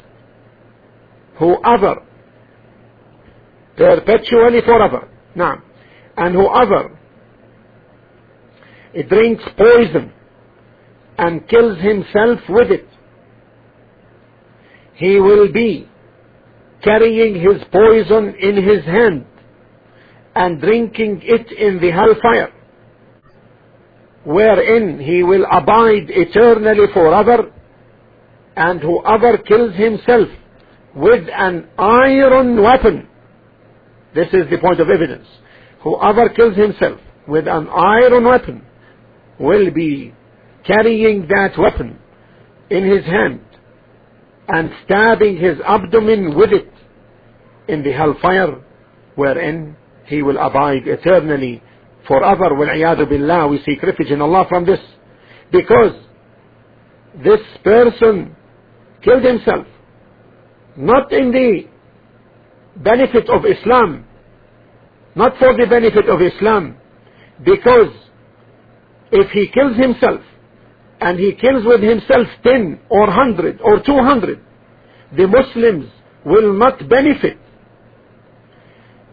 whoever 1.40 2.04
perpetually 3.78 4.62
forever. 4.66 5.10
Now, 5.36 5.64
and 6.18 6.34
whoever 6.34 6.98
drinks 9.10 9.44
poison 9.58 10.14
and 11.18 11.48
kills 11.48 11.78
himself 11.80 12.40
with 12.50 12.72
it, 12.72 12.88
he 14.96 15.20
will 15.20 15.52
be 15.52 15.90
carrying 16.82 17.36
his 17.36 17.62
poison 17.72 18.36
in 18.40 18.56
his 18.56 18.86
hand 18.86 19.26
and 20.36 20.62
drinking 20.62 21.22
it 21.24 21.52
in 21.52 21.80
the 21.82 21.92
hellfire, 21.92 22.52
wherein 24.26 25.00
he 25.00 25.24
will 25.24 25.46
abide 25.52 26.10
eternally 26.10 26.88
forever, 26.94 27.52
and 28.56 28.82
whoever 28.82 29.38
kills 29.40 29.76
himself 29.76 30.30
with 30.96 31.28
an 31.34 31.68
iron 31.78 32.62
weapon, 32.62 33.08
this 34.14 34.28
is 34.28 34.50
the 34.50 34.58
point 34.58 34.80
of 34.80 34.90
evidence, 34.90 35.28
whoever 35.85 36.29
kills 36.31 36.57
himself 36.57 37.01
with 37.27 37.47
an 37.47 37.69
iron 37.69 38.25
weapon 38.25 38.63
will 39.39 39.71
be 39.71 40.15
carrying 40.67 41.27
that 41.29 41.53
weapon 41.59 41.99
in 42.69 42.85
his 42.85 43.05
hand 43.05 43.41
and 44.49 44.71
stabbing 44.85 45.37
his 45.37 45.59
abdomen 45.65 46.37
with 46.37 46.51
it 46.53 46.73
in 47.69 47.83
the 47.83 47.93
hellfire 47.93 48.63
wherein 49.15 49.77
he 50.07 50.23
will 50.23 50.39
abide 50.39 50.87
eternally 50.87 51.63
forever 52.07 52.51
وَالْعِيَاذُ 52.51 53.09
billah 53.09 53.49
we 53.49 53.63
seek 53.65 53.83
refuge 53.83 54.11
in 54.11 54.21
Allah 54.21 54.47
from 54.49 54.67
this 54.67 54.81
because 55.53 55.95
this 57.25 57.41
person 57.65 58.37
killed 59.03 59.25
himself 59.25 59.67
not 60.77 61.13
in 61.13 61.31
the 61.33 61.65
benefit 62.77 63.29
of 63.29 63.45
Islam 63.45 64.05
not 65.16 65.38
for 65.38 65.56
the 65.58 65.66
benefit 65.68 66.10
of 66.10 66.22
Islam 66.22 66.78
because 67.44 67.94
if 69.12 69.30
he 69.32 69.48
kills 69.48 69.78
himself 69.78 70.22
and 71.02 71.20
he 71.20 71.34
kills 71.34 71.66
with 71.66 71.82
himself 71.82 72.28
10 72.44 72.82
or 72.90 73.08
100 73.08 73.62
or 73.62 73.80
200 73.82 74.44
the 75.16 75.28
Muslims 75.28 75.92
will 76.26 76.54
not 76.58 76.88
benefit 76.90 77.38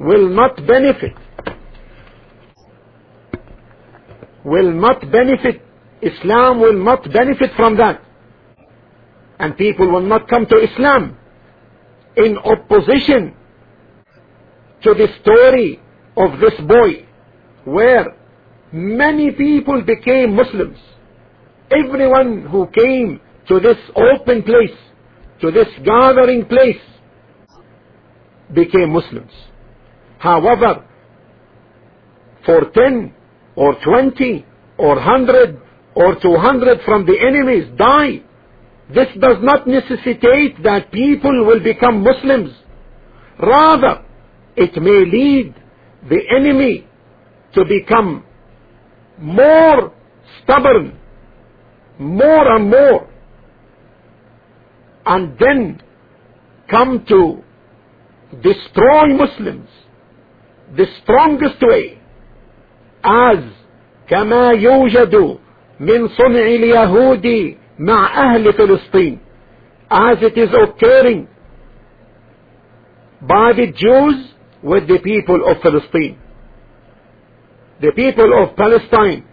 will 0.00 0.28
not 0.28 0.56
benefit 0.66 1.14
will 4.44 4.72
not 4.72 5.00
benefit 5.10 5.62
Islam 6.02 6.60
will 6.60 6.82
not 6.84 7.04
benefit 7.12 7.50
from 7.56 7.76
that. 7.76 8.02
And 9.38 9.56
people 9.56 9.90
will 9.90 10.02
not 10.02 10.28
come 10.28 10.46
to 10.46 10.56
Islam 10.56 11.16
in 12.16 12.36
opposition 12.38 13.34
to 14.82 14.94
the 14.94 15.08
story 15.20 15.80
of 16.16 16.40
this 16.40 16.54
boy 16.66 17.06
where 17.64 18.16
many 18.72 19.30
people 19.30 19.82
became 19.82 20.34
Muslims. 20.34 20.78
Everyone 21.70 22.46
who 22.50 22.66
came 22.68 23.20
to 23.48 23.60
this 23.60 23.76
open 23.96 24.42
place 24.42 24.76
to 25.40 25.50
this 25.50 25.68
gathering 25.84 26.46
place 26.46 26.80
became 28.54 28.92
Muslims. 28.92 29.32
However 30.18 30.86
for 32.44 32.70
10 32.74 33.14
or 33.56 33.76
20 33.84 34.44
or 34.78 34.96
100 34.96 35.60
or 35.94 36.20
200 36.20 36.80
from 36.84 37.06
the 37.06 37.18
enemies 37.20 37.68
die 37.76 38.22
this 38.94 39.08
does 39.18 39.38
not 39.40 39.66
necessitate 39.66 40.62
that 40.62 40.92
people 40.92 41.46
will 41.46 41.62
become 41.62 42.02
Muslims. 42.02 42.50
Rather 43.40 44.04
it 44.56 44.76
may 44.76 45.10
lead 45.10 45.54
the 46.09 46.19
enemy 46.35 46.87
to 47.53 47.65
become 47.65 48.23
more 49.19 49.91
stubborn 50.43 50.97
more 51.99 52.55
and 52.55 52.69
more 52.69 53.09
and 55.05 55.37
then 55.39 55.81
come 56.69 57.05
to 57.07 57.41
destroy 58.43 59.07
Muslims 59.15 59.69
the 60.75 60.85
strongest 61.01 61.61
way 61.61 61.99
as 63.03 63.39
كما 64.09 64.51
يوجد 64.51 65.37
من 65.79 66.07
صنع 66.07 66.39
اليهود 66.39 67.55
مع 67.79 68.07
أهل 68.33 68.53
فلسطين 68.53 69.19
as 69.91 70.17
it 70.21 70.37
is 70.37 70.49
occurring 70.53 71.27
by 73.21 73.53
the 73.53 73.67
Jews 73.67 74.30
with 74.62 74.86
the 74.88 74.98
people 74.98 75.50
of 75.50 75.60
Palestine. 75.62 76.18
The 77.80 77.92
people 77.92 78.42
of 78.42 78.56
Palestine. 78.56 79.26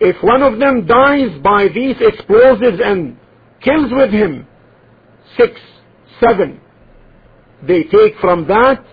If 0.00 0.22
one 0.22 0.42
of 0.42 0.58
them 0.58 0.86
dies 0.86 1.38
by 1.42 1.68
these 1.68 1.96
explosives 2.00 2.80
and 2.84 3.16
kills 3.62 3.92
with 3.92 4.10
him 4.10 4.46
six, 5.36 5.60
seven, 6.18 6.60
they 7.66 7.84
take 7.84 8.18
from 8.20 8.48
that 8.48 8.84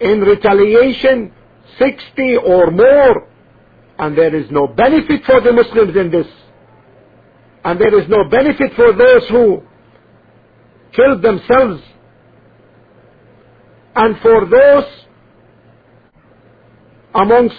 in 0.00 0.20
retaliation 0.20 1.32
60 1.78 2.36
or 2.44 2.70
more 2.70 3.30
and 4.00 4.16
there 4.16 4.34
is 4.34 4.50
no 4.50 4.66
benefit 4.66 5.24
for 5.26 5.40
the 5.42 5.52
Muslims 5.52 5.94
in 5.94 6.10
this. 6.10 6.26
And 7.62 7.78
there 7.78 7.98
is 8.00 8.08
no 8.08 8.24
benefit 8.30 8.72
for 8.74 8.92
those 8.94 9.28
who 9.28 9.62
killed 10.96 11.22
themselves 11.22 11.82
and 14.02 14.16
for 14.22 14.46
those 14.46 14.84
amongst 17.14 17.56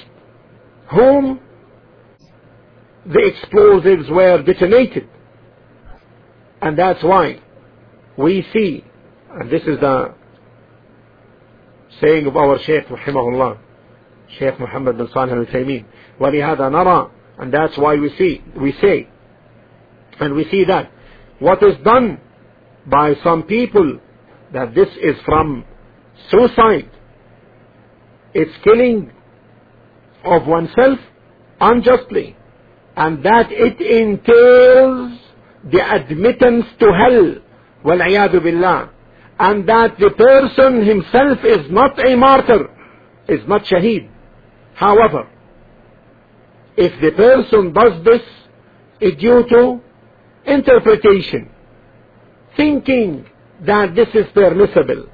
whom 0.89 1.39
the 3.05 3.31
explosives 3.31 4.09
were 4.09 4.41
detonated. 4.41 5.07
And 6.59 6.77
that's 6.77 7.03
why 7.03 7.39
we 8.17 8.43
see, 8.53 8.83
and 9.29 9.51
this 9.51 9.61
is 9.63 9.79
the 9.79 10.15
saying 12.01 12.25
of 12.25 12.35
our 12.35 12.57
Shaykh 12.65 12.89
Muhammadullah, 12.89 13.59
Shaykh 14.39 14.59
Muhammad 14.59 14.97
bin 14.97 15.09
Salih 15.13 15.33
al-Uthaymin, 15.33 15.85
وَلِهَذَا 16.19 16.57
نَرَى 16.57 17.11
And 17.37 17.53
that's 17.53 17.77
why 17.77 17.97
we 17.97 18.09
see, 18.17 18.41
we 18.59 18.73
say, 18.81 19.07
and 20.19 20.33
we 20.33 20.49
see 20.49 20.63
that 20.65 20.91
what 21.37 21.61
is 21.61 21.75
done 21.83 22.19
by 22.87 23.13
some 23.23 23.43
people, 23.43 23.99
that 24.53 24.73
this 24.73 24.89
is 25.03 25.15
from 25.23 25.65
suicide 26.30 26.90
it's 28.34 28.56
killing 28.64 29.10
of 30.24 30.46
oneself 30.46 30.98
unjustly 31.60 32.36
and 32.96 33.22
that 33.24 33.46
it 33.50 33.80
entails 33.80 35.18
the 35.72 35.80
admittance 35.98 36.66
to 36.80 36.86
hell 36.92 37.36
والعياذ 37.84 38.42
billah 38.42 38.90
and 39.38 39.68
that 39.68 39.98
the 39.98 40.10
person 40.10 40.84
himself 40.84 41.38
is 41.44 41.70
not 41.70 41.98
a 42.04 42.16
martyr 42.16 42.70
is 43.28 43.40
not 43.46 43.62
shaheed 43.64 44.08
however 44.74 45.28
if 46.76 46.92
the 47.00 47.12
person 47.12 47.72
does 47.72 48.02
this 48.04 48.22
is 49.00 49.14
due 49.16 49.44
to 49.48 49.80
interpretation 50.46 51.50
thinking 52.56 53.26
that 53.60 53.94
this 53.94 54.08
is 54.14 54.26
permissible 54.32 55.06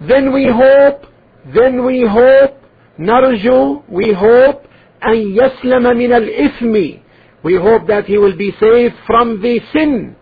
then 0.00 0.32
we 0.32 0.46
hope 0.46 1.06
then 1.54 1.84
we 1.84 2.06
hope 2.06 2.54
نرجو 2.98 3.82
we 3.88 4.12
hope 4.12 4.66
أن 5.04 5.14
يسلم 5.14 5.82
من 5.82 6.12
الإثم 6.12 6.98
we 7.42 7.54
hope 7.56 7.86
that 7.86 8.04
he 8.04 8.18
will 8.18 8.36
be 8.36 8.52
saved 8.60 8.94
from 9.06 9.40
the 9.42 9.60
sin 9.72 10.14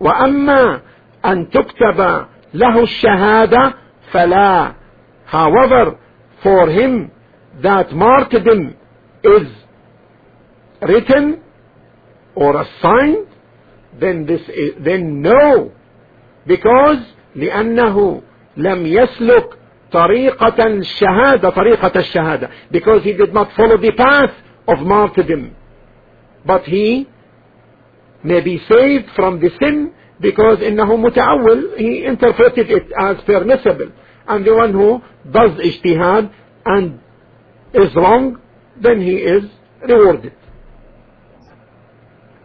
وأما 0.00 0.80
أن 1.24 1.50
تكتب 1.50 2.26
له 2.54 2.82
الشهادة 2.82 3.74
فلا 4.12 4.74
however 5.26 5.98
for 6.42 6.68
him 6.68 7.10
that 7.62 7.92
martyrdom 7.92 8.74
is 9.24 9.48
written 10.82 11.40
or 12.34 12.62
assigned 12.62 13.26
then 14.00 14.26
this 14.26 14.40
is, 14.48 14.74
then 14.84 15.22
no 15.22 15.72
because 16.46 17.02
لأنه 17.36 18.22
لم 18.56 18.86
يسلك 18.86 19.58
طريقة 19.92 20.66
الشهادة 20.66 21.50
طريقة 21.50 21.92
الشهادة 21.96 22.48
because 22.70 23.02
he 23.02 23.12
did 23.12 23.32
not 23.32 23.52
follow 23.52 23.76
the 23.76 23.92
path 23.92 24.32
of 24.68 24.78
martyrdom 24.80 25.54
but 26.44 26.62
he 26.64 27.06
may 28.24 28.40
be 28.40 28.58
saved 28.68 29.08
from 29.14 29.40
the 29.40 29.50
sin 29.60 29.92
because 30.20 30.58
إنه 30.58 30.96
متعول 30.96 31.78
he 31.78 32.04
interpreted 32.04 32.70
it 32.70 32.92
as 32.98 33.16
permissible 33.24 33.90
and 34.28 34.44
the 34.44 34.54
one 34.54 34.72
who 34.72 35.00
does 35.30 35.52
ijtihad 35.52 36.30
and 36.66 37.00
is 37.74 37.94
wrong 37.94 38.38
then 38.80 39.00
he 39.00 39.16
is 39.16 39.44
rewarded 39.88 40.32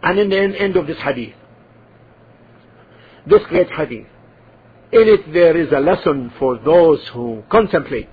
and 0.02 0.18
in 0.18 0.28
the 0.30 0.38
end 0.38 0.76
of 0.76 0.86
this 0.86 0.98
hadith 0.98 1.34
this 3.26 3.42
great 3.48 3.70
hadith 3.70 4.06
in 4.92 5.08
it 5.08 5.32
there 5.32 5.56
is 5.56 5.72
a 5.72 5.80
lesson 5.80 6.32
for 6.38 6.58
those 6.58 7.00
who 7.12 7.42
contemplate 7.50 8.08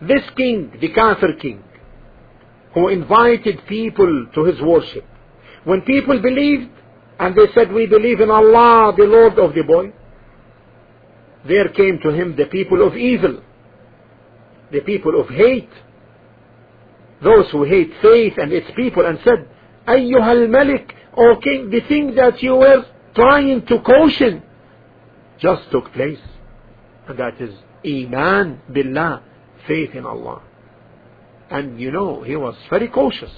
this 0.00 0.22
king 0.36 0.72
the 0.80 0.88
Kafir 0.88 1.34
king 1.34 1.62
who 2.74 2.88
invited 2.88 3.66
people 3.66 4.26
to 4.34 4.44
his 4.44 4.60
worship 4.60 5.04
when 5.64 5.82
people 5.82 6.20
believed 6.22 6.70
and 7.18 7.34
they 7.34 7.46
said 7.54 7.72
we 7.72 7.86
believe 7.86 8.20
in 8.20 8.30
Allah 8.30 8.94
the 8.96 9.04
Lord 9.04 9.38
of 9.38 9.54
the 9.54 9.62
boy 9.62 9.92
there 11.46 11.68
came 11.68 11.98
to 12.02 12.10
him 12.10 12.36
the 12.36 12.46
people 12.46 12.86
of 12.86 12.96
evil 12.96 13.42
the 14.70 14.80
people 14.80 15.20
of 15.20 15.28
hate 15.28 15.70
those 17.22 17.50
who 17.50 17.64
hate 17.64 17.92
faith 18.00 18.34
and 18.38 18.52
its 18.52 18.70
people 18.76 19.04
and 19.04 19.18
said 19.24 19.48
أيها 19.88 20.32
الملك 20.32 20.94
O 21.16 21.36
king 21.36 21.70
the 21.70 21.80
thing 21.88 22.14
that 22.14 22.42
you 22.42 22.54
were 22.56 22.84
trying 23.15 23.65
to 23.65 23.79
caution 23.79 24.43
just 25.39 25.69
took 25.71 25.91
place. 25.93 26.19
And 27.07 27.19
that 27.19 27.39
is 27.41 27.53
iman 27.85 28.61
billah 28.71 29.21
faith 29.67 29.93
in 29.93 30.05
Allah. 30.05 30.41
And 31.49 31.79
you 31.79 31.91
know 31.91 32.23
he 32.23 32.35
was 32.35 32.55
very 32.69 32.87
cautious 32.87 33.31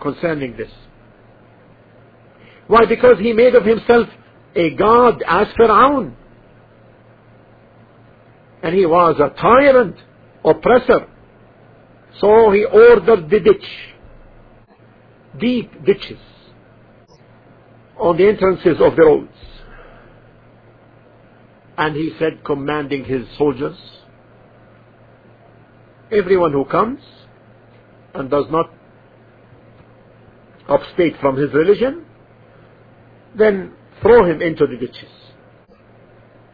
concerning 0.00 0.56
this. 0.56 0.70
Why? 2.66 2.84
Because 2.84 3.18
he 3.18 3.32
made 3.32 3.54
of 3.54 3.64
himself 3.64 4.08
a 4.54 4.70
god 4.70 5.22
as 5.26 5.46
Fir'aun. 5.58 6.14
And 8.62 8.74
he 8.74 8.86
was 8.86 9.16
a 9.20 9.30
tyrant 9.40 9.96
oppressor. 10.44 11.06
So 12.20 12.50
he 12.50 12.64
ordered 12.64 13.30
the 13.30 13.40
ditch 13.40 13.68
deep 15.38 15.84
ditches 15.84 16.18
on 17.98 18.16
the 18.16 18.28
entrances 18.28 18.76
of 18.80 18.96
the 18.96 19.02
roads 19.02 19.32
and 21.78 21.94
he 21.94 22.12
said 22.18 22.44
commanding 22.44 23.04
his 23.04 23.26
soldiers 23.36 23.76
everyone 26.12 26.52
who 26.52 26.64
comes 26.64 27.00
and 28.14 28.30
does 28.30 28.46
not 28.50 28.70
abstate 30.68 31.14
from 31.20 31.36
his 31.36 31.52
religion 31.52 32.04
then 33.36 33.72
throw 34.02 34.24
him 34.24 34.40
into 34.40 34.66
the 34.66 34.76
ditches. 34.76 35.10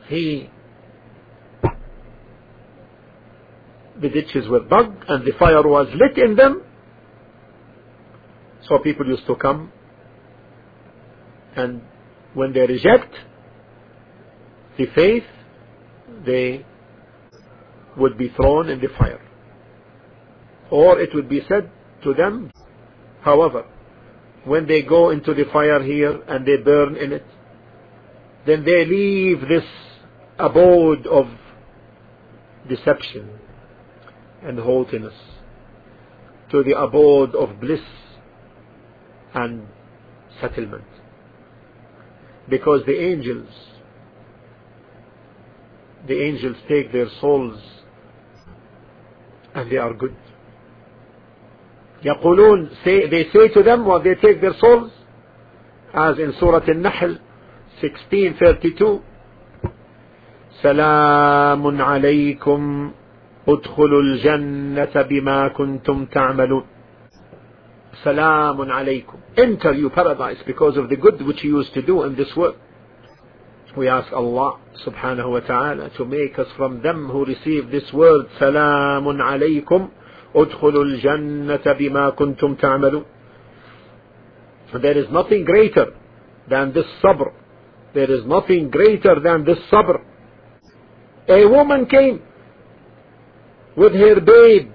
He 0.08 0.50
the 4.00 4.08
ditches 4.08 4.48
were 4.48 4.66
dug 4.68 4.96
and 5.08 5.24
the 5.24 5.32
fire 5.38 5.62
was 5.62 5.86
lit 5.94 6.18
in 6.18 6.34
them. 6.34 6.62
So 8.68 8.78
people 8.78 9.06
used 9.06 9.26
to 9.26 9.36
come 9.36 9.70
and 11.56 11.82
when 12.34 12.52
they 12.52 12.60
reject 12.60 13.14
the 14.78 14.86
faith 14.94 15.24
they 16.24 16.64
would 17.96 18.16
be 18.16 18.28
thrown 18.30 18.68
in 18.68 18.80
the 18.80 18.88
fire. 18.98 19.20
Or 20.70 20.98
it 20.98 21.10
would 21.14 21.28
be 21.28 21.42
said 21.48 21.70
to 22.04 22.14
them 22.14 22.50
however 23.22 23.64
when 24.44 24.66
they 24.66 24.82
go 24.82 25.10
into 25.10 25.34
the 25.34 25.44
fire 25.52 25.82
here 25.82 26.20
and 26.26 26.46
they 26.46 26.56
burn 26.56 26.96
in 26.96 27.12
it 27.12 27.24
then 28.46 28.64
they 28.64 28.84
leave 28.84 29.40
this 29.42 29.64
abode 30.38 31.06
of 31.06 31.26
deception 32.68 33.30
and 34.42 34.58
haughtiness 34.58 35.14
to 36.50 36.64
the 36.64 36.76
abode 36.76 37.34
of 37.34 37.60
bliss 37.60 37.80
and 39.34 39.66
settlement 40.40 40.84
because 42.48 42.80
the 42.86 42.98
angels 42.98 43.48
the 46.06 46.20
angels 46.22 46.56
take 46.68 46.92
their 46.92 47.08
souls 47.20 47.60
and 49.54 49.70
they 49.70 49.76
are 49.76 49.94
good 49.94 50.14
يقولون 52.04 52.68
say, 52.84 53.08
they 53.08 53.24
say 53.32 53.48
to 53.48 53.62
them 53.62 53.86
when 53.86 54.02
they 54.02 54.14
take 54.16 54.40
their 54.40 54.54
souls 54.58 54.90
as 55.94 56.18
in 56.18 56.32
Surah 56.40 56.60
Al-Nahl 56.66 57.18
1632 57.80 59.00
سلام 60.62 61.82
عليكم 61.82 62.92
ادخلوا 63.48 64.02
الجنة 64.02 65.02
بما 65.02 65.48
كنتم 65.48 66.04
تعملون 66.04 66.64
سلام 68.03 68.71
عليكم 68.71 69.17
enter 69.37 69.73
you 69.73 69.89
paradise 69.89 70.37
because 70.45 70.77
of 70.77 70.89
the 70.89 70.95
good 70.95 71.21
which 71.25 71.43
you 71.43 71.57
used 71.57 71.73
to 71.73 71.81
do 71.81 72.03
in 72.03 72.15
this 72.15 72.35
world 72.35 72.55
we 73.75 73.87
ask 73.87 74.11
Allah 74.13 74.59
subhanahu 74.85 75.31
wa 75.31 75.39
ta'ala 75.39 75.89
to 75.97 76.05
make 76.05 76.37
us 76.39 76.47
from 76.57 76.81
them 76.81 77.09
who 77.09 77.25
receive 77.25 77.69
this 77.71 77.91
word 77.93 78.25
سلام 78.39 79.21
عليكم 79.21 79.89
ادخلوا 80.35 80.83
الجنة 80.83 81.65
بما 81.79 82.09
كنتم 82.09 82.55
تعملون 82.55 83.05
there 84.73 84.97
is 84.97 85.09
nothing 85.11 85.43
greater 85.45 85.87
than 86.49 86.73
this 86.73 86.85
sabr 87.03 87.31
there 87.93 88.11
is 88.11 88.25
nothing 88.25 88.69
greater 88.69 89.19
than 89.19 89.45
this 89.45 89.57
sabr 89.71 90.01
a 91.29 91.45
woman 91.45 91.85
came 91.85 92.21
with 93.75 93.93
her 93.93 94.19
babe 94.21 94.71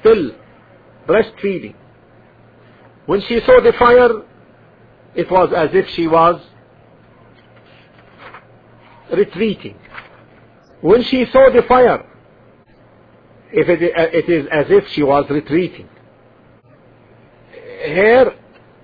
still 0.00 0.30
breastfeeding 1.06 1.74
when 3.06 3.20
she 3.22 3.40
saw 3.40 3.60
the 3.60 3.72
fire 3.72 4.22
it 5.14 5.30
was 5.30 5.52
as 5.52 5.70
if 5.72 5.88
she 5.90 6.06
was 6.06 6.40
retreating 9.12 9.76
when 10.80 11.02
she 11.02 11.24
saw 11.26 11.50
the 11.50 11.62
fire 11.62 12.04
if 13.52 13.68
it, 13.68 13.80
it 13.82 14.28
is 14.28 14.46
as 14.50 14.66
if 14.70 14.88
she 14.88 15.02
was 15.02 15.28
retreating 15.30 15.88
her 17.84 18.34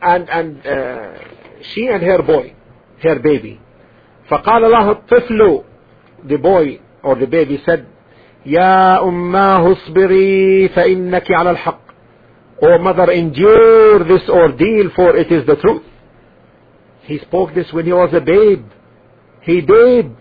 and 0.01 0.31
and 0.31 0.67
uh, 0.67 1.15
she 1.63 1.87
and 1.87 2.03
her 2.03 2.23
boy 2.23 2.55
her 3.03 3.19
baby 3.19 3.61
فقال 4.31 4.63
له 4.71 4.91
الطفل 4.91 5.65
the 6.25 6.39
boy 6.39 6.81
or 7.03 7.17
the 7.17 7.27
baby 7.27 7.61
said 7.67 7.87
يا 8.47 9.03
أماه 9.03 9.73
اصبري 9.73 10.69
فإنك 10.69 11.33
على 11.33 11.51
الحق 11.51 11.86
O 12.62 12.78
mother 12.80 13.12
endure 13.12 14.00
this 14.00 14.28
ordeal 14.30 14.90
for 14.96 15.16
it 15.16 15.32
is 15.32 15.46
the 15.46 15.56
truth. 15.56 15.84
He 17.04 17.20
spoke 17.20 17.54
this 17.54 17.68
when 17.72 17.86
he 17.86 17.94
was 17.94 18.14
a 18.14 18.22
babe. 18.22 18.66
He 19.42 19.62
did. 19.62 20.16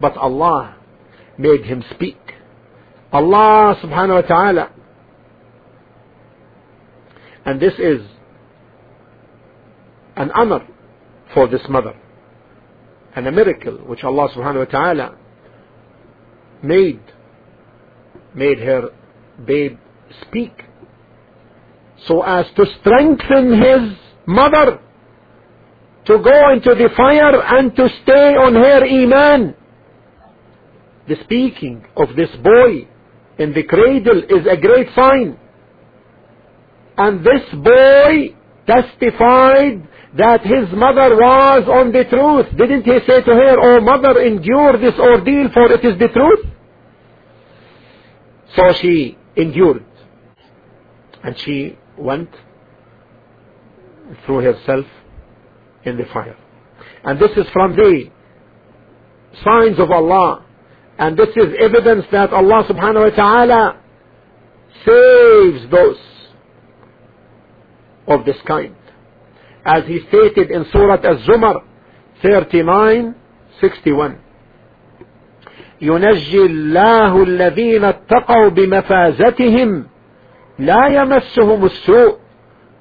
But 0.00 0.16
Allah 0.16 0.76
made 1.36 1.64
him 1.64 1.84
speak. 1.94 2.16
Allah 3.12 3.76
subhanahu 3.82 4.22
wa 4.22 4.28
ta'ala. 4.28 4.72
And 7.44 7.60
this 7.60 7.74
is 7.78 8.00
an 10.16 10.30
honor 10.32 10.66
for 11.34 11.48
this 11.48 11.62
mother. 11.68 11.94
And 13.16 13.26
a 13.26 13.32
miracle 13.32 13.78
which 13.86 14.04
Allah 14.04 14.28
subhanahu 14.34 14.66
wa 14.66 14.70
ta'ala 14.70 15.18
made 16.62 17.00
made 18.34 18.58
her 18.58 18.90
babe 19.44 19.78
speak 20.26 20.64
so 22.06 22.22
as 22.22 22.46
to 22.56 22.64
strengthen 22.80 23.60
his 23.60 23.96
mother 24.26 24.80
to 26.04 26.18
go 26.18 26.52
into 26.52 26.74
the 26.74 26.88
fire 26.96 27.42
and 27.42 27.74
to 27.76 27.88
stay 28.02 28.34
on 28.34 28.54
her 28.54 28.84
iman 28.84 29.54
the 31.06 31.16
speaking 31.24 31.84
of 31.96 32.14
this 32.16 32.30
boy 32.36 32.86
in 33.38 33.52
the 33.52 33.62
cradle 33.62 34.22
is 34.24 34.46
a 34.46 34.56
great 34.56 34.88
sign 34.94 35.38
and 36.96 37.24
this 37.24 37.44
boy 37.54 38.34
testified 38.66 39.88
that 40.16 40.40
his 40.42 40.70
mother 40.72 41.16
was 41.16 41.64
on 41.68 41.92
the 41.92 42.04
truth. 42.04 42.46
Didn't 42.56 42.84
he 42.84 42.98
say 43.06 43.22
to 43.22 43.30
her, 43.30 43.56
Oh 43.60 43.80
mother, 43.80 44.20
endure 44.20 44.78
this 44.78 44.98
ordeal 44.98 45.50
for 45.52 45.70
it 45.72 45.84
is 45.84 45.98
the 45.98 46.08
truth? 46.08 46.46
So 48.56 48.72
she 48.80 49.18
endured 49.36 49.84
And 51.23 51.37
she 51.39 51.77
went 51.97 52.29
through 54.25 54.39
herself 54.39 54.85
in 55.83 55.97
the 55.97 56.05
fire. 56.05 56.37
And 57.03 57.19
this 57.19 57.31
is 57.37 57.45
from 57.51 57.75
the 57.75 58.09
signs 59.43 59.79
of 59.79 59.91
Allah. 59.91 60.45
And 60.97 61.17
this 61.17 61.29
is 61.35 61.53
evidence 61.59 62.05
that 62.11 62.31
Allah 62.31 62.63
subhanahu 62.69 63.11
wa 63.11 63.15
ta'ala 63.15 63.81
saves 64.85 65.71
those 65.71 65.97
of 68.07 68.25
this 68.25 68.37
kind. 68.45 68.75
as 69.65 69.85
he 69.85 69.99
stated 70.09 70.51
in 70.51 70.65
Surah 70.71 70.99
Az-Zumar 71.03 71.63
39:61 72.23 74.19
ينجي 75.81 76.45
الله 76.45 77.23
الذين 77.23 77.83
اتقوا 77.83 78.49
بمفازتهم 78.49 79.85
لا 80.59 80.87
يمسهم 80.87 81.65
السوء 81.65 82.17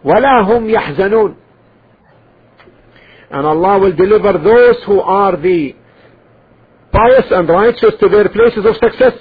ولا 0.04 0.40
هم 0.40 0.70
يحزنون 0.70 1.36
and 3.30 3.46
Allah 3.46 3.78
will 3.78 3.92
deliver 3.96 4.34
those 4.38 4.76
who 4.84 5.00
are 5.00 5.36
the 5.36 5.74
pious 6.92 7.26
and 7.30 7.48
righteous 7.48 7.94
to 8.00 8.08
their 8.08 8.28
places 8.28 8.64
of 8.66 8.76
success 8.76 9.14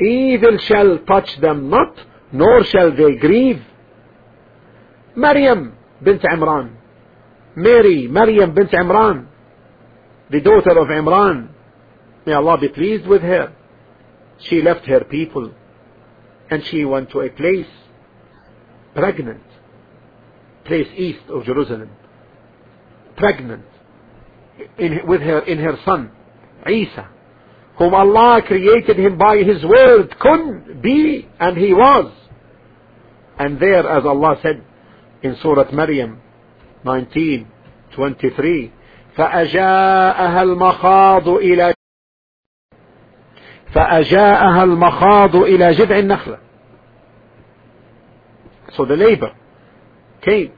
evil 0.00 0.56
shall 0.58 0.98
touch 0.98 1.30
them 1.40 1.68
not 1.68 1.94
nor 2.32 2.62
shall 2.64 2.94
they 2.94 3.16
grieve 3.16 3.62
Maryam 5.16 5.74
bint 6.02 6.22
Imran 6.22 6.76
Mary 7.56 8.06
Maryam 8.08 8.54
bint 8.54 8.70
Imran 8.70 9.26
the 10.30 10.40
daughter 10.40 10.78
of 10.78 10.86
Imran 10.88 11.48
may 12.24 12.32
Allah 12.32 12.56
be 12.58 12.68
pleased 12.68 13.06
with 13.06 13.22
her 13.22 13.52
she 14.38 14.62
left 14.62 14.86
her 14.86 15.04
people 15.04 15.52
and 16.50 16.62
she 16.70 16.84
went 16.84 17.10
to 17.10 17.20
a 17.20 17.30
place 17.30 17.66
pregnant 18.94 19.42
place 20.64 20.88
east 20.96 21.28
of 21.28 21.44
Jerusalem 21.44 21.90
pregnant 23.16 23.64
in, 24.78 25.00
with 25.06 25.20
her 25.20 25.40
in 25.40 25.58
her 25.58 25.78
son 25.84 26.10
Isa 26.68 27.08
whom 27.78 27.94
Allah 27.94 28.42
created 28.46 28.98
him 28.98 29.16
by 29.18 29.38
his 29.38 29.64
word 29.64 30.14
kun 30.20 30.80
be 30.82 31.26
and 31.40 31.56
he 31.56 31.72
was 31.72 32.12
and 33.38 33.58
there 33.58 33.88
as 33.88 34.04
Allah 34.04 34.36
said 34.42 34.62
in 35.22 35.36
Surah 35.42 35.70
Maryam 35.72 36.20
19:23 36.84 38.70
فأجاءها 39.16 40.42
المخاض 40.42 41.28
إلى 41.28 41.74
فأجاءها 43.73 44.63
المخاض 44.63 45.35
إلى 45.35 45.71
جذع 45.71 45.99
النخلة 45.99 46.37
so 48.75 48.85
the 48.85 48.95
labor 48.95 49.31
came 50.21 50.51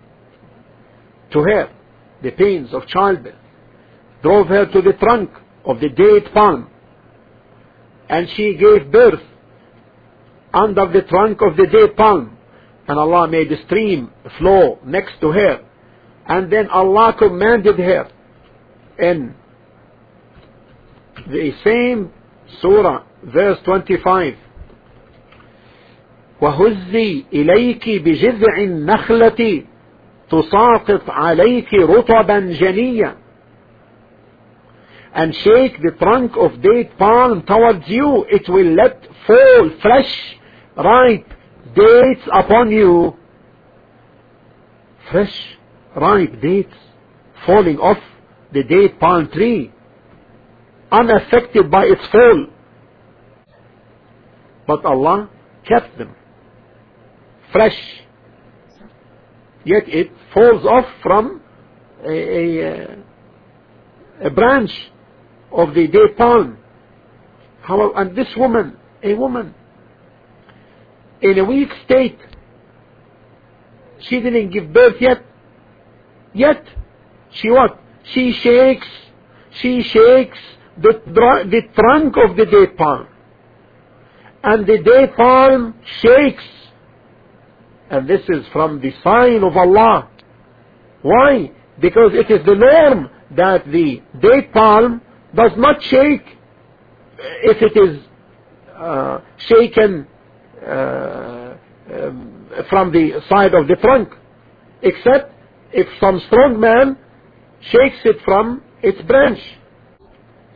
to 1.32 1.40
her 1.42 1.70
the 2.22 2.32
pains 2.32 2.74
of 2.74 2.86
childbirth 2.88 3.36
drove 4.22 4.48
her 4.48 4.66
to 4.66 4.82
the 4.82 4.94
trunk 4.94 5.30
of 5.66 5.80
the 5.80 5.90
date 5.90 6.34
palm 6.34 6.70
and 8.10 8.28
she 8.36 8.56
gave 8.56 8.92
birth 8.92 9.22
under 10.54 10.88
the 10.88 11.02
trunk 11.04 11.40
of 11.42 11.56
the 11.56 11.68
date 11.68 11.96
palm 11.96 12.38
and 12.88 12.98
Allah 12.98 13.28
made 13.28 13.52
a 13.52 13.64
stream 13.66 14.12
flow 14.40 14.80
next 14.86 15.20
to 15.22 15.32
her 15.32 15.64
and 16.28 16.52
then 16.52 16.68
Allah 16.70 17.16
commanded 17.18 17.78
her 17.78 18.10
in 18.98 19.36
the 21.28 21.52
same 21.64 22.12
surah 22.61 23.03
verse 23.25 23.59
25 23.67 24.35
وهزي 26.41 27.25
إليك 27.33 27.89
بجذع 27.89 28.59
النخلة 28.59 29.63
تساقط 30.31 31.11
عليك 31.11 31.75
رطبا 31.75 32.39
جنيا 32.41 33.17
and 35.15 35.33
shake 35.35 35.81
the 35.81 35.93
trunk 35.93 36.37
of 36.37 36.61
date 36.61 36.99
palm 36.99 37.43
towards 37.43 37.89
you 37.89 38.27
it 38.29 38.49
will 38.49 38.73
let 38.75 38.97
fall 39.27 39.71
fresh 39.81 40.37
ripe 40.77 41.29
dates 41.75 42.27
upon 42.33 42.71
you 42.73 43.15
fresh 45.11 45.37
ripe 45.95 46.41
dates 46.41 46.77
falling 47.47 47.79
off 47.79 48.03
the 48.53 48.65
date 48.65 48.99
palm 48.99 49.29
tree 49.29 49.71
unaffected 50.92 51.70
by 51.70 51.86
its 51.86 52.06
fall. 52.12 52.48
But 54.68 54.86
Allah 54.86 55.30
kept 55.68 55.98
them. 55.98 56.16
Fresh. 57.52 57.78
Yet 59.66 59.84
it 59.88 60.12
falls 60.34 60.66
off 60.66 60.86
from 61.02 61.42
a, 62.06 62.10
a, 62.10 62.72
uh, 62.72 62.96
a 64.26 64.30
branch 64.30 64.72
of 65.52 65.74
the 65.74 65.88
date 65.88 66.18
palm. 66.18 66.58
How, 67.62 67.92
and 67.94 68.16
this 68.16 68.28
woman 68.38 68.78
a 69.04 69.14
woman 69.14 69.54
in 71.22 71.38
a 71.38 71.44
weak 71.44 71.70
state 71.86 72.18
she 74.02 74.22
didn't 74.22 74.52
give 74.52 74.72
birth 74.72 74.96
yet. 75.00 75.24
Yet 76.34 76.64
she 77.32 77.50
what? 77.50 77.80
She 78.04 78.32
shakes. 78.32 78.88
She 79.62 79.82
shakes 79.84 80.38
the, 80.82 81.02
the 81.50 81.62
trunk 81.76 82.16
of 82.18 82.38
the 82.38 82.46
date 82.46 82.78
palm. 82.78 83.08
And 84.44 84.66
the 84.66 84.78
date 84.82 85.16
palm 85.16 85.76
shakes. 86.02 86.44
And 87.90 88.08
this 88.08 88.22
is 88.30 88.46
from 88.54 88.80
the 88.82 88.92
sign 89.04 89.44
of 89.44 89.58
Allah. 89.58 90.10
Why? 91.02 91.52
Because 91.80 92.12
it 92.14 92.30
is 92.32 92.46
the 92.46 92.56
norm 92.56 93.10
that 93.36 93.66
the 93.66 94.02
date 94.22 94.54
palm 94.54 95.02
does 95.36 95.52
not 95.58 95.82
shake. 95.84 96.26
If 97.18 97.62
it 97.62 97.78
is 97.78 98.04
uh, 98.78 99.20
shaken 99.38 100.08
uh, 100.66 101.58
um, 101.94 102.48
from 102.70 102.92
the 102.92 103.22
side 103.28 103.54
of 103.54 103.68
the 103.68 103.76
trunk. 103.76 104.10
Except 104.82 105.34
if 105.74 105.88
some 106.00 106.22
strong 106.28 106.60
man 106.60 106.98
shakes 107.62 107.98
it 108.06 108.18
from 108.24 108.62
its 108.82 109.02
branch 109.02 109.40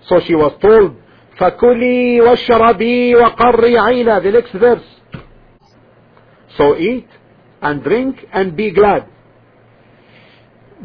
so 0.08 0.20
she 0.20 0.36
was 0.36 0.54
told 0.62 0.92
فكلي 1.38 2.22
واشربي 2.22 3.16
وقري 3.16 3.78
عينا 3.78 4.20
the 4.20 4.32
next 4.32 4.54
verse 4.54 4.90
so 6.58 6.76
eat 6.78 7.08
and 7.62 7.84
drink 7.84 8.16
and 8.34 8.56
be 8.56 8.72
glad 8.72 9.06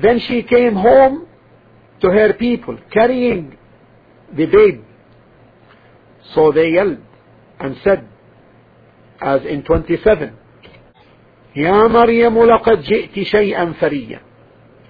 then 0.03 0.19
she 0.21 0.43
came 0.43 0.75
home 0.75 1.27
to 2.01 2.09
her 2.11 2.33
people 2.33 2.77
carrying 2.91 3.57
the 4.33 4.47
babe 4.47 4.81
so 6.35 6.53
they 6.53 6.69
yelled 6.70 6.99
and 7.61 7.77
said 7.85 8.07
as 9.20 9.40
in 9.45 9.62
27 9.62 10.32
يا 11.57 11.89
مريم 11.89 12.45
لقد 12.45 12.82
جئت 12.82 13.20
شيئا 13.23 13.73
فريا 13.81 14.20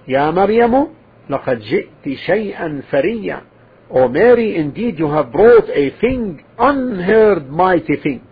يا 0.07 0.31
مريم 0.31 0.87
لقد 1.29 1.59
جئت 1.59 2.17
شيئا 2.17 2.81
فريا 2.91 3.41
O 3.90 4.08
Mary, 4.08 4.56
indeed 4.56 4.98
you 4.98 5.10
have 5.10 5.30
brought 5.30 5.68
a 5.68 5.90
thing, 6.00 6.44
unheard 6.58 7.50
mighty 7.50 7.96
thing. 8.02 8.26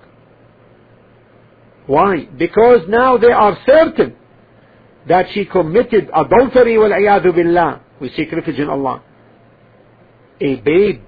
Why? 1.87 2.27
Because 2.39 2.83
now 2.89 3.19
they 3.19 3.31
are 3.33 3.57
certain 3.67 4.17
that 5.09 5.27
she 5.33 5.45
committed 5.45 6.11
adultery 6.15 6.77
والعياذ 6.77 7.35
billah. 7.35 7.81
We 8.01 8.11
seek 8.17 8.33
refuge 8.33 8.59
in 8.59 8.69
Allah. 8.69 9.03
A 10.41 10.57
babe 10.57 11.03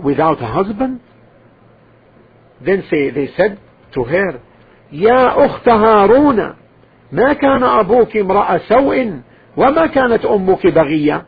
without 0.00 0.42
a 0.42 0.46
husband? 0.46 1.00
Then 2.64 2.84
say, 2.90 3.10
they 3.10 3.30
said 3.36 3.60
to 3.94 4.04
her, 4.04 4.40
يا 4.92 5.46
أخت 5.46 5.68
هارون 5.68 6.54
ما 7.12 7.32
كان 7.32 7.62
أبوك 7.62 8.16
امرأ 8.16 8.58
سوء 8.58 9.20
وما 9.56 9.86
كانت 9.86 10.24
أمك 10.24 10.66
بغية 10.66 11.26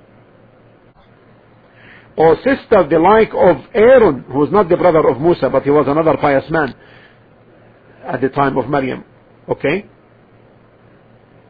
or 2.16 2.36
sister 2.36 2.86
the 2.88 2.98
like 2.98 3.32
of 3.34 3.64
Aaron, 3.74 4.24
who 4.28 4.38
was 4.38 4.50
not 4.50 4.68
the 4.68 4.76
brother 4.76 5.06
of 5.08 5.20
Musa, 5.20 5.50
but 5.50 5.62
he 5.64 5.70
was 5.70 5.86
another 5.86 6.16
pious 6.16 6.48
man 6.50 6.74
at 8.04 8.20
the 8.20 8.28
time 8.30 8.56
of 8.56 8.68
Maryam. 8.68 9.04
Okay? 9.48 9.84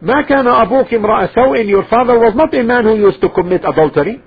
ما 0.02 0.22
كان 0.22 0.46
أبوك 0.46 0.94
امرأ 0.94 1.26
سوء 1.26 1.66
your 1.66 1.84
father 1.84 2.18
was 2.18 2.34
not 2.34 2.54
a 2.54 2.62
man 2.62 2.84
who 2.84 2.96
used 2.96 3.20
to 3.20 3.28
commit 3.30 3.64
adultery 3.64 4.20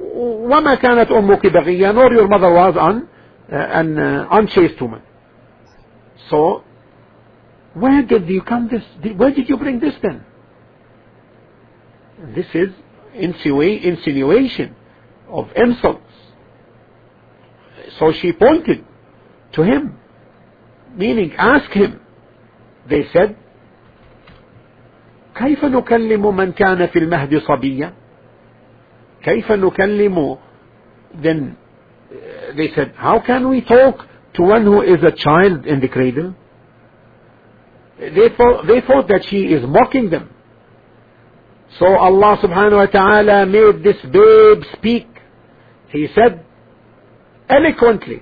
وما 0.00 0.74
كانت 0.74 1.12
أمك 1.12 1.46
بغية 1.46 1.92
nor 1.92 2.12
your 2.12 2.26
mother 2.28 2.50
was 2.52 2.74
an, 2.76 3.08
uh, 3.52 3.54
an 3.54 3.98
uh, 3.98 4.26
unchaste 4.32 4.80
woman 4.82 5.00
so 6.28 6.64
where 7.74 8.02
did 8.02 8.28
you 8.28 8.42
come 8.42 8.68
this 8.68 8.82
where 9.16 9.30
did 9.30 9.48
you 9.48 9.56
bring 9.56 9.78
this 9.78 9.94
then 10.02 10.24
this 12.34 12.46
is 12.54 12.70
insinuation 13.14 14.74
of 15.28 15.46
insults. 15.56 16.02
So 17.98 18.12
she 18.20 18.32
pointed 18.32 18.84
to 19.54 19.62
him, 19.62 19.98
meaning 20.94 21.32
ask 21.36 21.70
him. 21.70 22.00
They 22.88 23.04
said, 23.12 23.36
كيف 25.34 25.64
نكلم 25.64 26.36
من 26.36 26.52
كان 26.52 26.86
في 26.86 26.98
المهد 26.98 27.38
صبيا 27.38 27.92
كيف 29.22 29.52
نكلم 29.52 30.38
then 31.14 31.56
they 32.54 32.68
said 32.74 32.92
how 32.96 33.18
can 33.20 33.48
we 33.48 33.62
talk 33.62 34.06
to 34.34 34.42
one 34.42 34.64
who 34.64 34.82
is 34.82 35.02
a 35.02 35.12
child 35.12 35.66
in 35.66 35.80
the 35.80 35.88
cradle 35.88 36.34
they 37.98 38.28
thought, 38.36 38.66
they 38.66 38.80
thought 38.82 39.08
that 39.08 39.24
she 39.30 39.44
is 39.44 39.62
mocking 39.64 40.10
them 40.10 40.28
So 41.78 41.86
Allah 41.86 42.36
subhanahu 42.36 42.84
wa 42.84 42.86
ta'ala 42.86 43.46
made 43.46 43.82
this 43.82 43.96
babe 44.04 44.60
speak. 44.76 45.08
He 45.89 46.07
said 46.13 46.43
eloquently, 47.49 48.21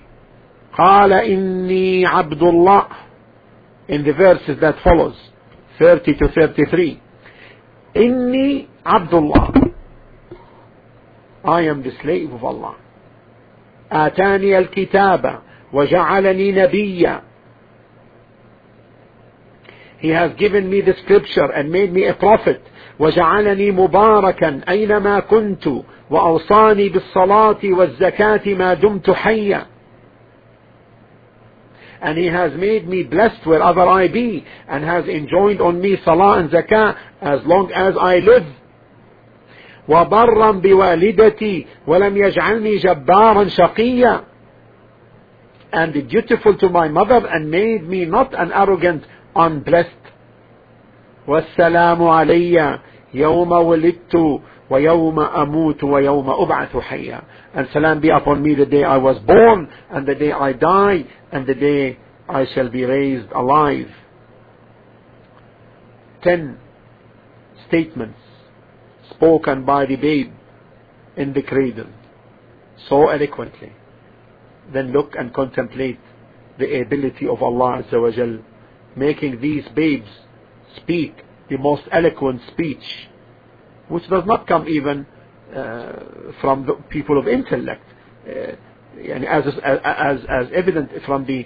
قال 0.78 1.14
إني 1.14 2.06
عبد 2.06 2.44
الله 2.44 2.88
in 3.88 4.04
the 4.04 4.14
verses 4.14 4.60
that 4.62 4.76
follows 4.84 5.16
30 5.80 6.16
to 6.16 6.28
33 6.28 7.00
إني 7.96 8.68
عبد 8.86 9.14
الله 9.14 9.72
I 11.46 11.62
am 11.62 11.84
the 11.84 11.92
slave 12.02 12.32
of 12.34 12.44
Allah 12.44 12.76
آتاني 13.92 14.58
الكتاب 14.58 15.40
وجعلني 15.74 16.52
نبيا 16.52 17.22
He 20.00 20.10
has 20.10 20.32
given 20.38 20.70
me 20.70 20.82
the 20.82 20.94
scripture 21.04 21.52
and 21.52 21.72
made 21.72 21.92
me 21.94 22.06
a 22.06 22.14
prophet 22.14 22.62
وجعلني 23.00 23.72
مباركا 23.72 24.62
أينما 24.70 25.20
كنت 25.20 25.68
وأوصاني 26.11 26.89
بالصلاة 26.89 27.59
والزكاة 27.65 28.55
ما 28.55 28.75
دمت 28.75 29.11
حيا 29.11 29.67
and 32.03 32.17
he 32.17 32.27
has 32.27 32.53
made 32.55 32.89
me 32.89 33.03
blessed 33.03 33.45
wherever 33.47 33.83
I 33.83 34.09
be 34.09 34.45
and 34.69 34.83
has 34.85 35.05
enjoined 35.07 35.61
on 35.61 35.81
me 35.81 35.99
salah 36.05 36.39
and 36.39 36.51
zakah 36.51 36.97
as 37.21 37.41
long 37.45 37.71
as 37.73 37.95
I 38.01 38.19
live 38.19 38.47
وبرا 39.89 40.51
بوالدتي 40.51 41.67
ولم 41.87 42.17
يجعلني 42.17 42.77
جبارا 42.77 43.45
شقيا 43.49 44.25
and 45.73 45.93
dutiful 46.09 46.57
to 46.57 46.69
my 46.69 46.89
mother 46.89 47.27
and 47.27 47.51
made 47.51 47.89
me 47.89 48.05
not 48.05 48.35
an 48.35 48.53
arrogant 48.53 49.05
unblessed 49.37 50.01
والسلام 51.29 52.03
علي 52.03 52.79
يوم 53.15 53.53
ولدت 53.53 54.41
ويوم 54.71 55.21
أموت 55.21 55.85
ويوم 55.85 56.31
أبعث 56.31 56.77
حيا 56.77 57.23
and 57.55 57.67
salam 57.73 58.01
be 58.01 58.09
upon 58.11 58.43
me 58.43 58.55
the 58.55 58.67
day 58.67 58.85
I 58.85 58.97
was 58.97 59.19
born 59.21 59.69
and 59.91 60.07
the 60.07 60.15
day 60.15 60.33
I 60.33 60.53
die 60.53 61.05
and 61.33 61.47
the 61.47 61.55
day 61.55 61.99
I 62.29 62.47
shall 62.55 62.69
be 62.69 62.85
raised 62.85 63.31
alive 63.33 63.91
ten 66.23 66.59
statements 67.69 68.19
spoken 69.11 69.65
by 69.65 69.87
the 69.87 69.97
babe 69.97 70.33
in 71.17 71.33
the 71.33 71.43
cradle 71.43 71.89
so 72.89 73.09
eloquently 73.09 73.73
then 74.73 74.93
look 74.93 75.15
and 75.19 75.35
contemplate 75.35 75.99
the 76.59 76.81
ability 76.81 77.27
of 77.27 77.43
Allah 77.43 77.83
Azza 77.83 78.01
wa 78.01 78.11
Jal 78.11 78.39
making 78.97 79.41
these 79.41 79.65
babes 79.75 80.09
speak 80.77 81.15
the 81.49 81.57
most 81.59 81.83
eloquent 81.91 82.41
speech 82.53 83.09
which 83.90 84.08
does 84.10 84.24
not 84.26 84.48
come 84.48 84.68
even 84.68 85.06
uh, 85.56 85.94
from 86.42 86.66
the 86.66 86.74
people 86.90 87.20
of 87.20 87.28
intellect. 87.28 87.84
Uh, 88.28 88.56
as, 89.28 89.44
as, 89.64 90.20
as 90.30 90.48
evident 90.54 90.90
from 91.06 91.26
the 91.26 91.46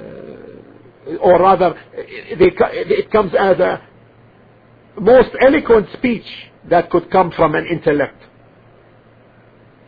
uh, 0.00 1.16
or 1.20 1.40
rather 1.40 1.74
they, 1.94 2.50
it 2.56 3.10
comes 3.10 3.32
as 3.38 3.58
a 3.58 3.86
most 5.00 5.30
eloquent 5.40 5.86
speech 5.92 6.26
that 6.68 6.90
could 6.90 7.10
come 7.10 7.30
from 7.30 7.54
an 7.54 7.66
intellect. 7.66 8.20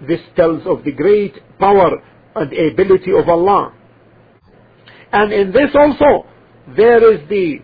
This 0.07 0.21
tells 0.37 0.65
of 0.67 0.85
the 0.85 0.93
great 0.93 1.35
power 1.59 2.03
and 2.37 2.53
ability 2.53 3.11
of 3.13 3.29
Allah. 3.29 3.75
And 5.13 5.33
in 5.33 5.51
this 5.51 5.71
also 5.75 6.27
there 6.77 7.13
is 7.13 7.29
the 7.29 7.59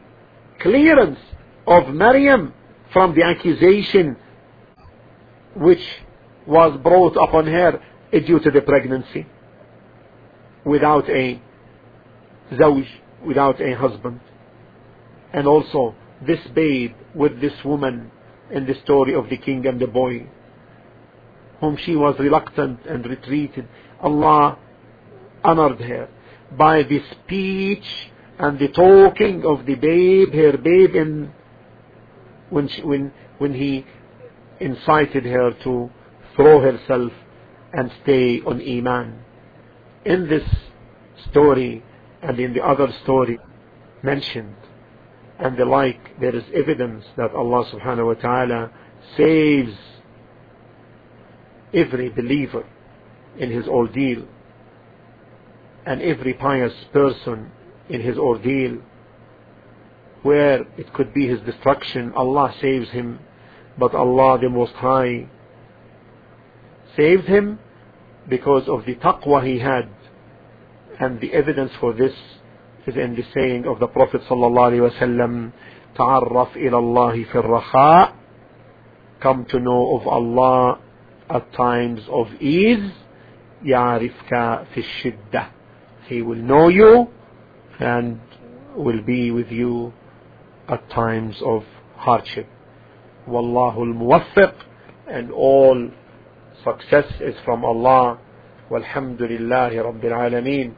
clearance 0.61 1.19
of 1.66 1.94
Maryam 1.94 2.52
from 2.93 3.15
the 3.15 3.23
accusation 3.23 4.16
which 5.56 5.82
was 6.47 6.78
brought 6.82 7.16
upon 7.16 7.47
her 7.47 7.81
due 8.12 8.40
to 8.40 8.51
the 8.51 8.60
pregnancy 8.60 9.26
without 10.64 11.09
a 11.09 11.40
zawj, 12.52 12.86
without 13.26 13.60
a 13.60 13.74
husband. 13.74 14.20
And 15.32 15.47
also 15.47 15.94
this 16.26 16.40
babe 16.55 16.94
with 17.14 17.40
this 17.40 17.52
woman 17.64 18.10
in 18.51 18.66
the 18.66 18.74
story 18.85 19.14
of 19.14 19.28
the 19.28 19.36
king 19.36 19.66
and 19.66 19.81
the 19.81 19.86
boy, 19.86 20.26
whom 21.60 21.76
she 21.85 21.97
was 21.97 22.16
reluctant 22.18 22.81
and 22.86 23.05
retreated. 23.06 23.68
Allah 24.01 24.59
honored 25.43 25.81
her 25.81 26.09
by 26.56 26.82
the 26.82 27.01
speech 27.10 27.85
and 28.39 28.59
the 28.59 28.68
talking 28.68 29.44
of 29.44 29.66
the 29.66 29.74
babe, 29.74 30.32
her 30.35 30.56
babe, 30.59 30.94
in, 30.94 31.32
when, 32.51 32.68
she, 32.68 32.82
when, 32.82 33.12
when 33.39 33.55
he 33.55 33.86
incited 34.60 35.24
her 35.24 35.52
to 35.64 35.90
throw 36.36 36.60
herself 36.60 37.12
and 37.72 37.90
stay 38.02 38.40
on 38.40 38.60
Iman. 38.60 39.20
In 40.05 40.28
this 40.28 40.44
story 41.31 41.82
and 42.22 42.39
in 42.39 42.55
the 42.55 42.62
other 42.64 42.89
story 43.02 43.39
mentioned 44.02 44.55
and 45.39 45.56
the 45.56 45.64
like, 45.64 46.18
there 46.20 46.35
is 46.35 46.44
evidence 46.55 47.05
that 47.16 47.35
Allah 47.35 47.64
subhanahu 47.72 48.06
wa 48.06 48.14
ta'ala 48.14 48.70
saves 49.16 49.76
every 51.72 52.09
believer 52.09 52.64
in 53.39 53.51
his 53.51 53.66
ordeal 53.66 54.26
and 55.85 56.01
every 56.01 56.35
pious 56.35 56.72
person 56.93 57.51
in 57.89 58.01
his 58.01 58.16
ordeal 58.16 58.78
where 60.22 60.62
it 60.78 60.93
could 60.94 61.12
be 61.12 61.26
his 61.26 61.40
destruction 61.40 62.12
Allah 62.14 62.55
saves 62.60 62.89
him 62.90 63.18
but 63.77 63.94
Allah 63.95 64.40
the 64.40 64.49
Most 64.49 64.73
High 64.73 65.27
saved 66.95 67.26
him 67.26 67.60
because 68.27 68.68
of 68.68 68.86
the 68.86 68.95
taqwa 68.95 69.45
he 69.45 69.60
had 69.60 69.90
and 70.99 71.19
the 71.22 71.34
evidence 71.34 71.72
for 71.80 71.94
this 71.94 72.14
is 72.86 72.95
in 72.95 73.15
the 73.15 73.23
saying 73.34 73.65
of 73.65 73.80
the 73.80 73.88
Prophet 73.88 74.22
sallallahu 74.30 74.72
alaihi 74.72 74.91
wasallam 74.91 75.52
تعرف 75.95 76.56
إلى 76.57 76.77
الله 76.77 77.23
في 77.31 77.36
الرخاء 77.36 78.14
come 79.22 79.45
to 79.45 79.60
know 79.60 79.98
of 79.98 80.07
Allah 80.07 80.80
at 81.30 81.52
times 81.53 82.02
of 82.10 82.27
ease 82.41 82.91
يعرفك 83.65 84.65
في 84.73 84.77
الشدة 84.77 85.48
he 86.07 86.22
will 86.22 86.36
know 86.41 86.68
you 86.69 87.07
and 87.80 88.19
will 88.76 89.02
be 89.02 89.31
with 89.31 89.52
you 89.52 89.94
at 90.68 90.90
times 90.90 91.36
of 91.44 91.64
hardship 91.95 92.48
والله 93.27 93.84
الموفق 93.84 94.53
and 95.07 95.31
all 95.31 95.90
success 96.65 97.06
is 97.22 97.36
from 97.45 97.65
Allah 97.65 98.18
والحمد 98.72 99.22
لله 99.22 99.81
رب 99.81 100.06
العالمين 100.06 100.73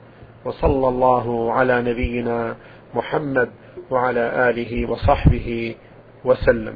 وصلى 0.46 0.88
الله 0.88 1.54
على 1.54 1.82
نبينا 1.82 2.56
محمد 2.96 3.50
وعلى 3.92 4.50
آله 4.50 4.92
وصحبه 4.92 5.76
وسلم 6.26 6.76